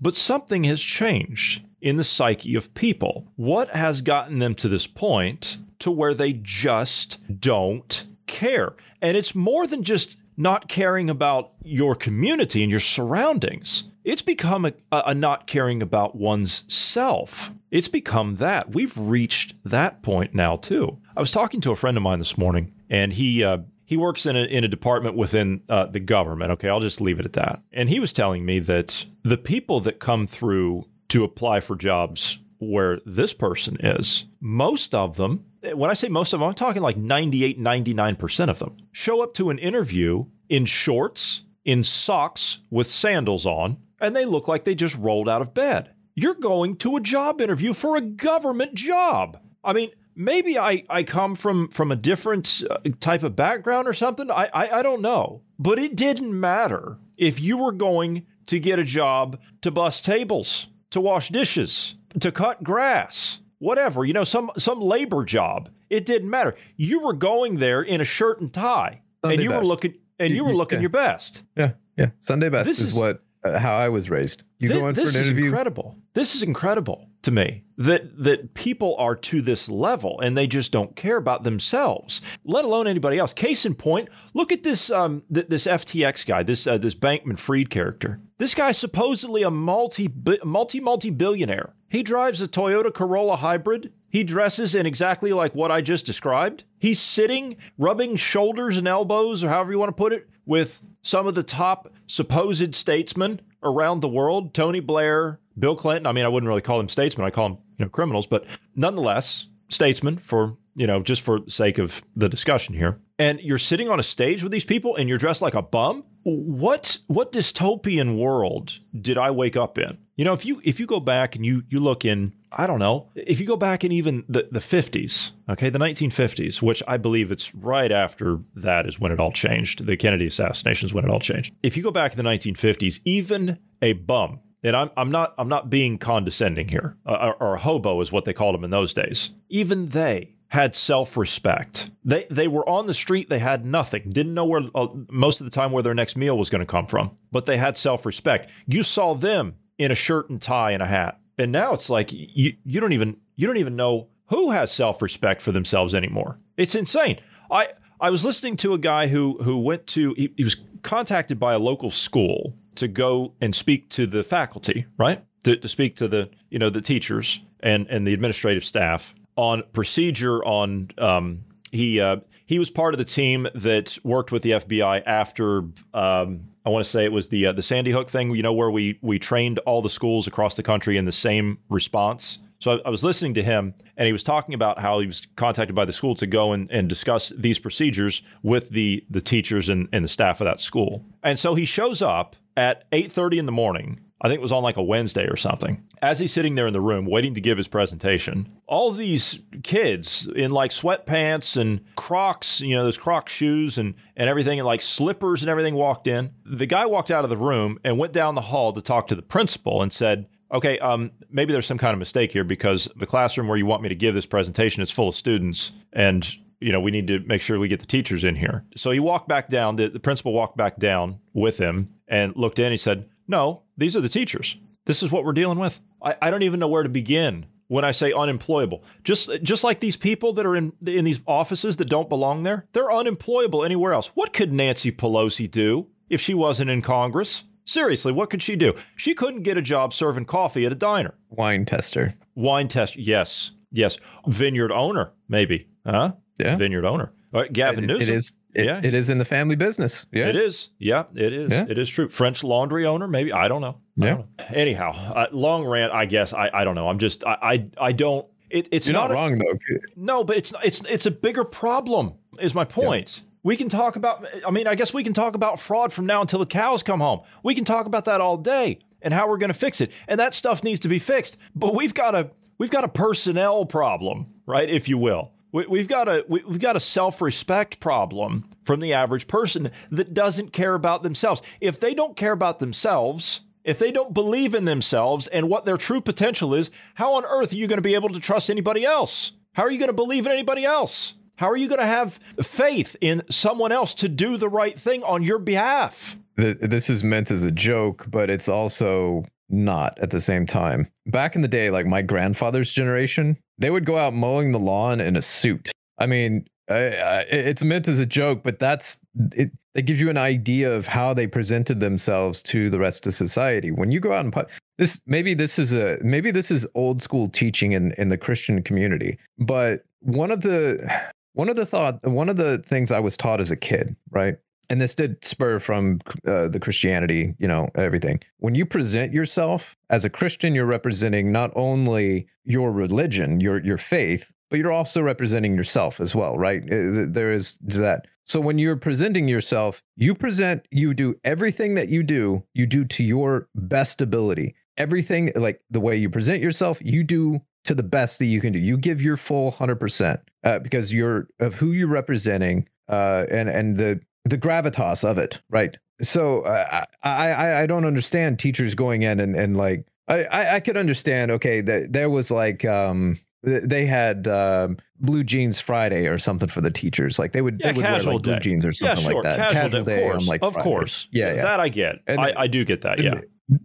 But 0.00 0.14
something 0.14 0.64
has 0.64 0.82
changed 0.82 1.62
in 1.80 1.96
the 1.96 2.04
psyche 2.04 2.56
of 2.56 2.74
people. 2.74 3.28
What 3.36 3.68
has 3.70 4.00
gotten 4.00 4.40
them 4.40 4.54
to 4.56 4.68
this 4.68 4.88
point 4.88 5.58
to 5.78 5.90
where 5.90 6.14
they 6.14 6.32
just 6.32 7.18
don't 7.40 8.06
care? 8.26 8.74
And 9.00 9.16
it's 9.16 9.34
more 9.36 9.66
than 9.68 9.84
just 9.84 10.18
not 10.36 10.68
caring 10.68 11.08
about 11.08 11.52
your 11.62 11.94
community 11.94 12.62
and 12.62 12.70
your 12.70 12.80
surroundings. 12.80 13.84
It's 14.02 14.22
become 14.22 14.64
a, 14.66 14.72
a 14.90 15.14
not 15.14 15.46
caring 15.46 15.80
about 15.80 16.16
one's 16.16 16.64
self. 16.72 17.52
It's 17.70 17.88
become 17.88 18.36
that. 18.36 18.72
We've 18.74 18.96
reached 18.98 19.54
that 19.64 20.02
point 20.02 20.34
now 20.34 20.56
too. 20.56 20.98
I 21.16 21.20
was 21.20 21.30
talking 21.30 21.60
to 21.62 21.70
a 21.70 21.76
friend 21.76 21.96
of 21.96 22.02
mine 22.02 22.18
this 22.18 22.36
morning, 22.36 22.72
and 22.90 23.12
he 23.12 23.44
uh, 23.44 23.58
he 23.84 23.96
works 23.96 24.26
in 24.26 24.36
a 24.36 24.44
in 24.44 24.64
a 24.64 24.68
department 24.68 25.16
within 25.16 25.62
uh, 25.68 25.86
the 25.86 26.00
government. 26.00 26.52
Okay, 26.52 26.68
I'll 26.68 26.80
just 26.80 27.00
leave 27.00 27.20
it 27.20 27.26
at 27.26 27.34
that. 27.34 27.62
And 27.72 27.88
he 27.88 28.00
was 28.00 28.12
telling 28.12 28.44
me 28.44 28.58
that 28.60 29.04
the 29.22 29.36
people 29.36 29.80
that 29.80 30.00
come 30.00 30.26
through 30.26 30.86
to 31.08 31.24
apply 31.24 31.60
for 31.60 31.76
jobs 31.76 32.38
where 32.58 33.00
this 33.04 33.34
person 33.34 33.76
is, 33.80 34.24
most 34.40 34.94
of 34.94 35.16
them, 35.16 35.44
when 35.74 35.90
I 35.90 35.94
say 35.94 36.08
most 36.08 36.32
of 36.32 36.40
them, 36.40 36.48
I'm 36.48 36.54
talking 36.54 36.82
like 36.82 36.96
98, 36.96 37.60
99% 37.60 38.48
of 38.48 38.58
them, 38.58 38.76
show 38.92 39.22
up 39.22 39.34
to 39.34 39.50
an 39.50 39.58
interview 39.58 40.26
in 40.48 40.64
shorts, 40.64 41.42
in 41.64 41.82
socks 41.82 42.60
with 42.70 42.86
sandals 42.86 43.46
on, 43.46 43.78
and 44.00 44.14
they 44.14 44.24
look 44.24 44.48
like 44.48 44.64
they 44.64 44.74
just 44.74 44.96
rolled 44.96 45.28
out 45.28 45.42
of 45.42 45.54
bed. 45.54 45.90
You're 46.14 46.34
going 46.34 46.76
to 46.76 46.96
a 46.96 47.00
job 47.00 47.40
interview 47.40 47.72
for 47.72 47.96
a 47.96 48.00
government 48.00 48.74
job. 48.74 49.38
I 49.62 49.72
mean, 49.72 49.90
maybe 50.16 50.58
I, 50.58 50.84
I 50.88 51.02
come 51.02 51.34
from 51.34 51.68
from 51.68 51.90
a 51.92 51.96
different 51.96 52.62
uh, 52.70 52.78
type 53.00 53.22
of 53.22 53.34
background 53.36 53.88
or 53.88 53.92
something. 53.92 54.30
I, 54.30 54.48
I 54.52 54.78
I 54.78 54.82
don't 54.82 55.02
know, 55.02 55.42
but 55.58 55.78
it 55.78 55.96
didn't 55.96 56.38
matter 56.38 56.98
if 57.16 57.40
you 57.40 57.58
were 57.58 57.72
going 57.72 58.26
to 58.46 58.58
get 58.60 58.78
a 58.78 58.84
job 58.84 59.38
to 59.62 59.70
bus 59.70 60.00
tables, 60.00 60.68
to 60.90 61.00
wash 61.00 61.28
dishes, 61.30 61.94
to 62.20 62.30
cut 62.32 62.62
grass, 62.62 63.40
whatever. 63.58 64.04
You 64.04 64.12
know, 64.12 64.24
some 64.24 64.50
some 64.58 64.80
labor 64.80 65.24
job. 65.24 65.68
It 65.90 66.06
didn't 66.06 66.28
matter. 66.30 66.54
You 66.76 67.00
were 67.00 67.12
going 67.12 67.56
there 67.58 67.82
in 67.82 68.00
a 68.00 68.04
shirt 68.04 68.40
and 68.40 68.52
tie, 68.52 69.02
Sunday 69.22 69.34
and 69.36 69.42
you 69.44 69.50
were 69.50 69.64
looking 69.64 69.94
and 70.18 70.34
you 70.34 70.42
were 70.44 70.50
Yeah. 70.50 70.56
looking 70.56 70.80
your 70.80 70.90
best. 70.90 71.42
Yeah, 71.56 71.72
yeah. 71.96 72.10
Sunday 72.20 72.48
best 72.48 72.66
This 72.68 72.80
is, 72.80 72.90
is- 72.90 72.94
what 72.98 73.22
uh, 73.44 73.58
how 73.58 73.74
I 73.74 73.88
was 73.90 74.10
raised. 74.10 74.42
You 74.58 74.68
Thi- 74.68 74.74
go 74.80 74.88
in 74.88 74.94
for 74.94 75.00
interview 75.02 75.12
this 75.20 75.26
is 75.26 75.30
incredible. 75.30 75.96
This 76.14 76.34
is 76.34 76.42
incredible 76.42 77.08
to 77.24 77.30
me 77.30 77.64
that 77.76 78.22
that 78.22 78.54
people 78.54 78.94
are 78.98 79.16
to 79.16 79.42
this 79.42 79.68
level 79.68 80.20
and 80.20 80.36
they 80.36 80.46
just 80.46 80.70
don't 80.70 80.94
care 80.94 81.16
about 81.16 81.42
themselves, 81.42 82.20
let 82.44 82.64
alone 82.64 82.86
anybody 82.86 83.18
else. 83.18 83.32
Case 83.32 83.66
in 83.66 83.74
point, 83.74 84.08
look 84.32 84.52
at 84.52 84.62
this 84.62 84.90
um 84.90 85.22
th- 85.32 85.48
this 85.48 85.66
FTX 85.66 86.26
guy, 86.26 86.42
this 86.42 86.66
uh, 86.66 86.78
this 86.78 86.94
Bankman 86.94 87.38
Fried 87.38 87.70
character. 87.70 88.20
This 88.38 88.54
guy's 88.54 88.78
supposedly 88.78 89.42
a 89.42 89.50
multi 89.50 90.12
multi 90.44 90.80
multi 90.80 91.10
billionaire. 91.10 91.74
He 91.88 92.02
drives 92.02 92.40
a 92.40 92.48
Toyota 92.48 92.92
Corolla 92.92 93.36
hybrid. 93.36 93.92
He 94.08 94.24
dresses 94.24 94.74
in 94.74 94.86
exactly 94.86 95.32
like 95.32 95.54
what 95.54 95.72
I 95.72 95.80
just 95.80 96.06
described. 96.06 96.64
He's 96.78 97.00
sitting, 97.00 97.56
rubbing 97.78 98.16
shoulders 98.16 98.76
and 98.76 98.86
elbows, 98.86 99.42
or 99.42 99.48
however 99.48 99.72
you 99.72 99.78
want 99.78 99.90
to 99.90 100.00
put 100.00 100.12
it, 100.12 100.28
with 100.46 100.80
some 101.02 101.26
of 101.26 101.34
the 101.34 101.42
top 101.42 101.92
supposed 102.06 102.74
statesmen 102.74 103.40
around 103.64 104.00
the 104.00 104.08
world 104.08 104.54
Tony 104.54 104.80
Blair, 104.80 105.40
Bill 105.58 105.76
Clinton. 105.76 106.06
I 106.06 106.12
mean, 106.12 106.24
I 106.24 106.28
wouldn't 106.28 106.48
really 106.48 106.62
call 106.62 106.78
them 106.78 106.88
statesmen, 106.88 107.26
I 107.26 107.30
call 107.30 107.48
them 107.48 107.58
you 107.78 107.84
know, 107.84 107.88
criminals, 107.88 108.26
but 108.26 108.44
nonetheless, 108.76 109.48
statesmen 109.68 110.18
for, 110.18 110.56
you 110.74 110.86
know, 110.86 111.02
just 111.02 111.22
for 111.22 111.40
the 111.40 111.50
sake 111.50 111.78
of 111.78 112.02
the 112.14 112.28
discussion 112.28 112.74
here. 112.74 113.00
And 113.18 113.40
you're 113.40 113.58
sitting 113.58 113.88
on 113.88 113.98
a 113.98 114.02
stage 114.02 114.42
with 114.42 114.52
these 114.52 114.64
people 114.64 114.96
and 114.96 115.08
you're 115.08 115.18
dressed 115.18 115.42
like 115.42 115.54
a 115.54 115.62
bum? 115.62 116.04
What 116.24 116.98
what 117.06 117.32
dystopian 117.32 118.16
world 118.18 118.78
did 118.98 119.18
I 119.18 119.30
wake 119.30 119.56
up 119.56 119.78
in? 119.78 119.98
You 120.16 120.24
know, 120.24 120.32
if 120.32 120.44
you 120.44 120.60
if 120.62 120.78
you 120.78 120.86
go 120.86 121.00
back 121.00 121.34
and 121.34 121.44
you 121.44 121.64
you 121.68 121.80
look 121.80 122.04
in, 122.04 122.34
I 122.52 122.68
don't 122.68 122.78
know, 122.78 123.10
if 123.16 123.40
you 123.40 123.46
go 123.46 123.56
back 123.56 123.82
in 123.82 123.90
even 123.90 124.24
the, 124.28 124.48
the 124.50 124.60
50s, 124.60 125.32
okay, 125.48 125.70
the 125.70 125.78
1950s, 125.78 126.62
which 126.62 126.82
I 126.86 126.98
believe 126.98 127.32
it's 127.32 127.52
right 127.54 127.90
after 127.90 128.38
that 128.54 128.86
is 128.86 129.00
when 129.00 129.10
it 129.10 129.18
all 129.18 129.32
changed. 129.32 129.86
The 129.86 129.96
Kennedy 129.96 130.26
assassination 130.26 130.86
is 130.86 130.94
when 130.94 131.04
it 131.04 131.10
all 131.10 131.18
changed. 131.18 131.52
If 131.64 131.76
you 131.76 131.82
go 131.82 131.90
back 131.90 132.12
in 132.12 132.22
the 132.22 132.30
1950s, 132.30 133.00
even 133.04 133.58
a 133.82 133.94
bum, 133.94 134.38
and 134.62 134.76
I'm, 134.76 134.90
I'm 134.96 135.10
not 135.10 135.34
I'm 135.36 135.48
not 135.48 135.68
being 135.68 135.98
condescending 135.98 136.68
here, 136.68 136.96
uh, 137.04 137.32
or, 137.40 137.42
or 137.42 137.54
a 137.54 137.58
hobo 137.58 138.00
is 138.00 138.12
what 138.12 138.24
they 138.24 138.32
called 138.32 138.54
them 138.54 138.62
in 138.62 138.70
those 138.70 138.94
days. 138.94 139.30
Even 139.48 139.88
they 139.88 140.30
had 140.46 140.76
self-respect. 140.76 141.90
They 142.04 142.26
they 142.30 142.46
were 142.46 142.68
on 142.68 142.86
the 142.86 142.94
street, 142.94 143.28
they 143.28 143.40
had 143.40 143.66
nothing. 143.66 144.10
Didn't 144.10 144.34
know 144.34 144.46
where 144.46 144.62
uh, 144.76 144.86
most 145.10 145.40
of 145.40 145.44
the 145.44 145.50
time 145.50 145.72
where 145.72 145.82
their 145.82 145.92
next 145.92 146.16
meal 146.16 146.38
was 146.38 146.50
going 146.50 146.60
to 146.60 146.66
come 146.66 146.86
from, 146.86 147.16
but 147.32 147.46
they 147.46 147.56
had 147.56 147.76
self-respect. 147.76 148.50
You 148.68 148.84
saw 148.84 149.14
them 149.14 149.56
in 149.78 149.90
a 149.90 149.94
shirt 149.94 150.30
and 150.30 150.40
tie 150.40 150.72
and 150.72 150.82
a 150.82 150.86
hat. 150.86 151.18
And 151.38 151.50
now 151.52 151.72
it's 151.72 151.90
like 151.90 152.10
you 152.12 152.54
you 152.64 152.80
don't 152.80 152.92
even 152.92 153.16
you 153.36 153.46
don't 153.46 153.56
even 153.56 153.76
know 153.76 154.08
who 154.26 154.52
has 154.52 154.72
self-respect 154.72 155.42
for 155.42 155.52
themselves 155.52 155.94
anymore. 155.94 156.36
It's 156.56 156.74
insane. 156.74 157.20
I 157.50 157.68
I 158.00 158.10
was 158.10 158.24
listening 158.24 158.56
to 158.58 158.74
a 158.74 158.78
guy 158.78 159.08
who 159.08 159.38
who 159.42 159.58
went 159.60 159.86
to 159.88 160.14
he, 160.14 160.32
he 160.36 160.44
was 160.44 160.56
contacted 160.82 161.40
by 161.40 161.54
a 161.54 161.58
local 161.58 161.90
school 161.90 162.54
to 162.76 162.88
go 162.88 163.34
and 163.40 163.54
speak 163.54 163.88
to 163.90 164.06
the 164.06 164.22
faculty, 164.22 164.86
right? 164.98 165.24
To, 165.44 165.56
to 165.56 165.68
speak 165.68 165.96
to 165.96 166.08
the 166.08 166.30
you 166.50 166.58
know 166.58 166.70
the 166.70 166.80
teachers 166.80 167.42
and 167.60 167.86
and 167.88 168.06
the 168.06 168.14
administrative 168.14 168.64
staff 168.64 169.14
on 169.36 169.62
procedure 169.72 170.44
on 170.44 170.90
um, 170.98 171.44
he 171.72 172.00
uh, 172.00 172.18
he 172.46 172.58
was 172.58 172.70
part 172.70 172.94
of 172.94 172.98
the 172.98 173.04
team 173.04 173.48
that 173.54 173.98
worked 174.04 174.30
with 174.30 174.42
the 174.42 174.52
FBI 174.52 175.02
after 175.06 175.64
um, 175.92 176.48
I 176.64 176.70
want 176.70 176.84
to 176.84 176.90
say 176.90 177.04
it 177.04 177.12
was 177.12 177.28
the 177.28 177.46
uh, 177.46 177.52
the 177.52 177.62
Sandy 177.62 177.90
Hook 177.90 178.08
thing, 178.08 178.34
you 178.34 178.42
know, 178.42 178.52
where 178.52 178.70
we 178.70 178.98
we 179.02 179.18
trained 179.18 179.58
all 179.60 179.82
the 179.82 179.90
schools 179.90 180.26
across 180.26 180.56
the 180.56 180.62
country 180.62 180.96
in 180.96 181.04
the 181.04 181.12
same 181.12 181.58
response. 181.68 182.38
So 182.60 182.72
I, 182.72 182.88
I 182.88 182.90
was 182.90 183.04
listening 183.04 183.34
to 183.34 183.42
him, 183.42 183.74
and 183.96 184.06
he 184.06 184.12
was 184.12 184.22
talking 184.22 184.54
about 184.54 184.78
how 184.78 184.98
he 185.00 185.06
was 185.06 185.26
contacted 185.36 185.74
by 185.74 185.84
the 185.84 185.92
school 185.92 186.14
to 186.14 186.26
go 186.26 186.52
and, 186.52 186.70
and 186.70 186.88
discuss 186.88 187.30
these 187.30 187.58
procedures 187.58 188.22
with 188.42 188.70
the 188.70 189.04
the 189.10 189.20
teachers 189.20 189.68
and, 189.68 189.88
and 189.92 190.04
the 190.04 190.08
staff 190.08 190.40
of 190.40 190.46
that 190.46 190.60
school. 190.60 191.04
And 191.22 191.38
so 191.38 191.54
he 191.54 191.64
shows 191.64 192.00
up 192.00 192.36
at 192.56 192.84
eight 192.92 193.12
thirty 193.12 193.38
in 193.38 193.46
the 193.46 193.52
morning. 193.52 194.00
I 194.24 194.28
think 194.28 194.38
it 194.38 194.42
was 194.42 194.52
on 194.52 194.62
like 194.62 194.78
a 194.78 194.82
Wednesday 194.82 195.26
or 195.26 195.36
something. 195.36 195.86
As 196.00 196.18
he's 196.18 196.32
sitting 196.32 196.54
there 196.54 196.66
in 196.66 196.72
the 196.72 196.80
room 196.80 197.04
waiting 197.04 197.34
to 197.34 197.42
give 197.42 197.58
his 197.58 197.68
presentation, 197.68 198.48
all 198.66 198.90
these 198.90 199.38
kids 199.62 200.26
in 200.34 200.50
like 200.50 200.70
sweatpants 200.70 201.58
and 201.58 201.84
Crocs, 201.96 202.62
you 202.62 202.74
know, 202.74 202.84
those 202.84 202.96
Croc 202.96 203.28
shoes 203.28 203.76
and 203.76 203.94
and 204.16 204.30
everything, 204.30 204.58
and 204.58 204.64
like 204.64 204.80
slippers 204.80 205.42
and 205.42 205.50
everything 205.50 205.74
walked 205.74 206.06
in. 206.06 206.30
The 206.46 206.64
guy 206.64 206.86
walked 206.86 207.10
out 207.10 207.24
of 207.24 207.30
the 207.30 207.36
room 207.36 207.78
and 207.84 207.98
went 207.98 208.14
down 208.14 208.34
the 208.34 208.40
hall 208.40 208.72
to 208.72 208.80
talk 208.80 209.08
to 209.08 209.14
the 209.14 209.20
principal 209.20 209.82
and 209.82 209.92
said, 209.92 210.26
okay, 210.50 210.78
um, 210.78 211.10
maybe 211.30 211.52
there's 211.52 211.66
some 211.66 211.76
kind 211.76 211.92
of 211.92 211.98
mistake 211.98 212.32
here 212.32 212.44
because 212.44 212.88
the 212.96 213.06
classroom 213.06 213.46
where 213.46 213.58
you 213.58 213.66
want 213.66 213.82
me 213.82 213.90
to 213.90 213.94
give 213.94 214.14
this 214.14 214.24
presentation 214.24 214.82
is 214.82 214.90
full 214.90 215.08
of 215.10 215.14
students 215.14 215.72
and 215.92 216.38
you 216.60 216.72
know, 216.72 216.80
we 216.80 216.90
need 216.90 217.06
to 217.08 217.18
make 217.20 217.42
sure 217.42 217.58
we 217.58 217.68
get 217.68 217.80
the 217.80 217.86
teachers 217.86 218.24
in 218.24 218.36
here. 218.36 218.64
So 218.74 218.90
he 218.90 218.98
walked 218.98 219.28
back 219.28 219.50
down, 219.50 219.76
the, 219.76 219.88
the 219.88 220.00
principal 220.00 220.32
walked 220.32 220.56
back 220.56 220.78
down 220.78 221.18
with 221.34 221.58
him 221.58 221.90
and 222.08 222.34
looked 222.36 222.58
in. 222.58 222.70
He 222.70 222.78
said, 222.78 223.06
No, 223.26 223.62
these 223.76 223.96
are 223.96 224.00
the 224.00 224.08
teachers. 224.08 224.56
This 224.86 225.02
is 225.02 225.10
what 225.10 225.24
we're 225.24 225.32
dealing 225.32 225.58
with. 225.58 225.80
I, 226.02 226.16
I 226.20 226.30
don't 226.30 226.42
even 226.42 226.60
know 226.60 226.68
where 226.68 226.82
to 226.82 226.88
begin 226.88 227.46
when 227.68 227.84
I 227.84 227.90
say 227.92 228.12
unemployable. 228.12 228.84
Just 229.02 229.30
just 229.42 229.64
like 229.64 229.80
these 229.80 229.96
people 229.96 230.32
that 230.34 230.46
are 230.46 230.56
in 230.56 230.72
in 230.86 231.04
these 231.04 231.20
offices 231.26 231.76
that 231.78 231.88
don't 231.88 232.08
belong 232.08 232.42
there, 232.42 232.66
they're 232.72 232.92
unemployable 232.92 233.64
anywhere 233.64 233.94
else. 233.94 234.08
What 234.08 234.32
could 234.32 234.52
Nancy 234.52 234.92
Pelosi 234.92 235.50
do 235.50 235.88
if 236.08 236.20
she 236.20 236.34
wasn't 236.34 236.70
in 236.70 236.82
Congress? 236.82 237.44
Seriously, 237.64 238.12
what 238.12 238.28
could 238.28 238.42
she 238.42 238.56
do? 238.56 238.74
She 238.96 239.14
couldn't 239.14 239.42
get 239.42 239.56
a 239.56 239.62
job 239.62 239.94
serving 239.94 240.26
coffee 240.26 240.66
at 240.66 240.72
a 240.72 240.74
diner. 240.76 241.14
Wine 241.30 241.64
tester. 241.64 242.14
Wine 242.34 242.68
tester. 242.68 243.00
yes, 243.00 243.52
yes. 243.72 243.96
Vineyard 244.26 244.70
owner, 244.70 245.12
maybe, 245.28 245.68
huh? 245.86 246.12
Yeah. 246.38 246.56
Vineyard 246.56 246.84
owner. 246.84 247.12
Right, 247.34 247.52
Gavin 247.52 247.84
It- 247.84 247.88
Newsom. 247.88 248.08
it 248.08 248.16
is. 248.16 248.32
It, 248.54 248.66
Yeah. 248.66 248.80
it 248.82 248.94
is 248.94 249.10
in 249.10 249.18
the 249.18 249.24
family 249.24 249.56
business. 249.56 250.06
Yeah. 250.12 250.28
It 250.28 250.36
is. 250.36 250.70
Yeah, 250.78 251.04
it 251.16 251.32
is. 251.32 251.50
Yeah. 251.50 251.66
It 251.68 251.76
is 251.76 251.88
true. 251.90 252.08
French 252.08 252.44
laundry 252.44 252.86
owner, 252.86 253.08
maybe. 253.08 253.32
I 253.32 253.48
don't 253.48 253.60
know. 253.60 253.78
I 254.00 254.04
Yeah. 254.04 254.10
don't 254.10 254.18
know. 254.20 254.26
Anyhow, 254.54 254.92
uh, 254.92 255.26
long 255.32 255.64
rant. 255.64 255.92
I 255.92 256.04
guess. 256.06 256.32
I, 256.32 256.50
I 256.54 256.62
don't 256.64 256.76
know. 256.76 256.88
I'm 256.88 256.98
just. 256.98 257.24
I. 257.26 257.36
I, 257.42 257.66
I 257.88 257.92
don't. 257.92 258.24
It, 258.50 258.68
it's 258.70 258.86
You're 258.86 258.92
not, 258.94 259.10
a- 259.10 259.14
wrong 259.14 259.36
though. 259.36 259.58
no, 259.96 260.22
but 260.22 260.36
it's 260.36 260.52
it's 260.62 260.84
it's 260.84 261.06
a 261.06 261.10
bigger 261.10 261.42
problem. 261.44 262.14
Is 262.40 262.54
my 262.54 262.64
point. 262.64 263.22
We 263.42 263.56
can 263.56 263.68
talk 263.68 263.96
about, 263.96 264.26
I 264.46 264.50
mean, 264.50 264.66
I 264.66 264.74
guess 264.74 264.94
we 264.94 265.04
can 265.04 265.12
talk 265.12 265.34
about 265.34 265.60
fraud 265.60 265.92
from 265.92 266.06
now 266.06 266.22
until 266.22 266.38
the 266.38 266.46
cows 266.46 266.82
come 266.82 266.98
home. 267.00 267.20
We 267.42 267.54
can 267.54 267.64
talk 267.66 267.84
about 267.84 268.06
that 268.06 268.22
all 268.22 268.38
day 268.38 268.78
and 269.02 269.12
how 269.12 269.28
we're 269.28 269.36
going 269.36 269.52
to 269.52 269.58
fix 269.58 269.82
it. 269.82 269.92
And 270.08 270.18
that 270.18 270.32
stuff 270.32 270.64
needs 270.64 270.80
to 270.80 270.88
be 270.88 270.98
fixed. 270.98 271.36
But 271.54 271.74
we've 271.74 271.92
got 271.92 272.14
a, 272.14 272.30
we've 272.56 272.70
got 272.70 272.84
a 272.84 272.88
personnel 272.88 273.66
problem, 273.66 274.28
right? 274.46 274.66
If 274.66 274.88
you 274.88 274.96
will. 274.96 275.30
We, 275.54 275.78
have 275.78 275.86
got 275.86 276.08
a 276.08 276.24
we've 276.26 276.58
got 276.58 276.74
a 276.74 276.80
self-respect 276.80 277.78
problem 277.78 278.48
from 278.64 278.80
the 278.80 278.92
average 278.92 279.28
person 279.28 279.70
that 279.92 280.12
doesn't 280.12 280.52
care 280.52 280.74
about 280.74 281.04
themselves. 281.04 281.42
If 281.60 281.78
they 281.78 281.94
don't 281.94 282.16
care 282.16 282.32
about 282.32 282.58
themselves, 282.58 283.42
if 283.62 283.78
they 283.78 283.92
don't 283.92 284.12
believe 284.12 284.52
in 284.52 284.64
themselves 284.64 285.28
and 285.28 285.48
what 285.48 285.64
their 285.64 285.76
true 285.76 286.00
potential 286.00 286.54
is, 286.54 286.72
how 286.94 287.14
on 287.14 287.24
earth 287.24 287.52
are 287.52 287.56
you 287.56 287.68
going 287.68 287.78
to 287.78 287.82
be 287.82 287.94
able 287.94 288.08
to 288.08 288.18
trust 288.18 288.50
anybody 288.50 288.84
else? 288.84 289.30
How 289.52 289.62
are 289.62 289.70
you 289.70 289.78
going 289.78 289.90
to 289.90 289.92
believe 289.92 290.26
in 290.26 290.32
anybody 290.32 290.64
else? 290.64 291.14
How 291.36 291.48
are 291.50 291.56
you 291.56 291.68
going 291.68 291.80
to 291.80 291.86
have 291.86 292.18
faith 292.42 292.96
in 293.00 293.22
someone 293.30 293.70
else 293.70 293.94
to 293.94 294.08
do 294.08 294.36
the 294.36 294.48
right 294.48 294.76
thing 294.76 295.04
on 295.04 295.22
your 295.22 295.38
behalf? 295.38 296.16
This 296.36 296.90
is 296.90 297.04
meant 297.04 297.30
as 297.30 297.44
a 297.44 297.52
joke, 297.52 298.06
but 298.08 298.28
it's 298.28 298.48
also 298.48 299.24
not 299.48 299.98
at 300.00 300.10
the 300.10 300.20
same 300.20 300.46
time. 300.46 300.88
Back 301.06 301.36
in 301.36 301.42
the 301.42 301.48
day, 301.48 301.70
like 301.70 301.86
my 301.86 302.02
grandfather's 302.02 302.72
generation, 302.72 303.36
they 303.58 303.70
would 303.70 303.84
go 303.84 303.98
out 303.98 304.14
mowing 304.14 304.52
the 304.52 304.58
lawn 304.58 305.00
in 305.00 305.16
a 305.16 305.22
suit. 305.22 305.70
I 305.98 306.06
mean, 306.06 306.46
I, 306.68 306.74
I, 306.74 307.20
it's 307.22 307.62
meant 307.62 307.88
as 307.88 308.00
a 308.00 308.06
joke, 308.06 308.42
but 308.42 308.58
that's 308.58 308.98
it. 309.32 309.50
That 309.74 309.82
gives 309.82 310.00
you 310.00 310.08
an 310.08 310.16
idea 310.16 310.72
of 310.72 310.86
how 310.86 311.14
they 311.14 311.26
presented 311.26 311.80
themselves 311.80 312.40
to 312.44 312.70
the 312.70 312.78
rest 312.78 313.08
of 313.08 313.14
society. 313.14 313.72
When 313.72 313.90
you 313.90 313.98
go 313.98 314.12
out 314.12 314.24
and 314.24 314.32
put 314.32 314.48
this, 314.78 315.00
maybe 315.06 315.34
this 315.34 315.58
is 315.58 315.72
a 315.72 315.98
maybe 316.00 316.30
this 316.30 316.52
is 316.52 316.64
old 316.76 317.02
school 317.02 317.28
teaching 317.28 317.72
in 317.72 317.92
in 317.98 318.08
the 318.08 318.16
Christian 318.16 318.62
community. 318.62 319.18
But 319.38 319.84
one 319.98 320.30
of 320.30 320.42
the 320.42 320.88
one 321.32 321.48
of 321.48 321.56
the 321.56 321.66
thought 321.66 322.06
one 322.06 322.28
of 322.28 322.36
the 322.36 322.58
things 322.58 322.92
I 322.92 323.00
was 323.00 323.16
taught 323.16 323.40
as 323.40 323.50
a 323.50 323.56
kid, 323.56 323.96
right? 324.10 324.36
And 324.70 324.80
this 324.80 324.94
did 324.94 325.24
spur 325.24 325.58
from 325.58 326.00
uh, 326.26 326.48
the 326.48 326.60
Christianity, 326.60 327.34
you 327.38 327.48
know, 327.48 327.68
everything. 327.74 328.20
When 328.38 328.54
you 328.54 328.66
present 328.66 329.12
yourself 329.12 329.76
as 329.90 330.04
a 330.04 330.10
Christian, 330.10 330.54
you're 330.54 330.64
representing 330.66 331.32
not 331.32 331.50
only 331.54 332.26
your 332.44 332.72
religion, 332.72 333.40
your 333.40 333.62
your 333.64 333.78
faith, 333.78 334.32
but 334.50 334.58
you're 334.58 334.72
also 334.72 335.02
representing 335.02 335.54
yourself 335.54 336.00
as 336.00 336.14
well, 336.14 336.38
right? 336.38 336.62
Uh, 336.62 337.06
there 337.08 337.32
is 337.32 337.58
that. 337.62 338.06
So 338.24 338.40
when 338.40 338.58
you're 338.58 338.76
presenting 338.76 339.28
yourself, 339.28 339.82
you 339.96 340.14
present, 340.14 340.66
you 340.70 340.94
do 340.94 341.14
everything 341.24 341.74
that 341.74 341.88
you 341.88 342.02
do, 342.02 342.42
you 342.54 342.66
do 342.66 342.84
to 342.86 343.04
your 343.04 343.48
best 343.54 344.00
ability. 344.00 344.54
Everything 344.76 345.30
like 345.36 345.60
the 345.70 345.80
way 345.80 345.96
you 345.96 346.08
present 346.08 346.42
yourself, 346.42 346.78
you 346.82 347.04
do 347.04 347.40
to 347.64 347.74
the 347.74 347.82
best 347.82 348.18
that 348.18 348.26
you 348.26 348.40
can 348.40 348.52
do. 348.52 348.58
You 348.58 348.76
give 348.76 349.02
your 349.02 349.16
full 349.16 349.52
100% 349.52 350.20
uh, 350.44 350.58
because 350.60 350.92
you're 350.92 351.28
of 351.40 351.54
who 351.54 351.72
you're 351.72 351.86
representing 351.86 352.68
uh, 352.88 353.24
and 353.30 353.48
and 353.48 353.76
the 353.76 354.00
the 354.24 354.38
gravitas 354.38 355.08
of 355.08 355.18
it, 355.18 355.40
right? 355.50 355.76
So 356.02 356.42
uh, 356.42 356.84
I, 357.02 357.30
I 357.30 357.62
I 357.62 357.66
don't 357.66 357.84
understand 357.84 358.38
teachers 358.38 358.74
going 358.74 359.02
in 359.02 359.20
and 359.20 359.36
and 359.36 359.56
like 359.56 359.86
I 360.08 360.24
I, 360.24 360.54
I 360.56 360.60
could 360.60 360.76
understand 360.76 361.30
okay 361.32 361.60
that 361.60 361.92
there 361.92 362.10
was 362.10 362.30
like 362.30 362.64
um 362.64 363.18
they 363.44 363.86
had 363.86 364.26
um, 364.26 364.78
blue 365.00 365.22
jeans 365.22 365.60
Friday 365.60 366.06
or 366.06 366.18
something 366.18 366.48
for 366.48 366.60
the 366.60 366.70
teachers. 366.70 367.18
Like 367.18 367.32
they 367.32 367.42
would, 367.42 367.60
yeah, 367.60 367.72
they 367.72 367.76
would 367.76 367.84
wear 367.84 368.02
like 368.02 368.22
blue 368.22 368.40
jeans 368.40 368.64
or 368.64 368.72
something 368.72 369.04
yeah, 369.04 369.10
sure. 369.10 369.14
like 369.14 369.22
that. 369.24 369.38
Casual, 369.38 369.62
casual 369.62 369.84
day, 369.84 369.96
day 369.96 370.10
on 370.10 370.26
like 370.26 370.42
of 370.42 370.56
course, 370.56 371.08
yeah, 371.12 371.34
yeah, 371.34 371.42
that 371.42 371.60
I 371.60 371.68
get. 371.68 371.96
And 372.06 372.20
I, 372.20 372.32
I 372.36 372.46
do 372.46 372.64
get 372.64 372.80
that. 372.82 373.02
Yeah, 373.02 373.20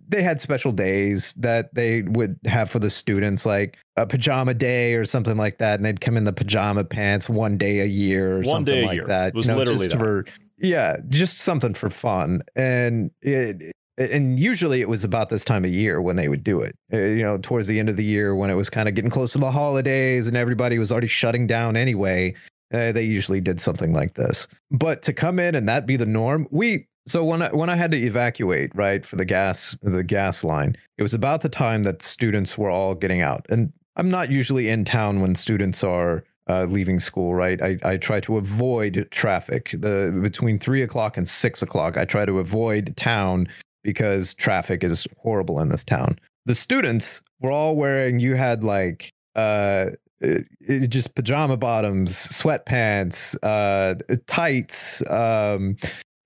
they 0.09 0.21
had 0.21 0.41
special 0.41 0.71
days 0.71 1.33
that 1.37 1.73
they 1.73 2.01
would 2.01 2.37
have 2.45 2.69
for 2.69 2.79
the 2.79 2.89
students, 2.89 3.45
like 3.45 3.77
a 3.95 4.05
pajama 4.05 4.53
day 4.53 4.95
or 4.95 5.05
something 5.05 5.37
like 5.37 5.59
that, 5.59 5.75
and 5.75 5.85
they'd 5.85 6.01
come 6.01 6.17
in 6.17 6.25
the 6.25 6.33
pajama 6.33 6.83
pants 6.83 7.29
one 7.29 7.57
day 7.57 7.79
a 7.79 7.85
year 7.85 8.33
or 8.33 8.37
one 8.37 8.45
something 8.45 8.73
day 8.73 8.85
like 8.85 8.95
year. 8.95 9.07
that. 9.07 9.29
It 9.29 9.35
was 9.35 9.47
you 9.47 9.53
know, 9.53 9.57
literally 9.59 9.87
just 9.87 9.91
that. 9.91 9.99
for 9.99 10.25
yeah, 10.61 10.97
just 11.09 11.39
something 11.39 11.73
for 11.73 11.89
fun, 11.89 12.41
and 12.55 13.11
it 13.21 13.73
and 13.97 14.39
usually 14.39 14.79
it 14.79 14.87
was 14.87 15.03
about 15.03 15.29
this 15.29 15.43
time 15.43 15.65
of 15.65 15.71
year 15.71 16.01
when 16.01 16.15
they 16.15 16.29
would 16.29 16.43
do 16.43 16.61
it 16.61 16.73
uh, 16.93 16.97
you 16.97 17.21
know 17.21 17.37
towards 17.37 17.67
the 17.67 17.79
end 17.79 17.89
of 17.89 17.97
the 17.97 18.03
year 18.03 18.33
when 18.33 18.49
it 18.49 18.53
was 18.53 18.69
kind 18.69 18.87
of 18.87 18.95
getting 18.95 19.11
close 19.11 19.33
to 19.33 19.37
the 19.37 19.51
holidays 19.51 20.25
and 20.25 20.37
everybody 20.37 20.79
was 20.79 20.89
already 20.89 21.05
shutting 21.07 21.45
down 21.45 21.75
anyway 21.75 22.33
uh, 22.73 22.91
they 22.91 23.03
usually 23.03 23.41
did 23.41 23.59
something 23.59 23.93
like 23.93 24.13
this. 24.13 24.47
But 24.71 25.01
to 25.03 25.13
come 25.13 25.39
in 25.39 25.55
and 25.55 25.67
that 25.67 25.85
be 25.85 25.97
the 25.97 26.05
norm 26.05 26.47
we 26.51 26.87
so 27.07 27.23
when 27.23 27.41
I 27.41 27.49
when 27.49 27.69
I 27.69 27.75
had 27.75 27.91
to 27.91 27.97
evacuate 27.97 28.71
right 28.75 29.03
for 29.05 29.15
the 29.15 29.25
gas 29.25 29.77
the 29.81 30.03
gas 30.03 30.43
line 30.43 30.75
it 30.97 31.03
was 31.03 31.13
about 31.13 31.41
the 31.41 31.49
time 31.49 31.83
that 31.83 32.01
students 32.01 32.57
were 32.57 32.69
all 32.69 32.95
getting 32.95 33.21
out 33.21 33.45
and 33.49 33.73
I'm 33.95 34.09
not 34.09 34.31
usually 34.31 34.69
in 34.69 34.85
town 34.85 35.19
when 35.19 35.35
students 35.35 35.83
are 35.83 36.23
uh, 36.49 36.65
leaving 36.65 36.99
school, 36.99 37.35
right? 37.35 37.61
I, 37.61 37.77
I 37.83 37.97
try 37.97 38.19
to 38.21 38.37
avoid 38.37 39.07
traffic. 39.11 39.71
The 39.77 40.17
between 40.21 40.59
three 40.59 40.81
o'clock 40.81 41.15
and 41.15 41.27
six 41.27 41.61
o'clock, 41.61 41.97
I 41.97 42.05
try 42.05 42.25
to 42.25 42.39
avoid 42.39 42.95
town 42.97 43.47
because 43.83 44.33
traffic 44.33 44.83
is 44.83 45.07
horrible 45.17 45.59
in 45.61 45.69
this 45.69 45.83
town. 45.83 46.19
The 46.45 46.55
students 46.55 47.21
were 47.39 47.51
all 47.51 47.75
wearing, 47.75 48.19
you 48.19 48.35
had 48.35 48.63
like 48.63 49.11
uh 49.35 49.91
it, 50.21 50.45
it 50.59 50.87
just 50.89 51.15
pajama 51.15 51.55
bottoms, 51.55 52.13
sweatpants, 52.13 53.37
uh 53.43 53.95
tights, 54.27 55.07
um 55.09 55.77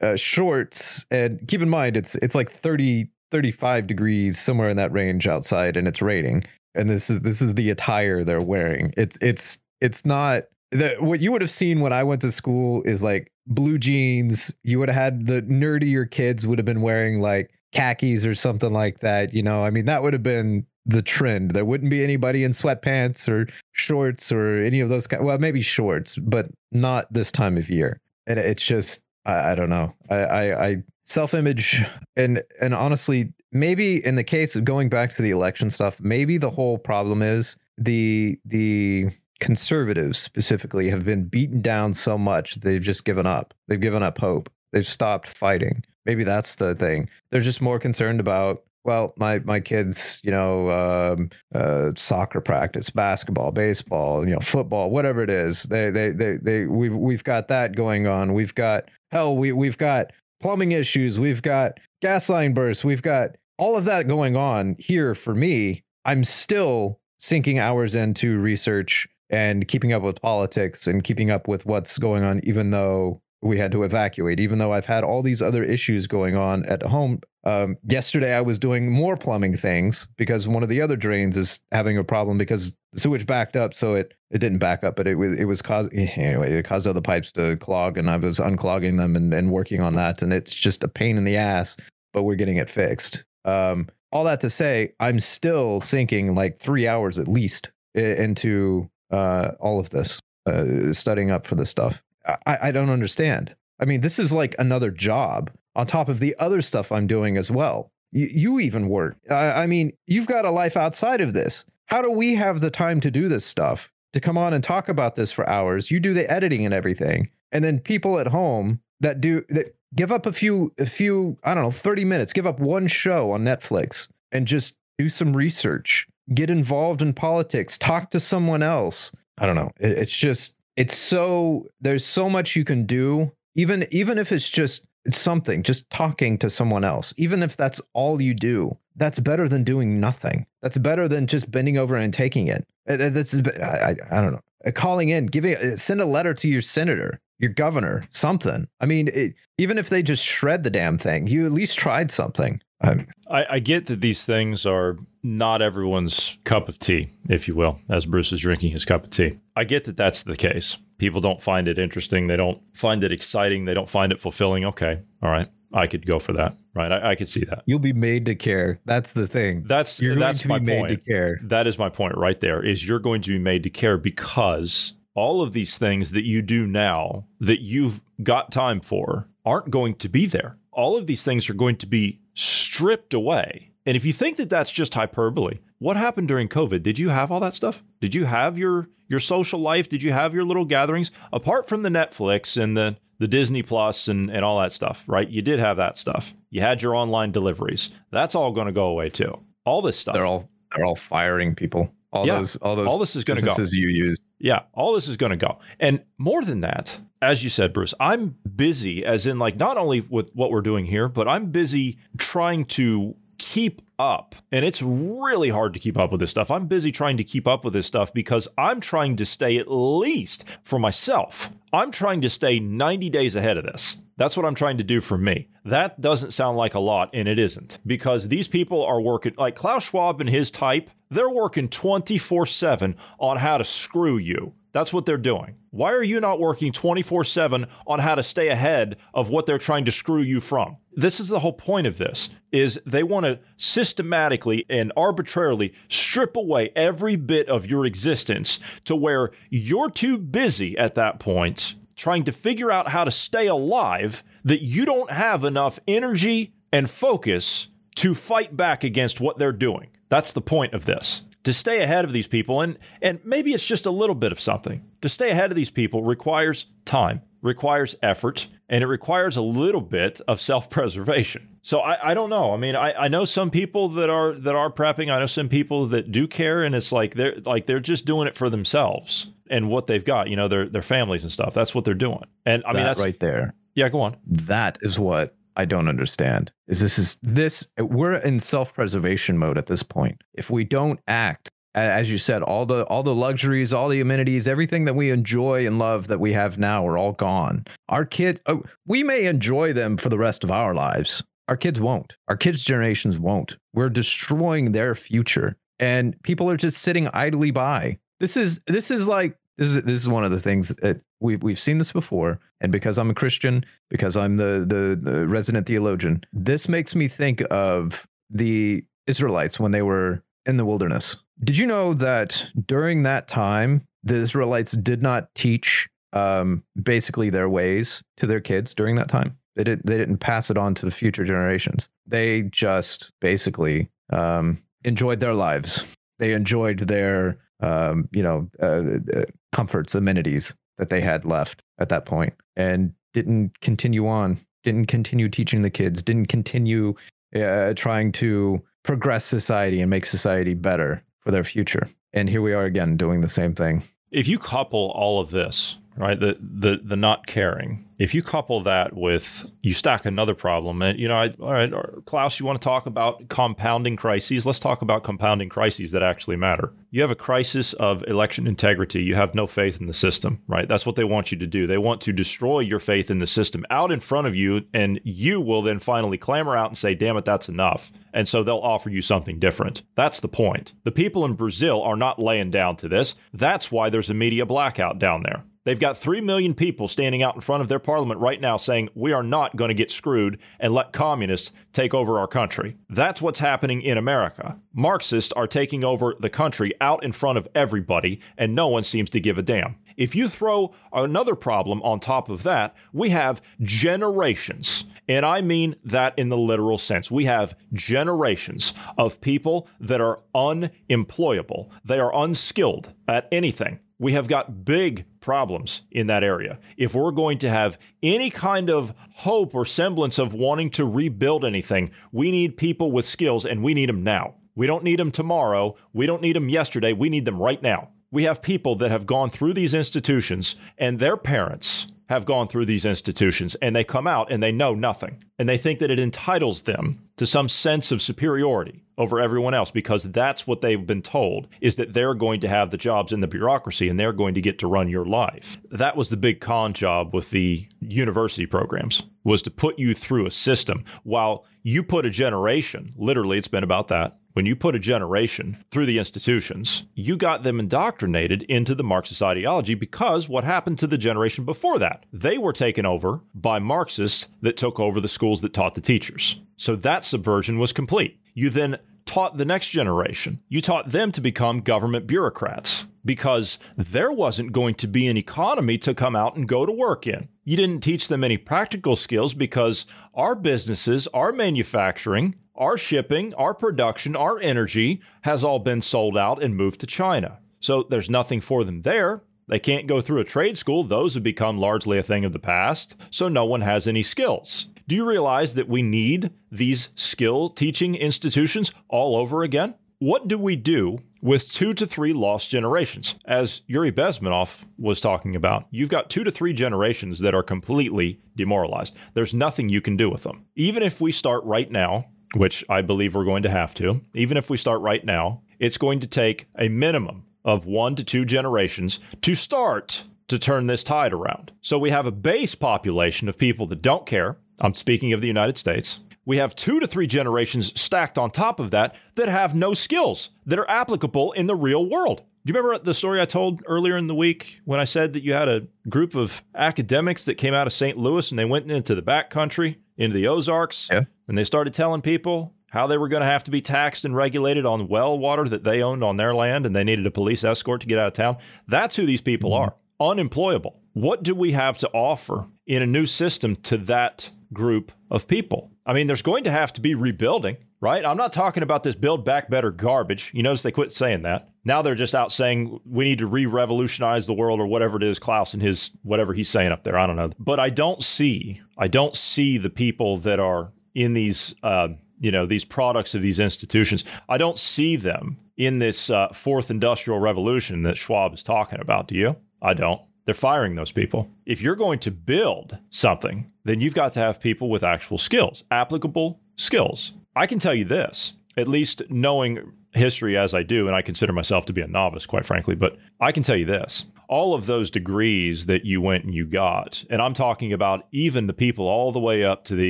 uh, 0.02 0.18
shorts 0.18 1.06
and 1.12 1.48
keep 1.48 1.62
in 1.62 1.70
mind 1.70 1.96
it's 1.96 2.16
it's 2.16 2.36
like 2.36 2.52
30 2.52 3.08
35 3.32 3.88
degrees 3.88 4.38
somewhere 4.38 4.68
in 4.68 4.76
that 4.76 4.92
range 4.92 5.30
outside 5.30 5.78
and 5.78 5.88
it's 5.88 6.02
raining 6.02 6.44
and 6.76 6.90
this 6.90 7.10
is 7.10 7.22
this 7.22 7.42
is 7.42 7.54
the 7.56 7.70
attire 7.70 8.24
they're 8.24 8.42
wearing. 8.42 8.94
It's 8.98 9.18
it's 9.22 9.60
it's 9.84 10.06
not 10.06 10.46
the, 10.72 10.96
what 11.00 11.20
you 11.20 11.32
would 11.32 11.42
have 11.42 11.52
seen 11.52 11.82
when 11.82 11.94
I 11.94 12.04
went 12.04 12.22
to 12.22 12.32
school 12.32 12.82
is 12.84 13.04
like 13.04 13.32
blue 13.46 13.78
jeans. 13.78 14.54
You 14.64 14.80
would 14.80 14.90
have 14.90 14.96
had 14.96 15.28
the 15.28 15.42
nerdier 15.44 16.10
kids 16.10 16.48
would 16.48 16.58
have 16.58 16.66
been 16.66 16.82
wearing 16.82 17.20
like 17.20 17.52
khakis 17.74 18.26
or 18.26 18.34
something 18.34 18.72
like 18.72 19.02
that. 19.02 19.34
You 19.34 19.44
know, 19.44 19.64
I 19.64 19.70
mean, 19.70 19.86
that 19.86 20.02
would 20.02 20.14
have 20.14 20.24
been 20.24 20.66
the 20.86 21.02
trend. 21.02 21.52
There 21.52 21.66
wouldn't 21.66 21.92
be 21.92 22.02
anybody 22.02 22.46
in 22.46 22.52
sweatpants 22.52 23.28
or 23.28 23.48
shorts 23.74 24.32
or 24.32 24.64
any 24.64 24.80
of 24.80 24.88
those. 24.88 25.06
Kind, 25.06 25.24
well, 25.24 25.38
maybe 25.38 25.62
shorts, 25.62 26.16
but 26.16 26.48
not 26.72 27.12
this 27.12 27.32
time 27.32 27.58
of 27.58 27.70
year. 27.70 28.00
And 28.26 28.40
it's 28.40 28.66
just, 28.66 29.04
I, 29.26 29.52
I 29.52 29.56
don't 29.56 29.70
know. 29.70 29.94
I, 30.10 30.16
I, 30.16 30.68
I 30.68 30.84
self 31.06 31.34
image 31.34 31.84
and 32.16 32.42
and 32.62 32.74
honestly, 32.74 33.34
maybe 33.52 34.04
in 34.06 34.16
the 34.16 34.24
case 34.24 34.56
of 34.56 34.64
going 34.64 34.88
back 34.88 35.12
to 35.12 35.22
the 35.22 35.32
election 35.32 35.70
stuff, 35.70 36.00
maybe 36.00 36.38
the 36.38 36.50
whole 36.50 36.78
problem 36.78 37.22
is 37.22 37.58
the 37.78 38.40
the 38.46 39.10
conservatives 39.44 40.18
specifically 40.18 40.90
have 40.90 41.04
been 41.04 41.26
beaten 41.26 41.62
down 41.62 41.94
so 41.94 42.18
much 42.18 42.56
they've 42.56 42.82
just 42.82 43.04
given 43.04 43.26
up. 43.26 43.54
They've 43.68 43.80
given 43.80 44.02
up 44.02 44.18
hope. 44.18 44.50
They've 44.72 44.88
stopped 44.88 45.28
fighting. 45.28 45.84
Maybe 46.06 46.24
that's 46.24 46.56
the 46.56 46.76
thing. 46.76 47.10
They're 47.30 47.42
just 47.42 47.62
more 47.62 47.78
concerned 47.78 48.22
about 48.22 48.64
well, 48.86 49.14
my 49.18 49.40
my 49.40 49.60
kids, 49.60 50.20
you 50.24 50.32
know, 50.32 50.70
um, 50.70 51.30
uh, 51.56 51.92
soccer 51.96 52.42
practice, 52.42 52.90
basketball, 52.90 53.52
baseball, 53.52 54.26
you 54.28 54.34
know, 54.34 54.40
football, 54.40 54.90
whatever 54.90 55.22
it 55.24 55.30
is. 55.30 55.64
They 55.64 55.90
they 55.90 56.12
they 56.12 56.38
they 56.38 56.66
we've 56.66 56.96
we've 56.96 57.24
got 57.24 57.48
that 57.50 57.76
going 57.76 58.08
on. 58.08 58.34
We've 58.34 58.56
got 58.56 58.90
hell, 59.12 59.38
we 59.38 59.52
we've 59.52 59.78
got 59.78 60.12
plumbing 60.42 60.74
issues. 60.74 61.20
We've 61.20 61.42
got 61.42 61.80
gas 62.02 62.30
line 62.30 62.54
bursts. 62.54 62.84
We've 62.84 63.02
got 63.02 63.38
all 63.58 63.78
of 63.78 63.86
that 63.86 64.08
going 64.08 64.36
on 64.36 64.76
here 64.80 65.16
for 65.16 65.36
me. 65.36 65.84
I'm 66.04 66.26
still 66.26 67.00
sinking 67.20 67.60
hours 67.60 67.96
into 67.96 68.38
research 68.40 69.08
and 69.34 69.68
keeping 69.68 69.94
up 69.94 70.04
with 70.04 70.22
politics 70.22 70.86
and 70.86 71.04
keeping 71.04 71.32
up 71.32 71.48
with 71.48 71.66
what's 71.66 71.98
going 71.98 72.24
on, 72.24 72.40
even 72.44 72.70
though 72.70 73.20
we 73.42 73.58
had 73.58 73.72
to 73.72 73.82
evacuate, 73.84 74.40
even 74.40 74.60
though 74.60 74.72
I've 74.72 74.86
had 74.86 75.04
all 75.04 75.24
these 75.24 75.42
other 75.42 75.64
issues 75.64 76.06
going 76.06 76.36
on 76.36 76.66
at 76.66 76.84
home. 76.84 77.20
Um, 77.44 77.76
yesterday, 77.84 78.36
I 78.36 78.42
was 78.42 78.60
doing 78.60 78.90
more 78.90 79.18
plumbing 79.18 79.58
things 79.58 80.08
because 80.18 80.48
one 80.48 80.62
of 80.62 80.70
the 80.70 80.82
other 80.82 80.96
drains 80.96 81.36
is 81.36 81.60
having 81.72 81.98
a 81.98 82.04
problem 82.04 82.38
because 82.38 82.76
the 82.94 83.00
sewage 83.00 83.26
backed 83.26 83.56
up. 83.56 83.74
So 83.74 83.96
it 83.96 84.14
it 84.30 84.38
didn't 84.38 84.60
back 84.60 84.84
up, 84.84 84.96
but 84.96 85.08
it 85.08 85.16
was 85.16 85.34
it 85.34 85.46
was 85.46 85.64
causing 85.64 85.98
anyway. 85.98 86.54
It 86.54 86.64
caused 86.64 86.88
other 86.88 87.02
pipes 87.02 87.32
to 87.34 87.58
clog, 87.58 87.98
and 87.98 88.10
I 88.10 88.18
was 88.18 88.40
unclogging 88.40 88.98
them 88.98 89.16
and, 89.16 89.34
and 89.34 89.52
working 89.52 89.82
on 89.82 89.94
that. 89.96 90.22
And 90.22 90.32
it's 90.32 90.54
just 90.54 90.84
a 90.84 90.88
pain 90.88 91.18
in 91.18 91.24
the 91.24 91.38
ass, 91.38 91.76
but 92.14 92.24
we're 92.24 92.36
getting 92.36 92.58
it 92.58 92.70
fixed. 92.70 93.26
Um, 93.46 93.90
all 94.12 94.24
that 94.26 94.42
to 94.42 94.50
say, 94.50 94.94
I'm 95.00 95.20
still 95.20 95.82
sinking 95.82 96.36
like 96.36 96.60
three 96.60 96.88
hours 96.88 97.18
at 97.18 97.28
least 97.28 97.72
into 97.96 98.90
uh, 99.14 99.52
all 99.60 99.80
of 99.80 99.90
this, 99.90 100.20
uh, 100.46 100.92
studying 100.92 101.32
up 101.32 101.46
for 101.46 101.56
this 101.56 101.70
stuff. 101.70 102.04
I, 102.46 102.58
I 102.64 102.72
don't 102.72 102.90
understand. 102.90 103.56
I 103.80 103.86
mean, 103.86 104.02
this 104.02 104.20
is 104.20 104.32
like 104.32 104.56
another 104.60 104.92
job 104.92 105.52
on 105.76 105.88
top 105.88 106.10
of 106.10 106.20
the 106.20 106.36
other 106.40 106.62
stuff 106.62 106.92
I'm 106.92 107.08
doing 107.08 107.38
as 107.38 107.52
well. 107.52 107.92
You, 108.12 108.28
you 108.28 108.60
even 108.60 108.90
work. 108.90 109.18
I, 109.30 109.64
I 109.64 109.68
mean, 109.68 109.94
you've 110.08 110.28
got 110.28 110.46
a 110.46 110.52
life 110.52 110.78
outside 110.78 111.22
of 111.22 111.34
this. 111.34 111.66
How 111.88 112.02
do 112.02 112.12
we 112.12 112.36
have 112.36 112.62
the 112.62 112.72
time 112.72 113.00
to 113.02 113.12
do 113.12 113.28
this 113.28 113.46
stuff? 113.46 113.92
To 114.14 114.20
come 114.20 114.38
on 114.38 114.54
and 114.54 114.64
talk 114.64 114.90
about 114.90 115.16
this 115.16 115.32
for 115.32 115.48
hours? 115.50 115.90
You 115.90 116.00
do 116.00 116.14
the 116.14 116.32
editing 116.32 116.66
and 116.66 116.74
everything, 116.74 117.30
and 117.52 117.64
then 117.64 117.80
people 117.80 118.20
at 118.20 118.28
home 118.28 118.80
that 119.00 119.20
do 119.20 119.44
that 119.50 119.76
give 119.96 120.12
up 120.12 120.28
a 120.28 120.34
few 120.34 120.72
a 120.78 120.86
few 120.86 121.36
I 121.44 121.56
don't 121.56 121.64
know 121.64 121.72
30 121.72 122.06
minutes, 122.06 122.32
give 122.32 122.46
up 122.46 122.60
one 122.60 122.86
show 122.86 123.32
on 123.32 123.44
Netflix 123.44 124.08
and 124.32 124.46
just 124.46 124.76
do 125.00 125.10
some 125.10 125.36
research, 125.36 126.08
get 126.34 126.50
involved 126.50 127.02
in 127.02 127.14
politics, 127.14 127.78
talk 127.78 128.12
to 128.12 128.20
someone 128.20 128.64
else. 128.64 129.12
I 129.38 129.46
don't 129.46 129.56
know. 129.56 129.72
It, 129.80 129.98
it's 129.98 130.16
just 130.16 130.56
it's 130.76 130.98
so 130.98 131.68
there's 131.82 132.06
so 132.06 132.30
much 132.30 132.56
you 132.56 132.64
can 132.64 132.86
do 132.86 133.32
even 133.56 133.88
even 133.92 134.18
if 134.18 134.32
it's 134.32 134.50
just 134.50 134.86
something, 135.12 135.64
just 135.64 135.90
talking 135.90 136.38
to 136.40 136.50
someone 136.50 136.84
else, 136.84 137.14
even 137.18 137.44
if 137.44 137.58
that's 137.58 137.82
all 137.94 138.22
you 138.22 138.34
do, 138.34 138.78
that's 138.96 139.20
better 139.20 139.50
than 139.50 139.64
doing 139.64 140.00
nothing. 140.00 140.46
That's 140.62 140.78
better 140.78 141.08
than 141.08 141.28
just 141.28 141.52
bending 141.52 141.78
over 141.78 141.96
and 141.96 142.14
taking 142.14 142.48
it. 142.48 142.66
This 142.86 143.34
is 143.34 143.42
I, 143.62 143.62
I, 143.62 143.96
I 144.12 144.22
don't 144.22 144.34
know. 144.34 144.42
Uh, 144.66 144.72
Calling 144.72 145.10
in, 145.10 145.26
giving 145.26 145.56
uh, 145.56 145.76
send 145.76 146.02
a 146.02 146.06
letter 146.06 146.34
to 146.34 146.48
your 146.48 146.62
senator, 146.62 147.20
your 147.40 147.52
governor, 147.52 148.06
something. 148.10 148.68
I 148.80 148.86
mean, 148.86 149.10
it, 149.10 149.36
even 149.58 149.78
if 149.78 149.90
they 149.90 150.04
just 150.04 150.26
shred 150.26 150.64
the 150.64 150.70
damn 150.70 150.98
thing, 150.98 151.28
you 151.28 151.46
at 151.46 151.52
least 151.52 151.78
tried 151.78 152.12
something. 152.12 152.62
Um, 152.84 153.08
I, 153.30 153.46
I 153.52 153.60
get 153.60 153.86
that 153.88 154.02
these 154.02 154.26
things 154.26 154.66
are 154.66 154.98
not 155.24 155.62
everyone's 155.62 156.38
cup 156.44 156.68
of 156.70 156.78
tea, 156.80 157.10
if 157.30 157.48
you 157.48 157.56
will, 157.56 157.80
as 157.90 158.06
Bruce 158.06 158.32
is 158.34 158.42
drinking 158.42 158.72
his 158.72 158.86
cup 158.86 159.06
of 159.06 159.10
tea. 159.10 159.40
I 159.56 159.64
get 159.64 159.86
that 159.86 159.98
that's 159.98 160.24
the 160.24 160.36
case. 160.36 160.78
People 160.98 161.22
don't 161.22 161.42
find 161.42 161.68
it 161.68 161.78
interesting. 161.80 162.28
They 162.28 162.38
don't 162.38 162.62
find 162.74 163.04
it 163.04 163.12
exciting. 163.12 163.66
They 163.66 163.74
don't 163.74 163.90
find 163.90 164.12
it 164.12 164.20
fulfilling. 164.22 164.66
Okay. 164.66 165.00
All 165.22 165.30
right. 165.32 165.50
I 165.74 165.88
could 165.88 166.06
go 166.06 166.20
for 166.20 166.34
that. 166.34 166.56
Right. 166.76 166.92
I, 166.92 167.12
I 167.12 167.16
could 167.16 167.28
see 167.30 167.44
that. 167.46 167.64
you'll 167.66 167.80
be 167.80 167.94
made 167.94 168.26
to 168.26 168.36
care. 168.36 168.80
That's 168.86 169.14
the 169.14 169.28
thing. 169.28 169.64
That's 169.64 170.00
You're 170.02 170.12
going 170.16 170.20
that's 170.20 170.42
to 170.42 170.48
my 170.48 170.60
be 170.60 170.66
made 170.66 170.80
point. 170.80 170.90
to 170.92 170.98
care. 170.98 171.40
That 171.44 171.66
is 171.68 171.80
my 171.80 171.90
point 171.90 172.16
right 172.18 172.40
there 172.40 172.64
is 172.64 172.88
you're 172.88 173.00
going 173.00 173.22
to 173.24 173.32
be 173.32 173.40
made 173.40 173.64
to 173.64 173.70
care 173.70 173.98
because 173.98 174.94
all 175.16 175.42
of 175.42 175.54
these 175.54 175.78
things 175.78 176.12
that 176.12 176.26
you 176.26 176.42
do 176.42 176.68
now 176.68 177.26
that 177.40 177.62
you've 177.62 178.02
got 178.22 178.52
time 178.52 178.82
for 178.82 179.28
aren't 179.46 179.70
going 179.72 179.96
to 179.96 180.10
be 180.10 180.26
there. 180.26 180.58
All 180.72 180.96
of 180.98 181.06
these 181.08 181.24
things 181.24 181.50
are 181.50 181.54
going 181.56 181.76
to 181.78 181.88
be 181.88 182.20
stripped 182.34 183.14
away. 183.14 183.72
And 183.86 183.98
if 183.98 184.06
you 184.06 184.14
think 184.14 184.38
that 184.38 184.50
that's 184.50 184.72
just 184.72 184.94
hyperbole, 184.94 185.60
what 185.80 185.98
happened 185.98 186.28
during 186.28 186.48
COVID? 186.48 186.84
Did 186.84 186.98
you 186.98 187.10
have 187.10 187.32
all 187.32 187.40
that 187.42 187.54
stuff? 187.54 187.84
Did 188.00 188.16
you 188.16 188.26
have 188.26 188.58
your 188.58 188.88
your 189.10 189.20
social 189.20 189.60
life? 189.60 189.90
Did 189.90 190.02
you 190.02 190.12
have 190.14 190.34
your 190.34 190.46
little 190.46 190.66
gatherings 190.66 191.12
apart 191.34 191.68
from 191.68 191.84
the 191.84 191.90
Netflix 191.90 192.62
and 192.62 192.76
the 192.78 192.96
the 193.20 193.28
Disney 193.28 193.62
Plus 193.62 194.08
and, 194.08 194.30
and 194.30 194.44
all 194.44 194.60
that 194.60 194.72
stuff, 194.74 195.04
right? 195.08 195.30
You 195.30 195.42
did 195.42 195.60
have 195.60 195.78
that 195.78 195.98
stuff. 195.98 196.34
You 196.50 196.62
had 196.62 196.82
your 196.82 196.96
online 196.96 197.32
deliveries. 197.32 197.92
That's 198.12 198.36
all 198.36 198.52
going 198.52 198.68
to 198.68 198.74
go 198.74 198.86
away 198.88 199.10
too. 199.10 199.38
All 199.66 199.82
this 199.82 199.98
stuff. 199.98 200.14
They're 200.16 200.26
all 200.26 200.50
they're 200.76 200.86
all 200.86 200.96
firing 200.96 201.56
people. 201.56 201.94
All 202.12 202.26
Yeah. 202.28 202.38
those 202.38 202.56
all 202.58 202.76
those 202.76 202.88
all 202.88 202.98
this 202.98 203.16
is 203.16 203.24
going 203.24 203.40
to 203.40 203.46
go. 203.46 203.56
you 203.58 203.90
use. 203.90 204.20
Yeah, 204.40 204.64
all 204.74 204.94
this 204.94 205.08
is 205.08 205.18
going 205.18 205.32
to 205.32 205.38
go. 205.38 205.60
And 205.80 206.04
more 206.18 206.44
than 206.44 206.62
that, 206.62 206.98
as 207.24 207.44
you 207.44 207.50
said, 207.50 207.74
Bruce, 207.74 207.94
I'm 208.00 208.36
busy, 208.56 209.06
as 209.06 209.26
in, 209.26 209.40
like, 209.40 209.58
not 209.58 209.78
only 209.78 210.02
with 210.02 210.30
what 210.34 210.52
we're 210.52 210.62
doing 210.62 210.86
here, 210.86 211.08
but 211.08 211.28
I'm 211.28 211.52
busy 211.52 211.98
trying 212.18 212.66
to 212.66 213.16
keep 213.38 213.82
up. 213.98 214.36
And 214.52 214.64
it's 214.64 214.82
really 214.82 215.50
hard 215.50 215.74
to 215.74 215.80
keep 215.80 215.98
up 215.98 216.12
with 216.12 216.20
this 216.20 216.32
stuff. 216.32 216.52
I'm 216.52 216.68
busy 216.68 216.92
trying 216.92 217.18
to 217.18 217.24
keep 217.24 217.48
up 217.48 217.64
with 217.64 217.74
this 217.74 217.88
stuff 217.88 218.14
because 218.14 218.48
I'm 218.58 218.80
trying 218.80 219.16
to 219.18 219.26
stay 219.26 219.58
at 219.58 219.72
least 219.72 220.46
for 220.62 220.80
myself. 220.80 221.52
I'm 221.72 221.92
trying 221.92 222.22
to 222.22 222.30
stay 222.30 222.60
90 222.60 223.10
days 223.10 223.36
ahead 223.36 223.58
of 223.58 223.66
this. 223.66 223.98
That's 224.16 224.38
what 224.38 224.46
I'm 224.46 224.56
trying 224.56 224.78
to 224.78 224.84
do 224.84 225.02
for 225.02 225.18
me. 225.18 225.48
That 225.66 226.00
doesn't 226.00 226.32
sound 226.32 226.58
like 226.58 226.76
a 226.76 226.80
lot, 226.80 227.10
and 227.14 227.28
it 227.28 227.40
isn't, 227.40 227.80
because 227.86 228.28
these 228.28 228.48
people 228.48 228.86
are 228.86 229.02
working, 229.02 229.34
like 229.38 229.56
Klaus 229.56 229.86
Schwab 229.86 230.22
and 230.22 230.30
his 230.30 230.52
type, 230.52 230.92
they're 231.10 231.30
working 231.30 231.68
24 231.68 232.46
7 232.46 232.96
on 233.20 233.38
how 233.38 233.58
to 233.58 233.64
screw 233.64 234.18
you. 234.18 234.54
That's 234.74 234.92
what 234.92 235.06
they're 235.06 235.18
doing. 235.18 235.56
Why 235.70 235.94
are 235.94 236.04
you 236.04 236.20
not 236.20 236.40
working 236.40 236.72
24 236.72 237.24
7 237.24 237.68
on 237.88 238.00
how 238.00 238.16
to 238.16 238.24
stay 238.24 238.50
ahead 238.50 238.98
of 239.14 239.30
what 239.30 239.46
they're 239.46 239.58
trying 239.58 239.86
to 239.86 239.92
screw 239.92 240.22
you 240.22 240.40
from? 240.40 240.78
This 240.96 241.20
is 241.20 241.28
the 241.28 241.40
whole 241.40 241.54
point 241.54 241.88
of 241.88 241.98
this 241.98 242.30
is 242.52 242.80
they 242.86 243.04
want 243.04 243.26
to 243.26 243.40
systematically 243.58 244.66
and 244.70 244.92
arbitrarily 244.98 245.74
strip 245.90 246.36
away 246.36 246.72
every 246.76 247.16
bit 247.16 247.50
of 247.50 247.66
your 247.66 247.86
existence 247.86 248.60
to 248.86 248.96
where 248.96 249.32
you're 249.50 249.90
too 249.90 250.18
busy 250.18 250.78
at 250.78 250.96
that 250.96 251.20
point 251.20 251.76
trying 251.96 252.24
to 252.24 252.32
figure 252.32 252.72
out 252.72 252.90
how 252.90 253.04
to 253.04 253.12
stay 253.12 253.48
alive 253.48 254.24
that 254.44 254.62
you 254.62 254.86
don't 254.86 255.12
have 255.12 255.44
enough 255.44 255.80
energy 255.88 256.54
and 256.72 256.90
focus 256.90 257.70
to 257.96 258.16
fight 258.16 258.58
back 258.58 258.84
against 258.84 259.22
what 259.22 259.38
they're 259.38 259.52
doing. 259.52 259.88
That's 260.10 260.32
the 260.32 260.42
point 260.42 260.74
of 260.74 260.86
this. 260.86 261.22
To 261.44 261.54
stay 261.54 261.82
ahead 261.82 262.06
of 262.06 262.14
these 262.14 262.28
people 262.28 262.62
and 262.62 262.80
and 263.02 263.20
maybe 263.26 263.54
it's 263.54 263.66
just 263.68 263.86
a 263.86 263.92
little 263.92 264.16
bit 264.16 264.32
of 264.32 264.40
something. 264.40 264.84
To 265.02 265.10
stay 265.10 265.30
ahead 265.30 265.50
of 265.52 265.56
these 265.58 265.70
people 265.72 266.04
requires 266.04 266.68
time, 266.86 267.22
requires 267.42 267.96
effort, 268.02 268.48
and 268.70 268.84
it 268.84 268.88
requires 268.88 269.36
a 269.36 269.42
little 269.42 269.82
bit 269.82 270.22
of 270.28 270.40
self-preservation. 270.40 271.50
So 271.62 271.80
I, 271.80 272.12
I 272.12 272.14
don't 272.14 272.30
know. 272.30 272.54
I 272.54 272.58
mean, 272.58 272.76
I, 272.76 272.94
I 272.94 273.08
know 273.08 273.26
some 273.26 273.50
people 273.50 273.90
that 273.90 274.10
are 274.10 274.34
that 274.34 274.56
are 274.56 274.70
prepping. 274.70 275.14
I 275.14 275.20
know 275.20 275.26
some 275.26 275.50
people 275.50 275.88
that 275.88 276.12
do 276.12 276.28
care, 276.28 276.64
and 276.64 276.76
it's 276.76 276.92
like 276.92 277.16
they're 277.16 277.36
like 277.46 277.66
they're 277.66 277.80
just 277.80 278.06
doing 278.06 278.28
it 278.28 278.36
for 278.36 278.50
themselves 278.50 279.32
and 279.50 279.70
what 279.70 279.88
they've 279.88 280.04
got, 280.04 280.30
you 280.30 280.36
know, 280.36 280.48
their 280.48 280.68
their 280.68 280.82
families 280.82 281.24
and 281.24 281.32
stuff. 281.32 281.54
That's 281.54 281.74
what 281.76 281.86
they're 281.86 281.94
doing. 281.94 282.26
And 282.46 282.64
I 282.66 282.74
mean, 282.74 282.84
that's 282.84 283.00
right 283.00 283.20
there. 283.20 283.54
yeah. 283.76 283.90
Go 283.90 284.02
on. 284.02 284.18
That 284.28 284.78
is 284.82 285.00
what 285.00 285.36
I 285.56 285.66
don't 285.66 285.88
understand. 285.88 286.52
Is 286.68 286.80
this 286.80 286.98
is 286.98 287.20
this 287.22 287.68
we're 287.78 288.16
in 288.16 288.40
self-preservation 288.40 289.38
mode 289.38 289.58
at 289.58 289.68
this 289.68 289.84
point. 289.84 290.22
If 290.34 290.50
we 290.50 290.64
don't 290.64 291.00
act 291.08 291.52
as 291.76 292.12
you 292.12 292.18
said, 292.18 292.44
all 292.44 292.66
the 292.66 292.86
all 292.86 293.04
the 293.04 293.16
luxuries, 293.16 293.74
all 293.74 293.90
the 293.90 294.02
amenities, 294.02 294.48
everything 294.48 294.86
that 294.86 294.96
we 294.96 295.10
enjoy 295.10 295.66
and 295.66 295.80
love 295.80 296.08
that 296.08 296.20
we 296.20 296.34
have 296.34 296.58
now 296.58 296.86
are 296.88 296.98
all 296.98 297.14
gone. 297.14 297.66
Our 297.90 298.06
kids, 298.06 298.42
oh, 298.46 298.64
we 298.86 299.04
may 299.04 299.26
enjoy 299.26 299.74
them 299.74 299.98
for 299.98 300.10
the 300.10 300.18
rest 300.18 300.44
of 300.44 300.52
our 300.52 300.74
lives. 300.74 301.24
Our 301.48 301.58
kids 301.58 301.82
won't. 301.82 302.16
Our 302.28 302.38
kids' 302.38 302.64
generations 302.64 303.20
won't. 303.20 303.58
We're 303.74 303.90
destroying 303.90 304.72
their 304.72 304.96
future, 304.96 305.56
and 305.80 306.22
people 306.24 306.50
are 306.50 306.58
just 306.58 306.82
sitting 306.82 307.08
idly 307.14 307.52
by. 307.52 307.98
This 308.20 308.38
is 308.38 308.60
this 308.68 308.92
is 308.92 309.08
like 309.08 309.38
this 309.58 309.70
is 309.70 309.84
this 309.84 310.00
is 310.00 310.10
one 310.10 310.24
of 310.24 310.32
the 310.32 310.40
things 310.40 310.70
that 310.70 311.02
we've 311.20 311.42
we've 311.44 311.60
seen 311.60 311.78
this 311.78 311.92
before. 311.92 312.40
And 312.62 312.72
because 312.72 312.98
I'm 312.98 313.10
a 313.10 313.14
Christian, 313.14 313.66
because 313.90 314.18
I'm 314.18 314.38
the 314.38 314.66
the, 314.68 315.00
the 315.00 315.28
resident 315.28 315.68
theologian, 315.68 316.24
this 316.32 316.68
makes 316.68 316.96
me 316.96 317.08
think 317.08 317.44
of 317.52 318.08
the 318.30 318.84
Israelites 319.08 319.60
when 319.60 319.72
they 319.72 319.82
were 319.82 320.24
in 320.46 320.58
the 320.58 320.66
wilderness. 320.66 321.18
Did 321.44 321.58
you 321.58 321.66
know 321.66 321.94
that 321.96 322.46
during 322.68 323.04
that 323.04 323.28
time, 323.28 323.86
the 324.04 324.16
Israelites 324.16 324.74
did 324.74 325.02
not 325.02 325.34
teach 325.36 325.90
um, 326.14 326.64
basically 326.82 327.30
their 327.30 327.50
ways 327.50 328.04
to 328.18 328.28
their 328.28 328.42
kids 328.42 328.74
during 328.74 328.96
that 328.96 329.10
time? 329.10 329.38
They 329.56 329.64
didn't. 329.64 329.86
They 329.86 329.98
didn't 329.98 330.18
pass 330.18 330.50
it 330.50 330.58
on 330.58 330.74
to 330.76 330.86
the 330.86 330.92
future 330.92 331.24
generations. 331.24 331.90
They 332.08 332.44
just 332.44 333.12
basically 333.22 333.90
um, 334.12 334.64
enjoyed 334.84 335.20
their 335.20 335.34
lives. 335.34 335.86
They 336.20 336.34
enjoyed 336.34 336.80
their, 336.80 337.38
um, 337.60 338.08
you 338.12 338.24
know, 338.24 338.50
uh, 338.62 339.00
uh, 339.16 339.26
comforts, 339.52 339.96
amenities 339.96 340.56
that 340.78 340.90
they 340.90 341.02
had 341.02 341.26
left 341.26 341.62
at 341.80 341.90
that 341.90 342.06
point, 342.06 342.34
and 342.56 342.94
didn't 343.14 343.60
continue 343.62 344.08
on. 344.08 344.40
Didn't 344.64 344.88
continue 344.88 345.30
teaching 345.30 345.62
the 345.62 345.70
kids. 345.70 346.02
Didn't 346.02 346.28
continue 346.28 346.96
uh, 347.36 347.74
trying 347.76 348.12
to 348.14 348.62
progress 348.84 349.26
society 349.26 349.82
and 349.82 349.90
make 349.90 350.06
society 350.06 350.54
better 350.54 351.04
for 351.20 351.32
their 351.32 351.44
future. 351.44 351.90
And 352.14 352.30
here 352.30 352.42
we 352.42 352.54
are 352.54 352.66
again 352.66 352.98
doing 352.98 353.22
the 353.22 353.30
same 353.30 353.56
thing. 353.56 353.84
if 354.12 354.28
you 354.28 354.38
couple 354.38 354.92
all 354.96 355.20
of 355.20 355.32
this 355.32 355.78
right 355.98 356.20
the 356.20 356.38
the 356.40 356.80
the 356.84 356.96
not 356.96 357.28
caring 357.28 357.86
if 358.00 358.14
you 358.14 358.24
couple 358.24 358.62
that 358.62 358.94
with 358.94 359.46
you 359.62 359.74
stack 359.74 360.06
another 360.06 360.34
problem 360.34 360.82
and 360.82 361.00
you 361.00 361.08
know 361.08 361.18
I, 361.18 361.30
all 361.40 361.54
right 361.54 361.72
klaus 362.06 362.40
you 362.40 362.46
want 362.46 362.60
to 362.62 362.64
talk 362.64 362.86
about 362.86 363.30
compounding 363.30 363.96
crises 363.96 364.46
let's 364.46 364.60
talk 364.60 364.82
about 364.82 365.04
compounding 365.04 365.50
crises 365.50 365.92
that 365.92 366.04
actually 366.04 366.36
matter 366.36 366.74
you 366.92 367.02
have 367.02 367.12
a 367.12 367.16
crisis 367.16 367.74
of 367.74 368.04
election 368.08 368.48
integrity 368.48 369.04
you 369.04 369.16
have 369.16 369.36
no 369.36 369.46
faith 369.46 369.80
in 369.80 369.88
the 369.88 369.94
system 369.94 370.42
right 370.48 370.68
that's 370.68 370.86
what 370.86 370.96
they 370.96 371.04
want 371.04 371.32
you 371.32 371.38
to 371.38 371.48
do 371.48 371.68
they 371.68 371.78
want 371.78 372.02
to 372.02 372.12
destroy 372.12 372.60
your 372.60 372.80
faith 372.80 373.12
in 373.12 373.20
the 373.20 373.28
system 373.28 373.66
out 373.70 373.92
in 373.92 374.00
front 374.00 374.28
of 374.28 374.36
you 374.36 374.62
and 374.74 375.00
you 375.04 375.40
will 375.40 375.62
then 375.62 375.80
finally 375.80 376.18
clamor 376.18 376.58
out 376.58 376.70
and 376.70 376.78
say 376.78 376.96
damn 376.96 377.18
it 377.18 377.26
that's 377.26 377.50
enough 377.50 377.92
and 378.14 378.28
so 378.28 378.44
they'll 378.44 378.58
offer 378.58 378.90
you 378.90 379.02
something 379.02 379.40
different. 379.40 379.82
That's 379.96 380.20
the 380.20 380.28
point. 380.28 380.74
The 380.84 380.92
people 380.92 381.26
in 381.26 381.34
Brazil 381.34 381.82
are 381.82 381.96
not 381.96 382.20
laying 382.20 382.52
down 382.52 382.76
to 382.78 382.88
this. 382.88 383.16
That's 383.34 383.72
why 383.72 383.90
there's 383.90 384.10
a 384.10 384.14
media 384.14 384.46
blackout 384.46 385.00
down 385.00 385.24
there. 385.24 385.44
They've 385.66 385.80
got 385.80 385.98
3 385.98 386.20
million 386.22 386.54
people 386.54 386.88
standing 386.90 387.24
out 387.24 387.36
in 387.36 387.42
front 387.42 387.62
of 387.62 387.70
their 387.70 387.80
parliament 387.80 388.20
right 388.20 388.42
now 388.42 388.58
saying, 388.58 388.90
We 388.96 389.14
are 389.14 389.24
not 389.24 389.56
going 389.56 389.70
to 389.70 389.74
get 389.74 389.92
screwed 389.92 390.40
and 390.60 390.74
let 390.74 390.92
communists 390.92 391.52
take 391.72 391.94
over 391.94 392.20
our 392.20 392.28
country. 392.28 392.76
That's 392.90 393.22
what's 393.22 393.40
happening 393.40 393.82
in 393.82 393.98
America. 393.98 394.60
Marxists 394.74 395.32
are 395.34 395.48
taking 395.48 395.84
over 395.84 396.16
the 396.20 396.30
country 396.30 396.74
out 396.82 397.04
in 397.04 397.14
front 397.14 397.38
of 397.38 397.48
everybody, 397.56 398.20
and 398.38 398.54
no 398.54 398.68
one 398.68 398.84
seems 398.84 399.10
to 399.12 399.22
give 399.22 399.38
a 399.38 399.42
damn. 399.42 399.78
If 399.96 400.16
you 400.16 400.28
throw 400.28 400.74
another 400.92 401.36
problem 401.36 401.82
on 401.84 402.00
top 402.00 402.30
of 402.30 402.44
that, 402.44 402.76
we 402.92 403.10
have 403.10 403.42
generations, 403.62 404.86
and 405.08 405.26
I 405.26 405.42
mean 405.42 405.76
that 405.86 406.18
in 406.18 406.30
the 406.30 406.38
literal 406.38 406.78
sense. 406.78 407.12
We 407.12 407.26
have 407.26 407.56
generations 407.74 408.74
of 408.98 409.22
people 409.22 409.68
that 409.80 410.02
are 410.02 410.20
unemployable, 410.34 411.72
they 411.86 412.00
are 412.00 412.14
unskilled 412.14 412.94
at 413.08 413.28
anything. 413.32 413.80
We 414.04 414.12
have 414.12 414.28
got 414.28 414.66
big 414.66 415.06
problems 415.22 415.84
in 415.90 416.08
that 416.08 416.26
area. 416.26 416.60
If 416.76 416.94
we're 416.94 417.12
going 417.12 417.38
to 417.38 417.50
have 417.50 417.80
any 418.04 418.30
kind 418.30 418.70
of 418.70 418.94
hope 419.14 419.56
or 419.56 419.64
semblance 419.64 420.20
of 420.20 420.34
wanting 420.34 420.72
to 420.72 420.86
rebuild 420.86 421.46
anything, 421.46 421.90
we 422.12 422.30
need 422.30 422.58
people 422.58 422.92
with 422.92 423.06
skills 423.06 423.46
and 423.46 423.64
we 423.64 423.74
need 423.74 423.88
them 423.88 424.04
now. 424.04 424.36
We 424.56 424.68
don't 424.68 424.84
need 424.84 425.00
them 425.00 425.10
tomorrow. 425.10 425.78
We 425.94 426.06
don't 426.06 426.22
need 426.22 426.36
them 426.36 426.50
yesterday. 426.50 426.92
We 426.92 427.08
need 427.08 427.24
them 427.24 427.42
right 427.42 427.62
now. 427.62 427.92
We 428.12 428.24
have 428.24 428.42
people 428.42 428.76
that 428.76 428.92
have 428.92 429.06
gone 429.06 429.30
through 429.30 429.54
these 429.54 429.74
institutions 429.74 430.58
and 430.78 431.00
their 431.00 431.16
parents 431.16 431.88
have 432.10 432.26
gone 432.26 432.48
through 432.48 432.66
these 432.66 432.86
institutions 432.86 433.56
and 433.56 433.76
they 433.76 433.84
come 433.84 434.08
out 434.08 434.32
and 434.32 434.42
they 434.42 434.52
know 434.52 434.74
nothing. 434.74 435.24
And 435.40 435.50
they 435.50 435.58
think 435.58 435.80
that 435.80 435.92
it 435.92 436.00
entitles 436.00 436.64
them 436.64 437.08
to 437.18 437.26
some 437.26 437.50
sense 437.50 437.92
of 437.92 438.02
superiority 438.02 438.84
over 438.98 439.20
everyone 439.20 439.54
else 439.54 439.72
because 439.72 440.04
that's 440.04 440.46
what 440.46 440.62
they've 440.62 440.86
been 440.86 441.02
told 441.02 441.48
is 441.62 441.78
that 441.78 441.94
they're 441.94 442.14
going 442.14 442.40
to 442.42 442.48
have 442.48 442.70
the 442.70 442.78
jobs 442.78 443.12
in 443.12 443.22
the 443.22 443.28
bureaucracy 443.28 443.90
and 443.90 444.00
they're 444.00 444.14
going 444.14 444.36
to 444.36 444.42
get 444.42 444.60
to 444.60 444.68
run 444.68 444.90
your 444.90 445.06
life. 445.06 445.58
That 445.72 445.98
was 445.98 446.10
the 446.10 446.18
big 446.18 446.42
con 446.42 446.74
job 446.74 447.14
with 447.14 447.32
the 447.32 447.68
university 447.82 448.46
programs 448.46 449.04
was 449.24 449.42
to 449.44 449.52
put 449.52 449.80
you 449.80 449.96
through 449.96 450.26
a 450.26 450.32
system 450.32 450.84
while 451.04 451.46
you 451.64 451.82
put 451.82 452.06
a 452.06 452.10
generation, 452.10 452.94
literally 452.98 453.38
it's 453.38 453.48
been 453.48 453.64
about 453.64 453.88
that, 453.88 454.18
when 454.34 454.46
you 454.46 454.56
put 454.56 454.76
a 454.76 454.80
generation 454.80 455.64
through 455.72 455.86
the 455.86 455.98
institutions, 455.98 456.86
you 456.96 457.16
got 457.16 457.44
them 457.44 457.60
indoctrinated 457.60 458.44
into 458.44 458.76
the 458.76 458.84
Marxist 458.84 459.22
ideology 459.22 459.76
because 459.76 460.28
what 460.28 460.44
happened 460.44 460.80
to 460.80 460.88
the 460.88 460.98
generation 460.98 461.46
before 461.46 461.80
that? 461.80 462.06
They 462.12 462.38
were 462.38 462.54
taken 462.54 462.86
over 462.86 463.22
by 463.34 463.60
Marxists 463.60 464.28
that 464.42 464.58
took 464.58 464.80
over 464.80 465.00
the 465.00 465.08
schools 465.08 465.42
that 465.42 465.54
taught 465.54 465.76
the 465.76 465.82
teachers. 465.82 466.42
So 466.58 466.76
that 466.78 467.04
subversion 467.04 467.60
was 467.60 467.74
complete. 467.74 468.20
You 468.34 468.50
then 468.50 468.80
taught 469.06 469.38
the 469.38 469.46
next 469.46 469.70
generation. 469.70 470.40
You 470.50 470.62
taught 470.62 470.92
them 470.92 471.12
to 471.12 471.22
become 471.22 471.60
government 471.60 472.08
bureaucrats 472.08 472.86
because 473.06 473.60
there 473.76 474.12
wasn't 474.12 474.54
going 474.54 474.76
to 474.76 474.88
be 474.88 475.08
an 475.08 475.18
economy 475.18 475.78
to 475.80 475.94
come 475.94 476.16
out 476.16 476.36
and 476.36 476.48
go 476.48 476.66
to 476.66 476.72
work 476.72 477.06
in. 477.06 477.28
You 477.44 477.58
didn't 477.58 477.82
teach 477.82 478.08
them 478.08 478.24
any 478.24 478.38
practical 478.38 478.96
skills 478.96 479.34
because 479.34 479.86
our 480.14 480.36
businesses, 480.36 481.08
our 481.08 481.32
manufacturing, 481.32 482.36
our 482.56 482.78
shipping, 482.78 483.34
our 483.34 483.54
production, 483.54 484.16
our 484.16 484.40
energy 484.40 485.02
has 485.22 485.44
all 485.44 485.60
been 485.60 485.82
sold 485.82 486.18
out 486.18 486.42
and 486.44 486.56
moved 486.56 486.80
to 486.82 486.88
China. 486.88 487.40
So 487.60 487.84
there's 487.84 488.10
nothing 488.10 488.42
for 488.42 488.64
them 488.64 488.84
there. 488.84 489.24
They 489.48 489.60
can't 489.60 489.88
go 489.88 490.02
through 490.02 490.22
a 490.22 490.26
trade 490.26 490.58
school. 490.58 490.84
Those 490.84 491.16
have 491.16 491.24
become 491.24 491.58
largely 491.60 491.98
a 491.98 492.04
thing 492.04 492.26
of 492.26 492.34
the 492.34 492.40
past. 492.40 492.96
So 493.10 493.28
no 493.28 493.46
one 493.46 493.62
has 493.62 493.88
any 493.88 494.04
skills. 494.04 494.68
Do 494.88 494.96
you 494.96 495.06
realize 495.06 495.54
that 495.56 495.70
we 495.70 495.82
need 495.82 496.32
these 496.52 496.90
skill 496.96 497.50
teaching 497.50 497.96
institutions 497.96 498.74
all 498.90 499.16
over 499.16 499.44
again? 499.44 499.76
What 500.00 500.28
do 500.28 500.38
we 500.38 500.56
do 500.56 501.00
with 501.22 501.52
two 501.52 501.74
to 501.76 501.86
three 501.86 502.14
lost 502.14 502.50
generations? 502.50 503.16
As 503.26 503.62
Yuri 503.68 503.92
Bezmenov 503.92 504.64
was 504.78 505.00
talking 505.00 505.36
about, 505.36 505.68
you've 505.72 505.90
got 505.90 506.10
two 506.10 506.24
to 506.24 506.32
three 506.32 506.54
generations 506.54 507.20
that 507.20 507.34
are 507.34 507.44
completely 507.44 508.20
demoralized. 508.36 508.96
There's 509.14 509.34
nothing 509.34 509.70
you 509.70 509.82
can 509.82 509.96
do 509.96 510.10
with 510.10 510.24
them. 510.24 510.46
Even 510.56 510.84
if 510.84 511.00
we 511.00 511.12
start 511.12 511.44
right 511.46 511.72
now, 511.72 512.06
which 512.36 512.66
I 512.70 512.82
believe 512.82 513.16
we're 513.16 513.24
going 513.26 513.44
to 513.44 513.50
have 513.50 513.74
to, 513.76 514.02
even 514.14 514.38
if 514.38 514.50
we 514.50 514.58
start 514.58 514.82
right 514.82 515.06
now, 515.06 515.42
it's 515.60 515.78
going 515.78 516.00
to 516.02 516.08
take 516.08 516.48
a 516.58 516.68
minimum 516.68 517.24
of 517.46 517.66
one 517.66 517.96
to 517.96 518.04
two 518.04 518.26
generations 518.26 519.00
to 519.22 519.36
start 519.36 520.04
to 520.28 520.40
turn 520.40 520.68
this 520.68 520.84
tide 520.84 521.14
around. 521.14 521.52
So 521.62 521.78
we 521.78 521.92
have 521.92 522.08
a 522.08 522.12
base 522.12 522.56
population 522.56 523.30
of 523.30 523.38
people 523.38 523.68
that 523.68 523.82
don't 523.82 524.06
care, 524.06 524.38
I'm 524.62 524.74
speaking 524.74 525.14
of 525.14 525.22
the 525.22 525.28
United 525.28 525.58
States. 525.58 526.00
We 526.26 526.38
have 526.38 526.56
two 526.56 526.80
to 526.80 526.88
three 526.88 527.08
generations 527.08 527.80
stacked 527.80 528.18
on 528.18 528.32
top 528.32 528.60
of 528.60 528.72
that 528.72 528.96
that 529.16 529.28
have 529.28 529.56
no 529.56 529.74
skills 529.74 530.30
that 530.46 530.60
are 530.60 530.70
applicable 530.70 531.34
in 531.34 531.48
the 531.48 531.56
real 531.56 531.86
world. 531.86 532.24
Do 532.46 532.52
you 532.52 532.60
remember 532.60 532.84
the 532.84 532.94
story 532.94 533.22
I 533.22 533.26
told 533.26 533.62
earlier 533.68 533.96
in 533.96 534.08
the 534.08 534.16
week 534.16 534.60
when 534.66 534.80
I 534.80 534.84
said 534.84 535.14
that 535.14 535.24
you 535.24 535.34
had 535.34 535.48
a 535.48 535.66
group 535.88 536.14
of 536.14 536.44
academics 536.56 537.26
that 537.26 537.36
came 537.36 537.54
out 537.54 537.68
of 537.68 537.74
St. 537.74 537.98
Louis 537.98 538.30
and 538.32 538.40
they 538.40 538.46
went 538.46 538.70
into 538.70 538.96
the 538.96 539.02
backcountry, 539.02 539.78
into 539.98 540.16
the 540.16 540.28
Ozarks, 540.28 540.90
Yeah. 540.92 541.04
and 541.28 541.38
they 541.38 541.46
started 541.46 541.74
telling 541.74 542.02
people 542.02 542.54
how 542.70 542.88
they 542.88 542.98
were 542.98 543.08
going 543.08 543.22
to 543.22 543.28
have 543.28 543.44
to 543.46 543.52
be 543.52 543.62
taxed 543.62 544.04
and 544.04 544.16
regulated 544.16 544.66
on 544.66 544.88
well 544.88 545.18
water 545.18 545.48
that 545.48 545.64
they 545.64 545.82
owned 545.82 546.04
on 546.04 546.18
their 546.18 546.34
land 546.34 546.66
and 546.66 546.76
they 546.76 546.84
needed 546.84 547.06
a 547.06 547.12
police 547.12 547.44
escort 547.44 547.82
to 547.82 547.88
get 547.88 548.00
out 548.00 548.08
of 548.08 548.14
town? 548.14 548.38
That's 548.68 548.96
who 548.96 549.06
these 549.06 549.22
people 549.22 549.52
mm-hmm. 549.52 549.70
are 549.70 550.10
unemployable. 550.12 550.82
What 550.94 551.24
do 551.24 551.34
we 551.36 551.54
have 551.54 551.78
to 551.78 551.90
offer 551.94 552.46
in 552.68 552.82
a 552.82 552.88
new 552.88 553.06
system 553.06 553.56
to 553.58 553.78
that 553.78 554.30
group 554.52 554.92
of 555.10 555.28
people? 555.28 555.72
I 555.86 555.94
mean, 555.94 556.08
there's 556.08 556.22
going 556.22 556.46
to 556.46 556.52
have 556.52 556.72
to 556.74 556.82
be 556.82 556.96
rebuilding, 556.96 557.58
right? 557.82 558.06
I'm 558.06 558.18
not 558.18 558.32
talking 558.32 558.64
about 558.64 558.84
this 558.84 558.96
build 558.96 559.26
back 559.26 559.50
better 559.50 559.72
garbage. 559.72 560.32
You 560.34 560.44
notice 560.44 560.62
they 560.62 560.72
quit 560.72 560.92
saying 560.92 561.24
that. 561.24 561.50
Now 561.66 561.82
they're 561.82 561.96
just 561.96 562.16
out 562.16 562.32
saying 562.32 562.80
we 562.86 563.04
need 563.06 563.20
to 563.20 563.28
re 563.28 563.46
revolutionize 563.46 564.26
the 564.26 564.34
world 564.34 564.60
or 564.60 564.68
whatever 564.68 564.98
it 564.98 565.04
is, 565.04 565.20
Klaus 565.20 565.54
and 565.54 565.62
his 565.62 565.92
whatever 566.04 566.34
he's 566.34 566.50
saying 566.50 566.72
up 566.72 566.84
there. 566.84 566.98
I 566.98 567.06
don't 567.06 567.16
know. 567.16 567.32
But 567.40 567.60
I 567.60 567.70
don't 567.70 568.04
see, 568.04 568.62
I 568.78 568.88
don't 568.88 569.16
see 569.16 569.58
the 569.58 569.70
people 569.70 570.18
that 570.18 570.40
are 570.40 570.72
in 570.96 571.14
these, 571.14 571.56
uh, 571.64 571.90
you 572.20 572.32
know, 572.32 572.46
these 572.46 572.66
products 572.66 573.16
of 573.16 573.22
these 573.22 573.40
institutions. 573.40 574.06
I 574.30 574.38
don't 574.38 574.60
see 574.60 574.96
them 574.96 575.38
in 575.58 575.80
this 575.80 576.10
uh, 576.10 576.30
fourth 576.30 576.72
industrial 576.72 577.20
revolution 577.20 577.84
that 577.84 577.98
Schwab 577.98 578.34
is 578.34 578.44
talking 578.44 578.80
about. 578.80 579.08
Do 579.08 579.16
you? 579.16 579.36
I 579.62 579.74
don't. 579.74 580.02
They're 580.26 580.34
firing 580.34 580.76
those 580.76 580.92
people. 580.92 581.30
If 581.46 581.62
you're 581.62 581.76
going 581.76 582.00
to 582.00 582.12
build 582.12 582.78
something, 582.90 583.52
then 583.66 583.82
you've 583.82 583.94
got 583.94 584.14
to 584.14 584.20
have 584.20 584.40
people 584.40 584.70
with 584.70 584.84
actual 584.84 585.18
skills, 585.18 585.64
applicable 585.70 586.40
skills. 586.56 587.14
I 587.36 587.48
can 587.48 587.60
tell 587.60 587.74
you 587.74 587.86
this, 587.86 588.34
at 588.56 588.68
least 588.68 589.02
knowing 589.10 589.74
history 589.94 590.38
as 590.38 590.54
I 590.54 590.64
do, 590.64 590.88
and 590.88 590.96
I 590.96 591.02
consider 591.02 591.34
myself 591.34 591.66
to 591.66 591.74
be 591.74 591.82
a 591.82 591.88
novice, 591.88 592.26
quite 592.26 592.46
frankly, 592.46 592.76
but 592.76 592.98
I 593.20 593.32
can 593.32 593.44
tell 593.44 593.56
you 593.56 593.66
this. 593.66 594.06
All 594.30 594.56
of 594.56 594.66
those 594.66 594.90
degrees 594.90 595.68
that 595.68 595.86
you 595.86 596.02
went 596.02 596.24
and 596.24 596.34
you 596.34 596.46
got, 596.46 597.04
and 597.10 597.22
I'm 597.22 597.34
talking 597.34 597.74
about 597.74 598.08
even 598.12 598.48
the 598.48 598.54
people 598.54 598.88
all 598.88 599.12
the 599.12 599.20
way 599.20 599.44
up 599.44 599.66
to 599.66 599.76
the 599.76 599.90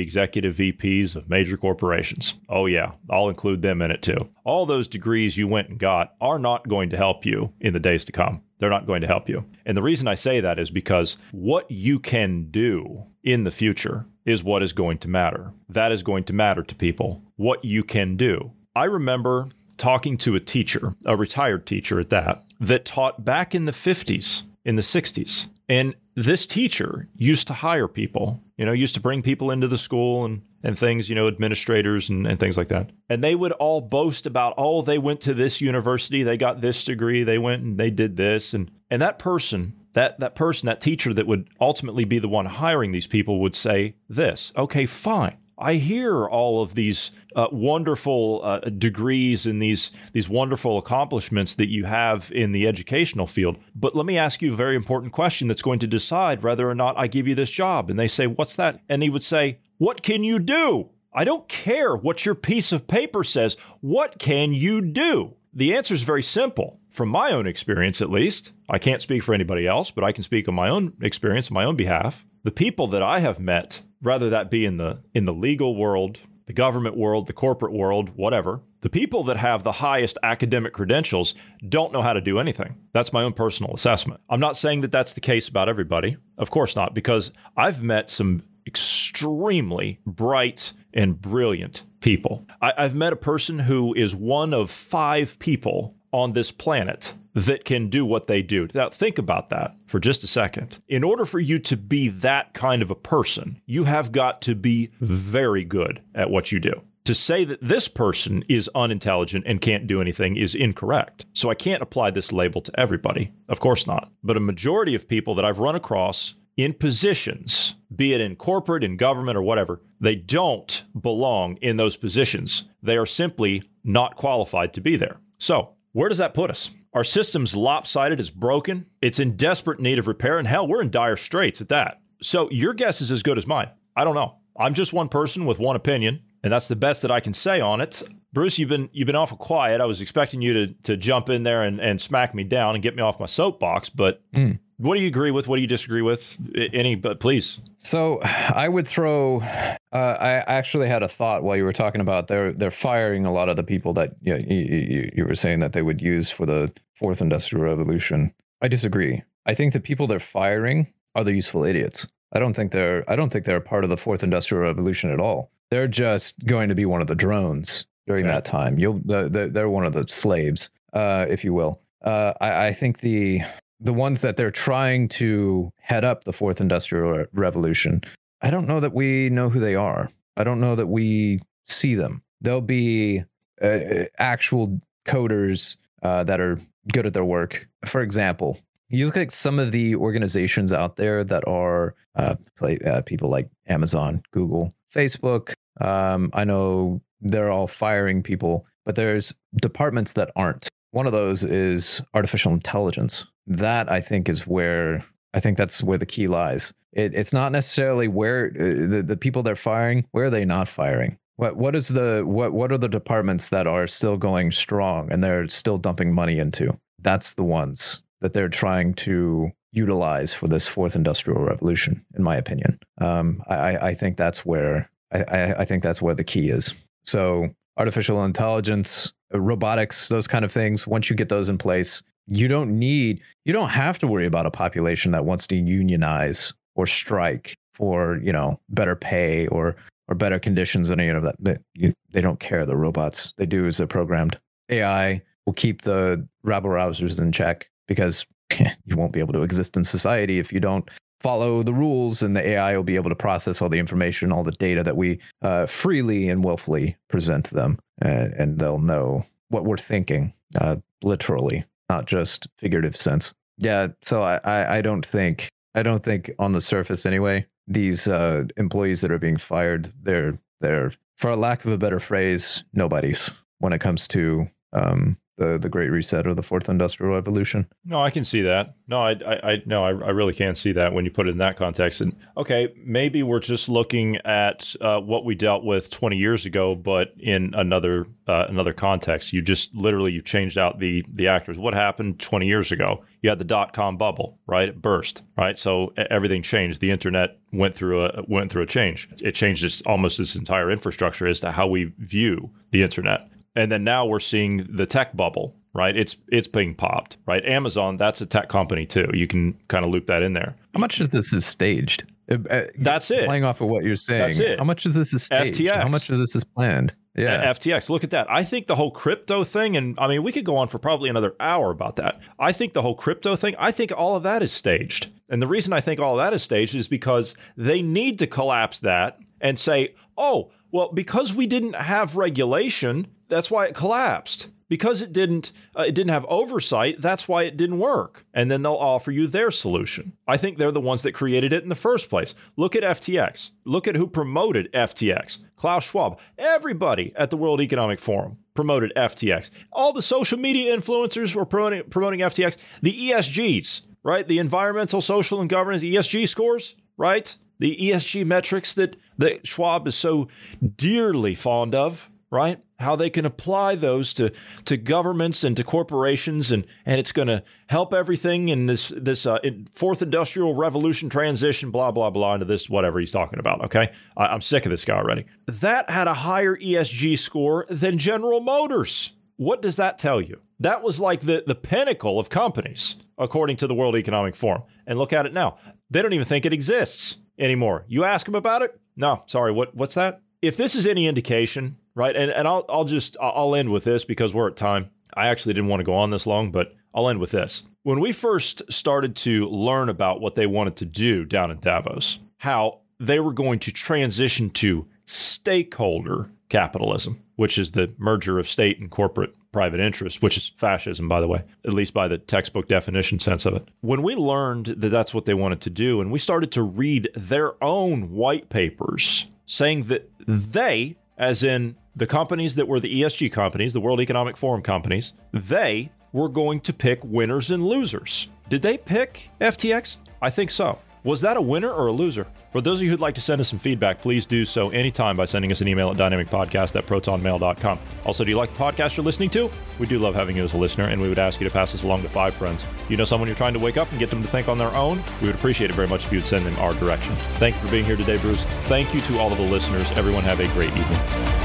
executive 0.00 0.56
VPs 0.56 1.16
of 1.16 1.30
major 1.30 1.56
corporations. 1.56 2.34
Oh, 2.48 2.66
yeah, 2.66 2.88
I'll 3.08 3.28
include 3.28 3.62
them 3.62 3.80
in 3.80 3.90
it 3.90 4.02
too. 4.02 4.18
All 4.44 4.66
those 4.66 4.88
degrees 4.88 5.38
you 5.38 5.48
went 5.48 5.70
and 5.70 5.78
got 5.78 6.14
are 6.20 6.38
not 6.38 6.68
going 6.68 6.90
to 6.90 6.96
help 6.96 7.24
you 7.24 7.52
in 7.60 7.72
the 7.72 7.80
days 7.80 8.04
to 8.06 8.12
come. 8.12 8.42
They're 8.58 8.70
not 8.70 8.86
going 8.86 9.00
to 9.00 9.06
help 9.06 9.28
you. 9.28 9.44
And 9.64 9.76
the 9.76 9.82
reason 9.82 10.08
I 10.08 10.14
say 10.14 10.40
that 10.40 10.58
is 10.58 10.70
because 10.70 11.16
what 11.32 11.70
you 11.70 11.98
can 11.98 12.50
do 12.50 13.04
in 13.22 13.44
the 13.44 13.50
future 13.50 14.06
is 14.26 14.42
what 14.42 14.62
is 14.62 14.72
going 14.72 14.98
to 14.98 15.08
matter. 15.08 15.52
That 15.68 15.92
is 15.92 16.02
going 16.02 16.24
to 16.24 16.32
matter 16.32 16.62
to 16.62 16.74
people. 16.74 17.22
What 17.36 17.64
you 17.64 17.84
can 17.84 18.16
do. 18.16 18.52
I 18.74 18.84
remember 18.84 19.48
talking 19.76 20.16
to 20.18 20.34
a 20.34 20.40
teacher, 20.40 20.94
a 21.06 21.16
retired 21.16 21.66
teacher 21.66 22.00
at 22.00 22.10
that, 22.10 22.42
that 22.60 22.84
taught 22.84 23.24
back 23.24 23.54
in 23.54 23.64
the 23.64 23.72
50s, 23.72 24.42
in 24.64 24.76
the 24.76 24.82
60s. 24.82 25.48
And 25.68 25.94
this 26.14 26.46
teacher 26.46 27.08
used 27.16 27.46
to 27.48 27.54
hire 27.54 27.88
people, 27.88 28.42
you 28.56 28.64
know, 28.64 28.72
used 28.72 28.94
to 28.94 29.00
bring 29.00 29.22
people 29.22 29.50
into 29.50 29.66
the 29.66 29.78
school 29.78 30.24
and, 30.24 30.42
and 30.62 30.78
things, 30.78 31.08
you 31.08 31.14
know, 31.14 31.26
administrators 31.26 32.08
and, 32.08 32.26
and 32.26 32.38
things 32.38 32.56
like 32.56 32.68
that. 32.68 32.90
And 33.08 33.22
they 33.24 33.34
would 33.34 33.52
all 33.52 33.80
boast 33.80 34.26
about, 34.26 34.54
oh, 34.56 34.82
they 34.82 34.98
went 34.98 35.20
to 35.22 35.34
this 35.34 35.60
university, 35.60 36.22
they 36.22 36.36
got 36.36 36.60
this 36.60 36.84
degree, 36.84 37.24
they 37.24 37.38
went 37.38 37.62
and 37.62 37.78
they 37.78 37.90
did 37.90 38.16
this. 38.16 38.54
And 38.54 38.70
and 38.90 39.02
that 39.02 39.18
person, 39.18 39.74
that 39.94 40.20
that 40.20 40.36
person, 40.36 40.66
that 40.66 40.80
teacher 40.80 41.12
that 41.14 41.26
would 41.26 41.48
ultimately 41.60 42.04
be 42.04 42.18
the 42.18 42.28
one 42.28 42.46
hiring 42.46 42.92
these 42.92 43.06
people 43.06 43.40
would 43.40 43.56
say 43.56 43.96
this, 44.08 44.52
okay, 44.56 44.86
fine. 44.86 45.36
I 45.58 45.74
hear 45.74 46.26
all 46.26 46.62
of 46.62 46.74
these 46.74 47.10
uh, 47.36 47.48
wonderful 47.52 48.40
uh, 48.42 48.58
degrees 48.60 49.46
and 49.46 49.60
these 49.60 49.92
these 50.12 50.28
wonderful 50.28 50.78
accomplishments 50.78 51.54
that 51.54 51.68
you 51.68 51.84
have 51.84 52.30
in 52.32 52.52
the 52.52 52.66
educational 52.66 53.26
field. 53.26 53.58
But 53.74 53.94
let 53.94 54.06
me 54.06 54.18
ask 54.18 54.42
you 54.42 54.52
a 54.52 54.56
very 54.56 54.76
important 54.76 55.12
question 55.12 55.48
that's 55.48 55.62
going 55.62 55.78
to 55.80 55.86
decide 55.86 56.42
whether 56.42 56.68
or 56.68 56.74
not 56.74 56.98
I 56.98 57.06
give 57.06 57.28
you 57.28 57.34
this 57.34 57.50
job. 57.50 57.90
And 57.90 57.98
they 57.98 58.08
say, 58.08 58.26
"What's 58.26 58.56
that?" 58.56 58.80
And 58.88 59.02
he 59.02 59.10
would 59.10 59.22
say, 59.22 59.58
"What 59.78 60.02
can 60.02 60.24
you 60.24 60.38
do?" 60.38 60.90
I 61.16 61.24
don't 61.24 61.48
care 61.48 61.94
what 61.94 62.26
your 62.26 62.34
piece 62.34 62.72
of 62.72 62.88
paper 62.88 63.22
says. 63.22 63.56
What 63.80 64.18
can 64.18 64.52
you 64.52 64.80
do? 64.80 65.36
The 65.52 65.74
answer 65.74 65.94
is 65.94 66.02
very 66.02 66.22
simple. 66.22 66.80
From 66.90 67.08
my 67.08 67.30
own 67.30 67.46
experience, 67.46 68.00
at 68.00 68.10
least, 68.10 68.50
I 68.68 68.78
can't 68.78 69.00
speak 69.00 69.22
for 69.22 69.34
anybody 69.34 69.66
else, 69.66 69.92
but 69.92 70.02
I 70.02 70.10
can 70.10 70.24
speak 70.24 70.48
on 70.48 70.54
my 70.54 70.68
own 70.68 70.94
experience, 71.00 71.50
on 71.50 71.54
my 71.54 71.64
own 71.64 71.76
behalf. 71.76 72.24
The 72.42 72.50
people 72.50 72.88
that 72.88 73.02
I 73.02 73.20
have 73.20 73.38
met, 73.38 73.82
whether 74.04 74.30
that 74.30 74.50
be 74.50 74.64
in 74.64 74.76
the 74.76 75.00
in 75.14 75.24
the 75.24 75.32
legal 75.32 75.74
world, 75.74 76.20
the 76.46 76.52
government 76.52 76.96
world, 76.96 77.26
the 77.26 77.32
corporate 77.32 77.72
world, 77.72 78.10
whatever, 78.16 78.60
the 78.82 78.90
people 78.90 79.24
that 79.24 79.38
have 79.38 79.62
the 79.62 79.72
highest 79.72 80.18
academic 80.22 80.74
credentials 80.74 81.34
don't 81.68 81.92
know 81.92 82.02
how 82.02 82.12
to 82.12 82.20
do 82.20 82.38
anything. 82.38 82.76
That's 82.92 83.12
my 83.12 83.22
own 83.22 83.32
personal 83.32 83.74
assessment. 83.74 84.20
I'm 84.28 84.40
not 84.40 84.56
saying 84.56 84.82
that 84.82 84.92
that's 84.92 85.14
the 85.14 85.20
case 85.20 85.48
about 85.48 85.68
everybody. 85.68 86.18
Of 86.38 86.50
course 86.50 86.76
not, 86.76 86.94
because 86.94 87.32
I've 87.56 87.82
met 87.82 88.10
some 88.10 88.42
extremely 88.66 90.00
bright 90.06 90.72
and 90.92 91.20
brilliant 91.20 91.82
people. 92.00 92.46
I, 92.60 92.72
have 92.76 92.94
met 92.94 93.12
a 93.12 93.16
person 93.16 93.58
who 93.58 93.94
is 93.94 94.14
one 94.14 94.52
of 94.52 94.70
five 94.70 95.38
people 95.38 95.94
on 96.12 96.32
this 96.32 96.50
planet 96.50 97.14
that 97.34 97.64
can 97.64 97.88
do 97.88 98.04
what 98.04 98.26
they 98.26 98.42
do. 98.42 98.68
Now, 98.74 98.90
think 98.90 99.18
about 99.18 99.50
that 99.50 99.76
for 99.86 99.98
just 99.98 100.24
a 100.24 100.28
second. 100.28 100.78
In 100.88 101.04
order 101.04 101.24
for 101.24 101.40
you 101.40 101.58
to 101.60 101.76
be 101.76 102.08
that 102.08 102.54
kind 102.54 102.82
of 102.82 102.90
a 102.90 102.96
person, 102.96 103.60
you 103.66 103.84
have 103.84 104.12
got 104.12 104.40
to 104.42 104.54
be 104.54 104.90
very 105.00 105.64
good 105.64 106.00
at 106.14 106.30
what 106.30 106.52
you 106.52 106.60
do. 106.60 106.80
To 107.04 107.14
say 107.14 107.44
that 107.44 107.60
this 107.60 107.86
person 107.86 108.44
is 108.48 108.70
unintelligent 108.74 109.44
and 109.46 109.60
can't 109.60 109.86
do 109.86 110.00
anything 110.00 110.38
is 110.38 110.54
incorrect. 110.54 111.26
So 111.34 111.50
I 111.50 111.54
can't 111.54 111.82
apply 111.82 112.10
this 112.10 112.32
label 112.32 112.62
to 112.62 112.80
everybody. 112.80 113.30
Of 113.48 113.60
course 113.60 113.86
not. 113.86 114.10
But 114.22 114.38
a 114.38 114.40
majority 114.40 114.94
of 114.94 115.08
people 115.08 115.34
that 115.34 115.44
I've 115.44 115.58
run 115.58 115.74
across 115.74 116.34
in 116.56 116.72
positions, 116.72 117.74
be 117.94 118.14
it 118.14 118.22
in 118.22 118.36
corporate, 118.36 118.84
in 118.84 118.96
government, 118.96 119.36
or 119.36 119.42
whatever, 119.42 119.82
they 120.00 120.14
don't 120.14 120.84
belong 120.98 121.56
in 121.56 121.76
those 121.76 121.96
positions. 121.96 122.68
They 122.82 122.96
are 122.96 123.06
simply 123.06 123.64
not 123.82 124.16
qualified 124.16 124.72
to 124.74 124.80
be 124.80 124.96
there. 124.96 125.18
So, 125.38 125.74
where 125.92 126.08
does 126.08 126.18
that 126.18 126.32
put 126.32 126.50
us? 126.50 126.70
Our 126.94 127.04
system's 127.04 127.56
lopsided, 127.56 128.20
it's 128.20 128.30
broken, 128.30 128.86
it's 129.02 129.18
in 129.18 129.36
desperate 129.36 129.80
need 129.80 129.98
of 129.98 130.06
repair, 130.06 130.38
and 130.38 130.46
hell, 130.46 130.68
we're 130.68 130.80
in 130.80 130.90
dire 130.90 131.16
straits 131.16 131.60
at 131.60 131.68
that. 131.68 132.00
So 132.22 132.48
your 132.50 132.72
guess 132.72 133.00
is 133.00 133.10
as 133.10 133.22
good 133.22 133.36
as 133.36 133.46
mine. 133.46 133.68
I 133.96 134.04
don't 134.04 134.14
know. 134.14 134.36
I'm 134.56 134.74
just 134.74 134.92
one 134.92 135.08
person 135.08 135.44
with 135.44 135.58
one 135.58 135.74
opinion, 135.74 136.22
and 136.44 136.52
that's 136.52 136.68
the 136.68 136.76
best 136.76 137.02
that 137.02 137.10
I 137.10 137.18
can 137.18 137.32
say 137.32 137.60
on 137.60 137.80
it. 137.80 138.02
Bruce, 138.32 138.58
you've 138.58 138.68
been 138.68 138.88
you've 138.92 139.06
been 139.06 139.16
awful 139.16 139.36
quiet. 139.36 139.80
I 139.80 139.86
was 139.86 140.00
expecting 140.00 140.40
you 140.40 140.52
to 140.52 140.66
to 140.84 140.96
jump 140.96 141.28
in 141.28 141.42
there 141.42 141.62
and, 141.62 141.80
and 141.80 142.00
smack 142.00 142.34
me 142.34 142.44
down 142.44 142.74
and 142.74 142.82
get 142.82 142.94
me 142.94 143.02
off 143.02 143.18
my 143.18 143.26
soapbox, 143.26 143.88
but 143.88 144.22
mm. 144.32 144.58
What 144.84 144.96
do 144.96 145.00
you 145.00 145.08
agree 145.08 145.30
with? 145.30 145.48
What 145.48 145.56
do 145.56 145.62
you 145.62 145.68
disagree 145.68 146.02
with? 146.02 146.36
Any, 146.54 146.94
but 146.94 147.18
please. 147.18 147.58
So 147.78 148.20
I 148.22 148.68
would 148.68 148.86
throw. 148.86 149.40
Uh, 149.40 149.78
I 149.92 150.30
actually 150.46 150.88
had 150.88 151.02
a 151.02 151.08
thought 151.08 151.42
while 151.42 151.56
you 151.56 151.64
were 151.64 151.72
talking 151.72 152.00
about 152.00 152.28
they're 152.28 152.52
they're 152.52 152.70
firing 152.70 153.24
a 153.24 153.32
lot 153.32 153.48
of 153.48 153.56
the 153.56 153.62
people 153.62 153.94
that 153.94 154.14
you, 154.20 154.34
know, 154.34 154.44
you, 154.46 155.10
you, 155.16 155.24
were 155.24 155.34
saying 155.34 155.60
that 155.60 155.72
they 155.72 155.82
would 155.82 156.02
use 156.02 156.30
for 156.30 156.44
the 156.44 156.70
fourth 156.98 157.22
industrial 157.22 157.64
revolution. 157.64 158.32
I 158.60 158.68
disagree. 158.68 159.22
I 159.46 159.54
think 159.54 159.72
the 159.72 159.80
people 159.80 160.06
they're 160.06 160.20
firing 160.20 160.92
are 161.14 161.24
the 161.24 161.32
useful 161.32 161.64
idiots. 161.64 162.06
I 162.34 162.38
don't 162.38 162.54
think 162.54 162.72
they're 162.72 163.08
I 163.08 163.16
don't 163.16 163.32
think 163.32 163.46
they're 163.46 163.60
part 163.60 163.84
of 163.84 163.90
the 163.90 163.96
fourth 163.96 164.22
industrial 164.22 164.64
revolution 164.64 165.10
at 165.10 165.20
all. 165.20 165.50
They're 165.70 165.88
just 165.88 166.44
going 166.44 166.68
to 166.68 166.74
be 166.74 166.84
one 166.84 167.00
of 167.00 167.06
the 167.06 167.14
drones 167.14 167.86
during 168.06 168.26
okay. 168.26 168.34
that 168.34 168.44
time. 168.44 168.78
You'll 168.78 169.00
the, 169.04 169.48
they're 169.50 169.70
one 169.70 169.86
of 169.86 169.94
the 169.94 170.06
slaves, 170.08 170.68
uh, 170.92 171.24
if 171.28 171.42
you 171.42 171.54
will. 171.54 171.80
Uh, 172.02 172.34
I, 172.40 172.66
I 172.66 172.72
think 172.74 173.00
the 173.00 173.40
the 173.80 173.92
ones 173.92 174.22
that 174.22 174.36
they're 174.36 174.50
trying 174.50 175.08
to 175.08 175.72
head 175.80 176.04
up 176.04 176.24
the 176.24 176.32
fourth 176.32 176.60
industrial 176.60 177.26
revolution. 177.32 178.02
I 178.40 178.50
don't 178.50 178.66
know 178.66 178.80
that 178.80 178.92
we 178.92 179.30
know 179.30 179.48
who 179.50 179.60
they 179.60 179.74
are. 179.74 180.08
I 180.36 180.44
don't 180.44 180.60
know 180.60 180.74
that 180.74 180.86
we 180.86 181.40
see 181.64 181.94
them. 181.94 182.22
They'll 182.40 182.60
be 182.60 183.24
uh, 183.62 184.04
actual 184.18 184.80
coders 185.06 185.76
uh, 186.02 186.24
that 186.24 186.40
are 186.40 186.60
good 186.92 187.06
at 187.06 187.14
their 187.14 187.24
work. 187.24 187.66
For 187.86 188.02
example, 188.02 188.58
you 188.88 189.06
look 189.06 189.16
at 189.16 189.32
some 189.32 189.58
of 189.58 189.72
the 189.72 189.96
organizations 189.96 190.72
out 190.72 190.96
there 190.96 191.24
that 191.24 191.46
are 191.48 191.94
uh, 192.16 192.36
play, 192.56 192.78
uh, 192.86 193.02
people 193.02 193.28
like 193.28 193.48
Amazon, 193.66 194.22
Google, 194.30 194.74
Facebook. 194.94 195.54
Um, 195.80 196.30
I 196.34 196.44
know 196.44 197.00
they're 197.20 197.50
all 197.50 197.66
firing 197.66 198.22
people, 198.22 198.66
but 198.84 198.94
there's 198.94 199.34
departments 199.60 200.12
that 200.12 200.30
aren't. 200.36 200.68
One 200.90 201.06
of 201.06 201.12
those 201.12 201.42
is 201.42 202.02
artificial 202.12 202.52
intelligence. 202.52 203.26
That 203.46 203.90
I 203.90 204.00
think 204.00 204.28
is 204.28 204.46
where 204.46 205.04
I 205.34 205.40
think 205.40 205.58
that's 205.58 205.82
where 205.82 205.98
the 205.98 206.06
key 206.06 206.26
lies. 206.26 206.72
It, 206.92 207.14
it's 207.14 207.32
not 207.32 207.52
necessarily 207.52 208.08
where 208.08 208.52
uh, 208.54 208.88
the, 208.88 209.04
the 209.04 209.16
people 209.16 209.42
they're 209.42 209.56
firing, 209.56 210.06
where 210.12 210.26
are 210.26 210.30
they 210.30 210.44
not 210.44 210.68
firing? 210.68 211.18
What 211.36 211.56
what 211.56 211.74
is 211.74 211.88
the 211.88 212.22
what 212.24 212.52
what 212.52 212.70
are 212.70 212.78
the 212.78 212.88
departments 212.88 213.48
that 213.50 213.66
are 213.66 213.86
still 213.86 214.16
going 214.16 214.52
strong 214.52 215.10
and 215.12 215.22
they're 215.22 215.48
still 215.48 215.78
dumping 215.78 216.12
money 216.12 216.38
into? 216.38 216.78
That's 217.00 217.34
the 217.34 217.44
ones 217.44 218.02
that 218.20 218.32
they're 218.32 218.48
trying 218.48 218.94
to 218.94 219.50
utilize 219.72 220.32
for 220.32 220.46
this 220.46 220.68
fourth 220.68 220.94
industrial 220.94 221.42
revolution, 221.42 222.04
in 222.16 222.22
my 222.22 222.36
opinion. 222.36 222.78
Um, 222.98 223.42
I, 223.48 223.76
I, 223.88 223.94
think 223.94 224.16
that's 224.16 224.46
where 224.46 224.88
I, 225.12 225.52
I 225.54 225.64
think 225.64 225.82
that's 225.82 226.00
where 226.00 226.14
the 226.14 226.24
key 226.24 226.48
is. 226.48 226.72
So 227.02 227.50
artificial 227.76 228.24
intelligence, 228.24 229.12
robotics, 229.32 230.08
those 230.08 230.28
kind 230.28 230.44
of 230.44 230.52
things. 230.52 230.86
Once 230.86 231.10
you 231.10 231.16
get 231.16 231.28
those 231.28 231.48
in 231.48 231.58
place, 231.58 232.02
you 232.26 232.48
don't 232.48 232.78
need, 232.78 233.20
you 233.44 233.52
don't 233.52 233.68
have 233.68 233.98
to 233.98 234.06
worry 234.06 234.26
about 234.26 234.46
a 234.46 234.50
population 234.50 235.12
that 235.12 235.24
wants 235.24 235.46
to 235.48 235.56
unionize 235.56 236.52
or 236.74 236.86
strike 236.86 237.56
for 237.74 238.20
you 238.22 238.32
know 238.32 238.58
better 238.68 238.94
pay 238.96 239.46
or 239.48 239.76
or 240.08 240.14
better 240.14 240.38
conditions 240.38 240.90
and 240.90 241.00
you 241.00 241.12
know 241.12 241.20
that 241.20 241.36
they, 241.38 241.56
you, 241.74 241.92
they 242.12 242.20
don't 242.20 242.40
care 242.40 242.64
the 242.64 242.76
robots. 242.76 243.32
They 243.36 243.46
do 243.46 243.66
as 243.66 243.78
they're 243.78 243.86
programmed. 243.86 244.38
Ai 244.70 245.22
will 245.46 245.52
keep 245.52 245.82
the 245.82 246.26
rabble 246.42 246.70
rousers 246.70 247.18
in 247.18 247.32
check 247.32 247.68
because 247.88 248.26
you 248.84 248.96
won't 248.96 249.12
be 249.12 249.20
able 249.20 249.32
to 249.34 249.42
exist 249.42 249.76
in 249.76 249.84
society 249.84 250.38
if 250.38 250.52
you 250.52 250.60
don't 250.60 250.88
follow 251.20 251.62
the 251.62 251.72
rules 251.72 252.22
and 252.22 252.36
the 252.36 252.46
AI 252.46 252.76
will 252.76 252.84
be 252.84 252.96
able 252.96 253.08
to 253.08 253.16
process 253.16 253.62
all 253.62 253.70
the 253.70 253.78
information, 253.78 254.30
all 254.30 254.44
the 254.44 254.52
data 254.52 254.82
that 254.82 254.96
we 254.96 255.18
uh, 255.40 255.64
freely 255.64 256.28
and 256.28 256.44
willfully 256.44 256.94
present 257.08 257.48
them, 257.50 257.78
and, 258.02 258.34
and 258.34 258.58
they'll 258.58 258.78
know 258.78 259.24
what 259.48 259.64
we're 259.64 259.78
thinking, 259.78 260.34
uh, 260.60 260.76
literally, 261.02 261.64
not 261.88 262.06
just 262.06 262.48
figurative 262.58 262.96
sense. 262.96 263.32
Yeah, 263.58 263.88
so 264.02 264.22
I, 264.22 264.40
I, 264.44 264.76
I, 264.78 264.82
don't 264.82 265.06
think 265.06 265.48
I 265.74 265.82
don't 265.82 266.02
think 266.02 266.32
on 266.38 266.52
the 266.52 266.60
surface 266.60 267.06
anyway, 267.06 267.46
these 267.68 268.08
uh, 268.08 268.44
employees 268.56 269.00
that 269.02 269.12
are 269.12 269.18
being 269.18 269.36
fired, 269.36 269.92
they're 270.02 270.38
they're 270.60 270.92
for 271.16 271.30
a 271.30 271.36
lack 271.36 271.64
of 271.64 271.70
a 271.70 271.78
better 271.78 272.00
phrase, 272.00 272.64
nobodies 272.72 273.30
when 273.58 273.72
it 273.72 273.80
comes 273.80 274.08
to 274.08 274.48
um, 274.72 275.16
the 275.36 275.58
the 275.58 275.68
Great 275.68 275.90
Reset 275.90 276.26
or 276.26 276.34
the 276.34 276.42
Fourth 276.42 276.68
Industrial 276.68 277.12
Revolution. 277.12 277.66
No, 277.84 278.00
I 278.02 278.10
can 278.10 278.24
see 278.24 278.42
that. 278.42 278.74
No, 278.88 279.00
I 279.00 279.12
I, 279.12 279.52
I 279.52 279.62
no, 279.66 279.84
I, 279.84 279.88
I 279.88 280.10
really 280.10 280.34
can't 280.34 280.56
see 280.56 280.72
that 280.72 280.92
when 280.92 281.04
you 281.04 281.10
put 281.10 281.26
it 281.26 281.30
in 281.30 281.38
that 281.38 281.56
context. 281.56 282.00
And 282.00 282.14
okay, 282.36 282.72
maybe 282.84 283.22
we're 283.22 283.40
just 283.40 283.68
looking 283.68 284.16
at 284.24 284.74
uh, 284.80 285.00
what 285.00 285.24
we 285.24 285.34
dealt 285.34 285.64
with 285.64 285.90
20 285.90 286.16
years 286.16 286.46
ago, 286.46 286.74
but 286.74 287.12
in 287.18 287.52
another 287.54 288.06
uh, 288.26 288.46
another 288.48 288.72
context. 288.72 289.32
You 289.32 289.42
just 289.42 289.74
literally 289.74 290.12
you 290.12 290.22
changed 290.22 290.58
out 290.58 290.78
the 290.78 291.04
the 291.12 291.28
actors. 291.28 291.58
What 291.58 291.74
happened 291.74 292.20
20 292.20 292.46
years 292.46 292.72
ago? 292.72 293.04
You 293.22 293.30
had 293.30 293.38
the 293.38 293.44
dot 293.44 293.72
com 293.72 293.96
bubble, 293.96 294.38
right? 294.46 294.68
It 294.68 294.80
burst, 294.80 295.22
right? 295.36 295.58
So 295.58 295.92
everything 295.96 296.42
changed. 296.42 296.80
The 296.80 296.90
internet 296.90 297.38
went 297.52 297.74
through 297.74 298.04
a 298.04 298.24
went 298.28 298.50
through 298.50 298.62
a 298.62 298.66
change. 298.66 299.08
It 299.22 299.32
changed 299.32 299.64
its, 299.64 299.82
almost 299.82 300.20
its 300.20 300.36
entire 300.36 300.70
infrastructure 300.70 301.26
as 301.26 301.40
to 301.40 301.52
how 301.52 301.66
we 301.66 301.92
view 301.98 302.50
the 302.70 302.82
internet 302.82 303.28
and 303.56 303.70
then 303.70 303.84
now 303.84 304.06
we're 304.06 304.20
seeing 304.20 304.66
the 304.70 304.86
tech 304.86 305.16
bubble 305.16 305.56
right? 305.74 305.96
It's 305.96 306.16
it's 306.28 306.48
being 306.48 306.74
popped 306.74 307.18
right? 307.26 307.44
Amazon 307.44 307.96
that's 307.96 308.20
a 308.20 308.26
tech 308.26 308.48
company 308.48 308.86
too. 308.86 309.10
You 309.12 309.26
can 309.26 309.58
kind 309.68 309.84
of 309.84 309.90
loop 309.90 310.06
that 310.06 310.22
in 310.22 310.32
there. 310.32 310.56
How 310.72 310.80
much 310.80 311.00
of 311.00 311.10
this 311.10 311.32
is 311.32 311.44
staged? 311.44 312.04
Uh, 312.30 312.38
uh 312.48 312.66
that's 312.78 313.10
it. 313.10 313.26
playing 313.26 313.44
off 313.44 313.60
of 313.60 313.68
what 313.68 313.84
you're 313.84 313.96
saying. 313.96 314.20
That's 314.20 314.38
it. 314.38 314.58
How 314.58 314.64
much 314.64 314.86
of 314.86 314.94
this 314.94 315.12
is 315.12 315.24
staged? 315.24 315.58
FTX. 315.58 315.82
how 315.82 315.88
much 315.88 316.08
of 316.08 316.18
this 316.18 316.34
is 316.34 316.44
planned? 316.44 316.94
Yeah. 317.16 317.52
Ftx 317.52 317.90
look 317.90 318.02
at 318.02 318.10
that. 318.10 318.28
I 318.30 318.42
think 318.42 318.66
the 318.66 318.74
whole 318.76 318.90
crypto 318.90 319.44
thing 319.44 319.76
and 319.76 319.98
i 319.98 320.08
mean 320.08 320.22
we 320.22 320.32
could 320.32 320.44
go 320.44 320.56
on 320.56 320.68
for 320.68 320.78
probably 320.78 321.10
another 321.10 321.34
hour 321.40 321.70
about 321.70 321.96
that. 321.96 322.20
I 322.38 322.52
think 322.52 322.72
the 322.72 322.82
whole 322.82 322.94
crypto 322.94 323.36
thing 323.36 323.54
i 323.58 323.72
think 323.72 323.92
all 323.92 324.16
of 324.16 324.22
that 324.22 324.42
is 324.42 324.52
staged. 324.52 325.08
And 325.28 325.42
the 325.42 325.48
reason 325.48 325.72
i 325.72 325.80
think 325.80 326.00
all 326.00 326.18
of 326.18 326.24
that 326.24 326.34
is 326.34 326.42
staged 326.42 326.74
is 326.74 326.88
because 326.88 327.34
they 327.56 327.82
need 327.82 328.18
to 328.20 328.26
collapse 328.26 328.80
that 328.80 329.18
and 329.40 329.58
say 329.58 329.94
oh 330.16 330.52
well 330.70 330.92
because 330.92 331.34
we 331.34 331.46
didn't 331.46 331.74
have 331.74 332.16
regulation 332.16 333.08
that's 333.28 333.50
why 333.50 333.66
it 333.66 333.74
collapsed. 333.74 334.48
Because 334.66 335.02
it 335.02 335.12
didn't 335.12 335.52
uh, 335.78 335.82
it 335.82 335.94
didn't 335.94 336.10
have 336.10 336.24
oversight 336.24 337.00
that's 337.00 337.28
why 337.28 337.42
it 337.42 337.56
didn't 337.56 337.78
work. 337.78 338.24
And 338.32 338.50
then 338.50 338.62
they'll 338.62 338.72
offer 338.72 339.10
you 339.10 339.26
their 339.26 339.50
solution. 339.50 340.14
I 340.26 340.36
think 340.36 340.56
they're 340.56 340.72
the 340.72 340.80
ones 340.80 341.02
that 341.02 341.12
created 341.12 341.52
it 341.52 341.62
in 341.62 341.68
the 341.68 341.74
first 341.74 342.08
place. 342.08 342.34
Look 342.56 342.74
at 342.74 342.82
ftx 342.82 343.50
look 343.64 343.86
at 343.86 343.94
who 343.94 344.06
promoted 344.06 344.72
ftx 344.72 345.44
klaus 345.56 345.84
schwab. 345.84 346.18
Everybody 346.38 347.12
at 347.14 347.30
the 347.30 347.36
world 347.36 347.60
economic 347.60 348.00
forum 348.00 348.38
promoted 348.54 348.92
ftx 348.96 349.50
all 349.72 349.92
the 349.92 350.02
social 350.02 350.38
media 350.38 350.76
influencers 350.76 351.34
were 351.34 351.44
promoting, 351.44 351.84
promoting 351.90 352.20
ftx 352.20 352.56
the 352.82 353.10
esgs 353.10 353.82
right? 354.02 354.26
The 354.26 354.38
environmental 354.38 355.00
social 355.00 355.40
and 355.40 355.50
governance 355.50 355.84
esg 355.84 356.26
scores 356.26 356.74
right? 356.96 357.36
The 357.58 357.76
esg 357.76 358.26
metrics 358.26 358.74
that 358.74 358.96
that 359.18 359.46
schwab 359.46 359.86
is 359.86 359.94
so 359.94 360.28
dearly 360.76 361.34
fond 361.34 361.74
of 361.74 362.08
right? 362.34 362.60
How 362.80 362.96
they 362.96 363.08
can 363.08 363.24
apply 363.24 363.76
those 363.76 364.12
to 364.14 364.32
to 364.64 364.76
governments 364.76 365.44
and 365.44 365.56
to 365.56 365.64
corporations, 365.64 366.50
and 366.50 366.66
and 366.84 366.98
it's 366.98 367.12
going 367.12 367.28
to 367.28 367.42
help 367.68 367.94
everything 367.94 368.48
in 368.48 368.66
this 368.66 368.92
this 368.94 369.24
uh, 369.24 369.38
in 369.44 369.68
fourth 369.72 370.02
industrial 370.02 370.54
revolution 370.54 371.08
transition, 371.08 371.70
blah 371.70 371.92
blah 371.92 372.10
blah, 372.10 372.34
into 372.34 372.44
this 372.44 372.68
whatever 372.68 372.98
he's 372.98 373.12
talking 373.12 373.38
about. 373.38 373.64
Okay, 373.64 373.92
I, 374.16 374.26
I'm 374.26 374.42
sick 374.42 374.66
of 374.66 374.70
this 374.70 374.84
guy 374.84 374.96
already. 374.96 375.24
That 375.46 375.88
had 375.88 376.08
a 376.08 376.14
higher 376.14 376.56
ESG 376.56 377.18
score 377.18 377.64
than 377.70 377.96
General 377.96 378.40
Motors. 378.40 379.12
What 379.36 379.62
does 379.62 379.76
that 379.76 379.98
tell 379.98 380.20
you? 380.20 380.40
That 380.58 380.82
was 380.82 380.98
like 380.98 381.20
the 381.20 381.44
the 381.46 381.54
pinnacle 381.54 382.18
of 382.18 382.28
companies, 382.28 382.96
according 383.16 383.56
to 383.58 383.68
the 383.68 383.74
World 383.74 383.96
Economic 383.96 384.34
Forum. 384.34 384.64
And 384.86 384.98
look 384.98 385.12
at 385.12 385.26
it 385.26 385.32
now; 385.32 385.58
they 385.88 386.02
don't 386.02 386.12
even 386.12 386.26
think 386.26 386.44
it 386.44 386.52
exists 386.52 387.16
anymore. 387.38 387.84
You 387.86 388.02
ask 388.02 388.26
them 388.26 388.34
about 388.34 388.62
it? 388.62 388.78
No, 388.96 389.22
sorry. 389.26 389.52
What 389.52 389.74
what's 389.76 389.94
that? 389.94 390.20
If 390.42 390.56
this 390.56 390.74
is 390.74 390.86
any 390.86 391.06
indication, 391.06 391.78
right? 391.94 392.14
And 392.14 392.30
and 392.30 392.46
I'll 392.46 392.64
I'll 392.68 392.84
just 392.84 393.16
I'll 393.20 393.54
end 393.54 393.70
with 393.70 393.84
this 393.84 394.04
because 394.04 394.34
we're 394.34 394.48
at 394.48 394.56
time. 394.56 394.90
I 395.16 395.28
actually 395.28 395.54
didn't 395.54 395.68
want 395.70 395.80
to 395.80 395.84
go 395.84 395.94
on 395.94 396.10
this 396.10 396.26
long, 396.26 396.50
but 396.50 396.74
I'll 396.94 397.08
end 397.08 397.20
with 397.20 397.30
this. 397.30 397.62
When 397.82 398.00
we 398.00 398.12
first 398.12 398.62
started 398.72 399.14
to 399.16 399.46
learn 399.48 399.88
about 399.88 400.20
what 400.20 400.34
they 400.34 400.46
wanted 400.46 400.76
to 400.76 400.86
do 400.86 401.24
down 401.24 401.50
in 401.50 401.60
Davos, 401.60 402.18
how 402.38 402.80
they 402.98 403.20
were 403.20 403.32
going 403.32 403.58
to 403.60 403.72
transition 403.72 404.50
to 404.50 404.86
stakeholder 405.04 406.30
capitalism, 406.48 407.20
which 407.36 407.58
is 407.58 407.72
the 407.72 407.92
merger 407.98 408.38
of 408.38 408.48
state 408.48 408.78
and 408.78 408.90
corporate 408.90 409.34
private 409.52 409.80
interest, 409.80 410.22
which 410.22 410.36
is 410.36 410.48
fascism, 410.56 411.08
by 411.08 411.20
the 411.20 411.28
way, 411.28 411.42
at 411.64 411.72
least 411.72 411.94
by 411.94 412.08
the 412.08 412.18
textbook 412.18 412.68
definition 412.68 413.18
sense 413.18 413.46
of 413.46 413.54
it. 413.54 413.68
When 413.82 414.02
we 414.02 414.14
learned 414.14 414.66
that 414.66 414.88
that's 414.88 415.14
what 415.14 415.26
they 415.26 415.34
wanted 415.34 415.60
to 415.62 415.70
do, 415.70 416.00
and 416.00 416.10
we 416.10 416.18
started 416.18 416.50
to 416.52 416.62
read 416.62 417.08
their 417.14 417.62
own 417.62 418.10
white 418.10 418.48
papers 418.48 419.26
saying 419.46 419.84
that 419.84 420.10
they, 420.26 420.96
as 421.18 421.44
in 421.44 421.76
the 421.96 422.06
companies 422.06 422.56
that 422.56 422.66
were 422.66 422.80
the 422.80 423.02
ESG 423.02 423.30
companies, 423.30 423.72
the 423.72 423.80
World 423.80 424.00
Economic 424.00 424.36
Forum 424.36 424.62
companies, 424.62 425.12
they 425.32 425.90
were 426.12 426.28
going 426.28 426.60
to 426.60 426.72
pick 426.72 427.00
winners 427.04 427.50
and 427.50 427.64
losers. 427.64 428.28
Did 428.48 428.62
they 428.62 428.78
pick 428.78 429.30
FTX? 429.40 429.96
I 430.20 430.30
think 430.30 430.50
so. 430.50 430.78
Was 431.04 431.20
that 431.20 431.36
a 431.36 431.40
winner 431.40 431.70
or 431.70 431.88
a 431.88 431.92
loser? 431.92 432.26
For 432.50 432.62
those 432.62 432.78
of 432.78 432.84
you 432.84 432.90
who'd 432.90 433.00
like 433.00 433.14
to 433.16 433.20
send 433.20 433.38
us 433.38 433.48
some 433.48 433.58
feedback, 433.58 434.00
please 434.00 434.24
do 434.24 434.46
so 434.46 434.70
anytime 434.70 435.18
by 435.18 435.26
sending 435.26 435.52
us 435.52 435.60
an 435.60 435.68
email 435.68 435.90
at 435.90 435.98
dynamicpodcast 435.98 436.76
at 436.76 436.86
protonmail.com. 436.86 437.78
Also, 438.06 438.24
do 438.24 438.30
you 438.30 438.36
like 438.38 438.48
the 438.50 438.56
podcast 438.56 438.96
you're 438.96 439.04
listening 439.04 439.28
to? 439.30 439.50
We 439.78 439.86
do 439.86 439.98
love 439.98 440.14
having 440.14 440.34
you 440.34 440.44
as 440.44 440.54
a 440.54 440.56
listener, 440.56 440.84
and 440.84 441.02
we 441.02 441.08
would 441.10 441.18
ask 441.18 441.40
you 441.40 441.46
to 441.46 441.52
pass 441.52 441.74
us 441.74 441.82
along 441.82 442.02
to 442.02 442.08
five 442.08 442.32
friends. 442.32 442.64
You 442.88 442.96
know 442.96 443.04
someone 443.04 443.28
you're 443.28 443.36
trying 443.36 443.52
to 443.52 443.58
wake 443.58 443.76
up 443.76 443.90
and 443.90 443.98
get 443.98 444.08
them 444.08 444.22
to 444.22 444.28
think 444.28 444.48
on 444.48 444.56
their 444.56 444.74
own? 444.74 445.02
We 445.20 445.26
would 445.26 445.36
appreciate 445.36 445.68
it 445.68 445.74
very 445.76 445.88
much 445.88 446.06
if 446.06 446.12
you 446.12 446.18
would 446.18 446.26
send 446.26 446.46
them 446.46 446.56
our 446.56 446.72
direction. 446.74 447.14
Thank 447.34 447.56
you 447.56 447.60
for 447.60 447.70
being 447.70 447.84
here 447.84 447.96
today, 447.96 448.16
Bruce. 448.18 448.44
Thank 448.44 448.94
you 448.94 449.00
to 449.00 449.18
all 449.18 449.30
of 449.30 449.36
the 449.36 449.44
listeners. 449.44 449.90
Everyone 449.92 450.22
have 450.22 450.40
a 450.40 450.48
great 450.54 450.74
evening. 450.74 451.43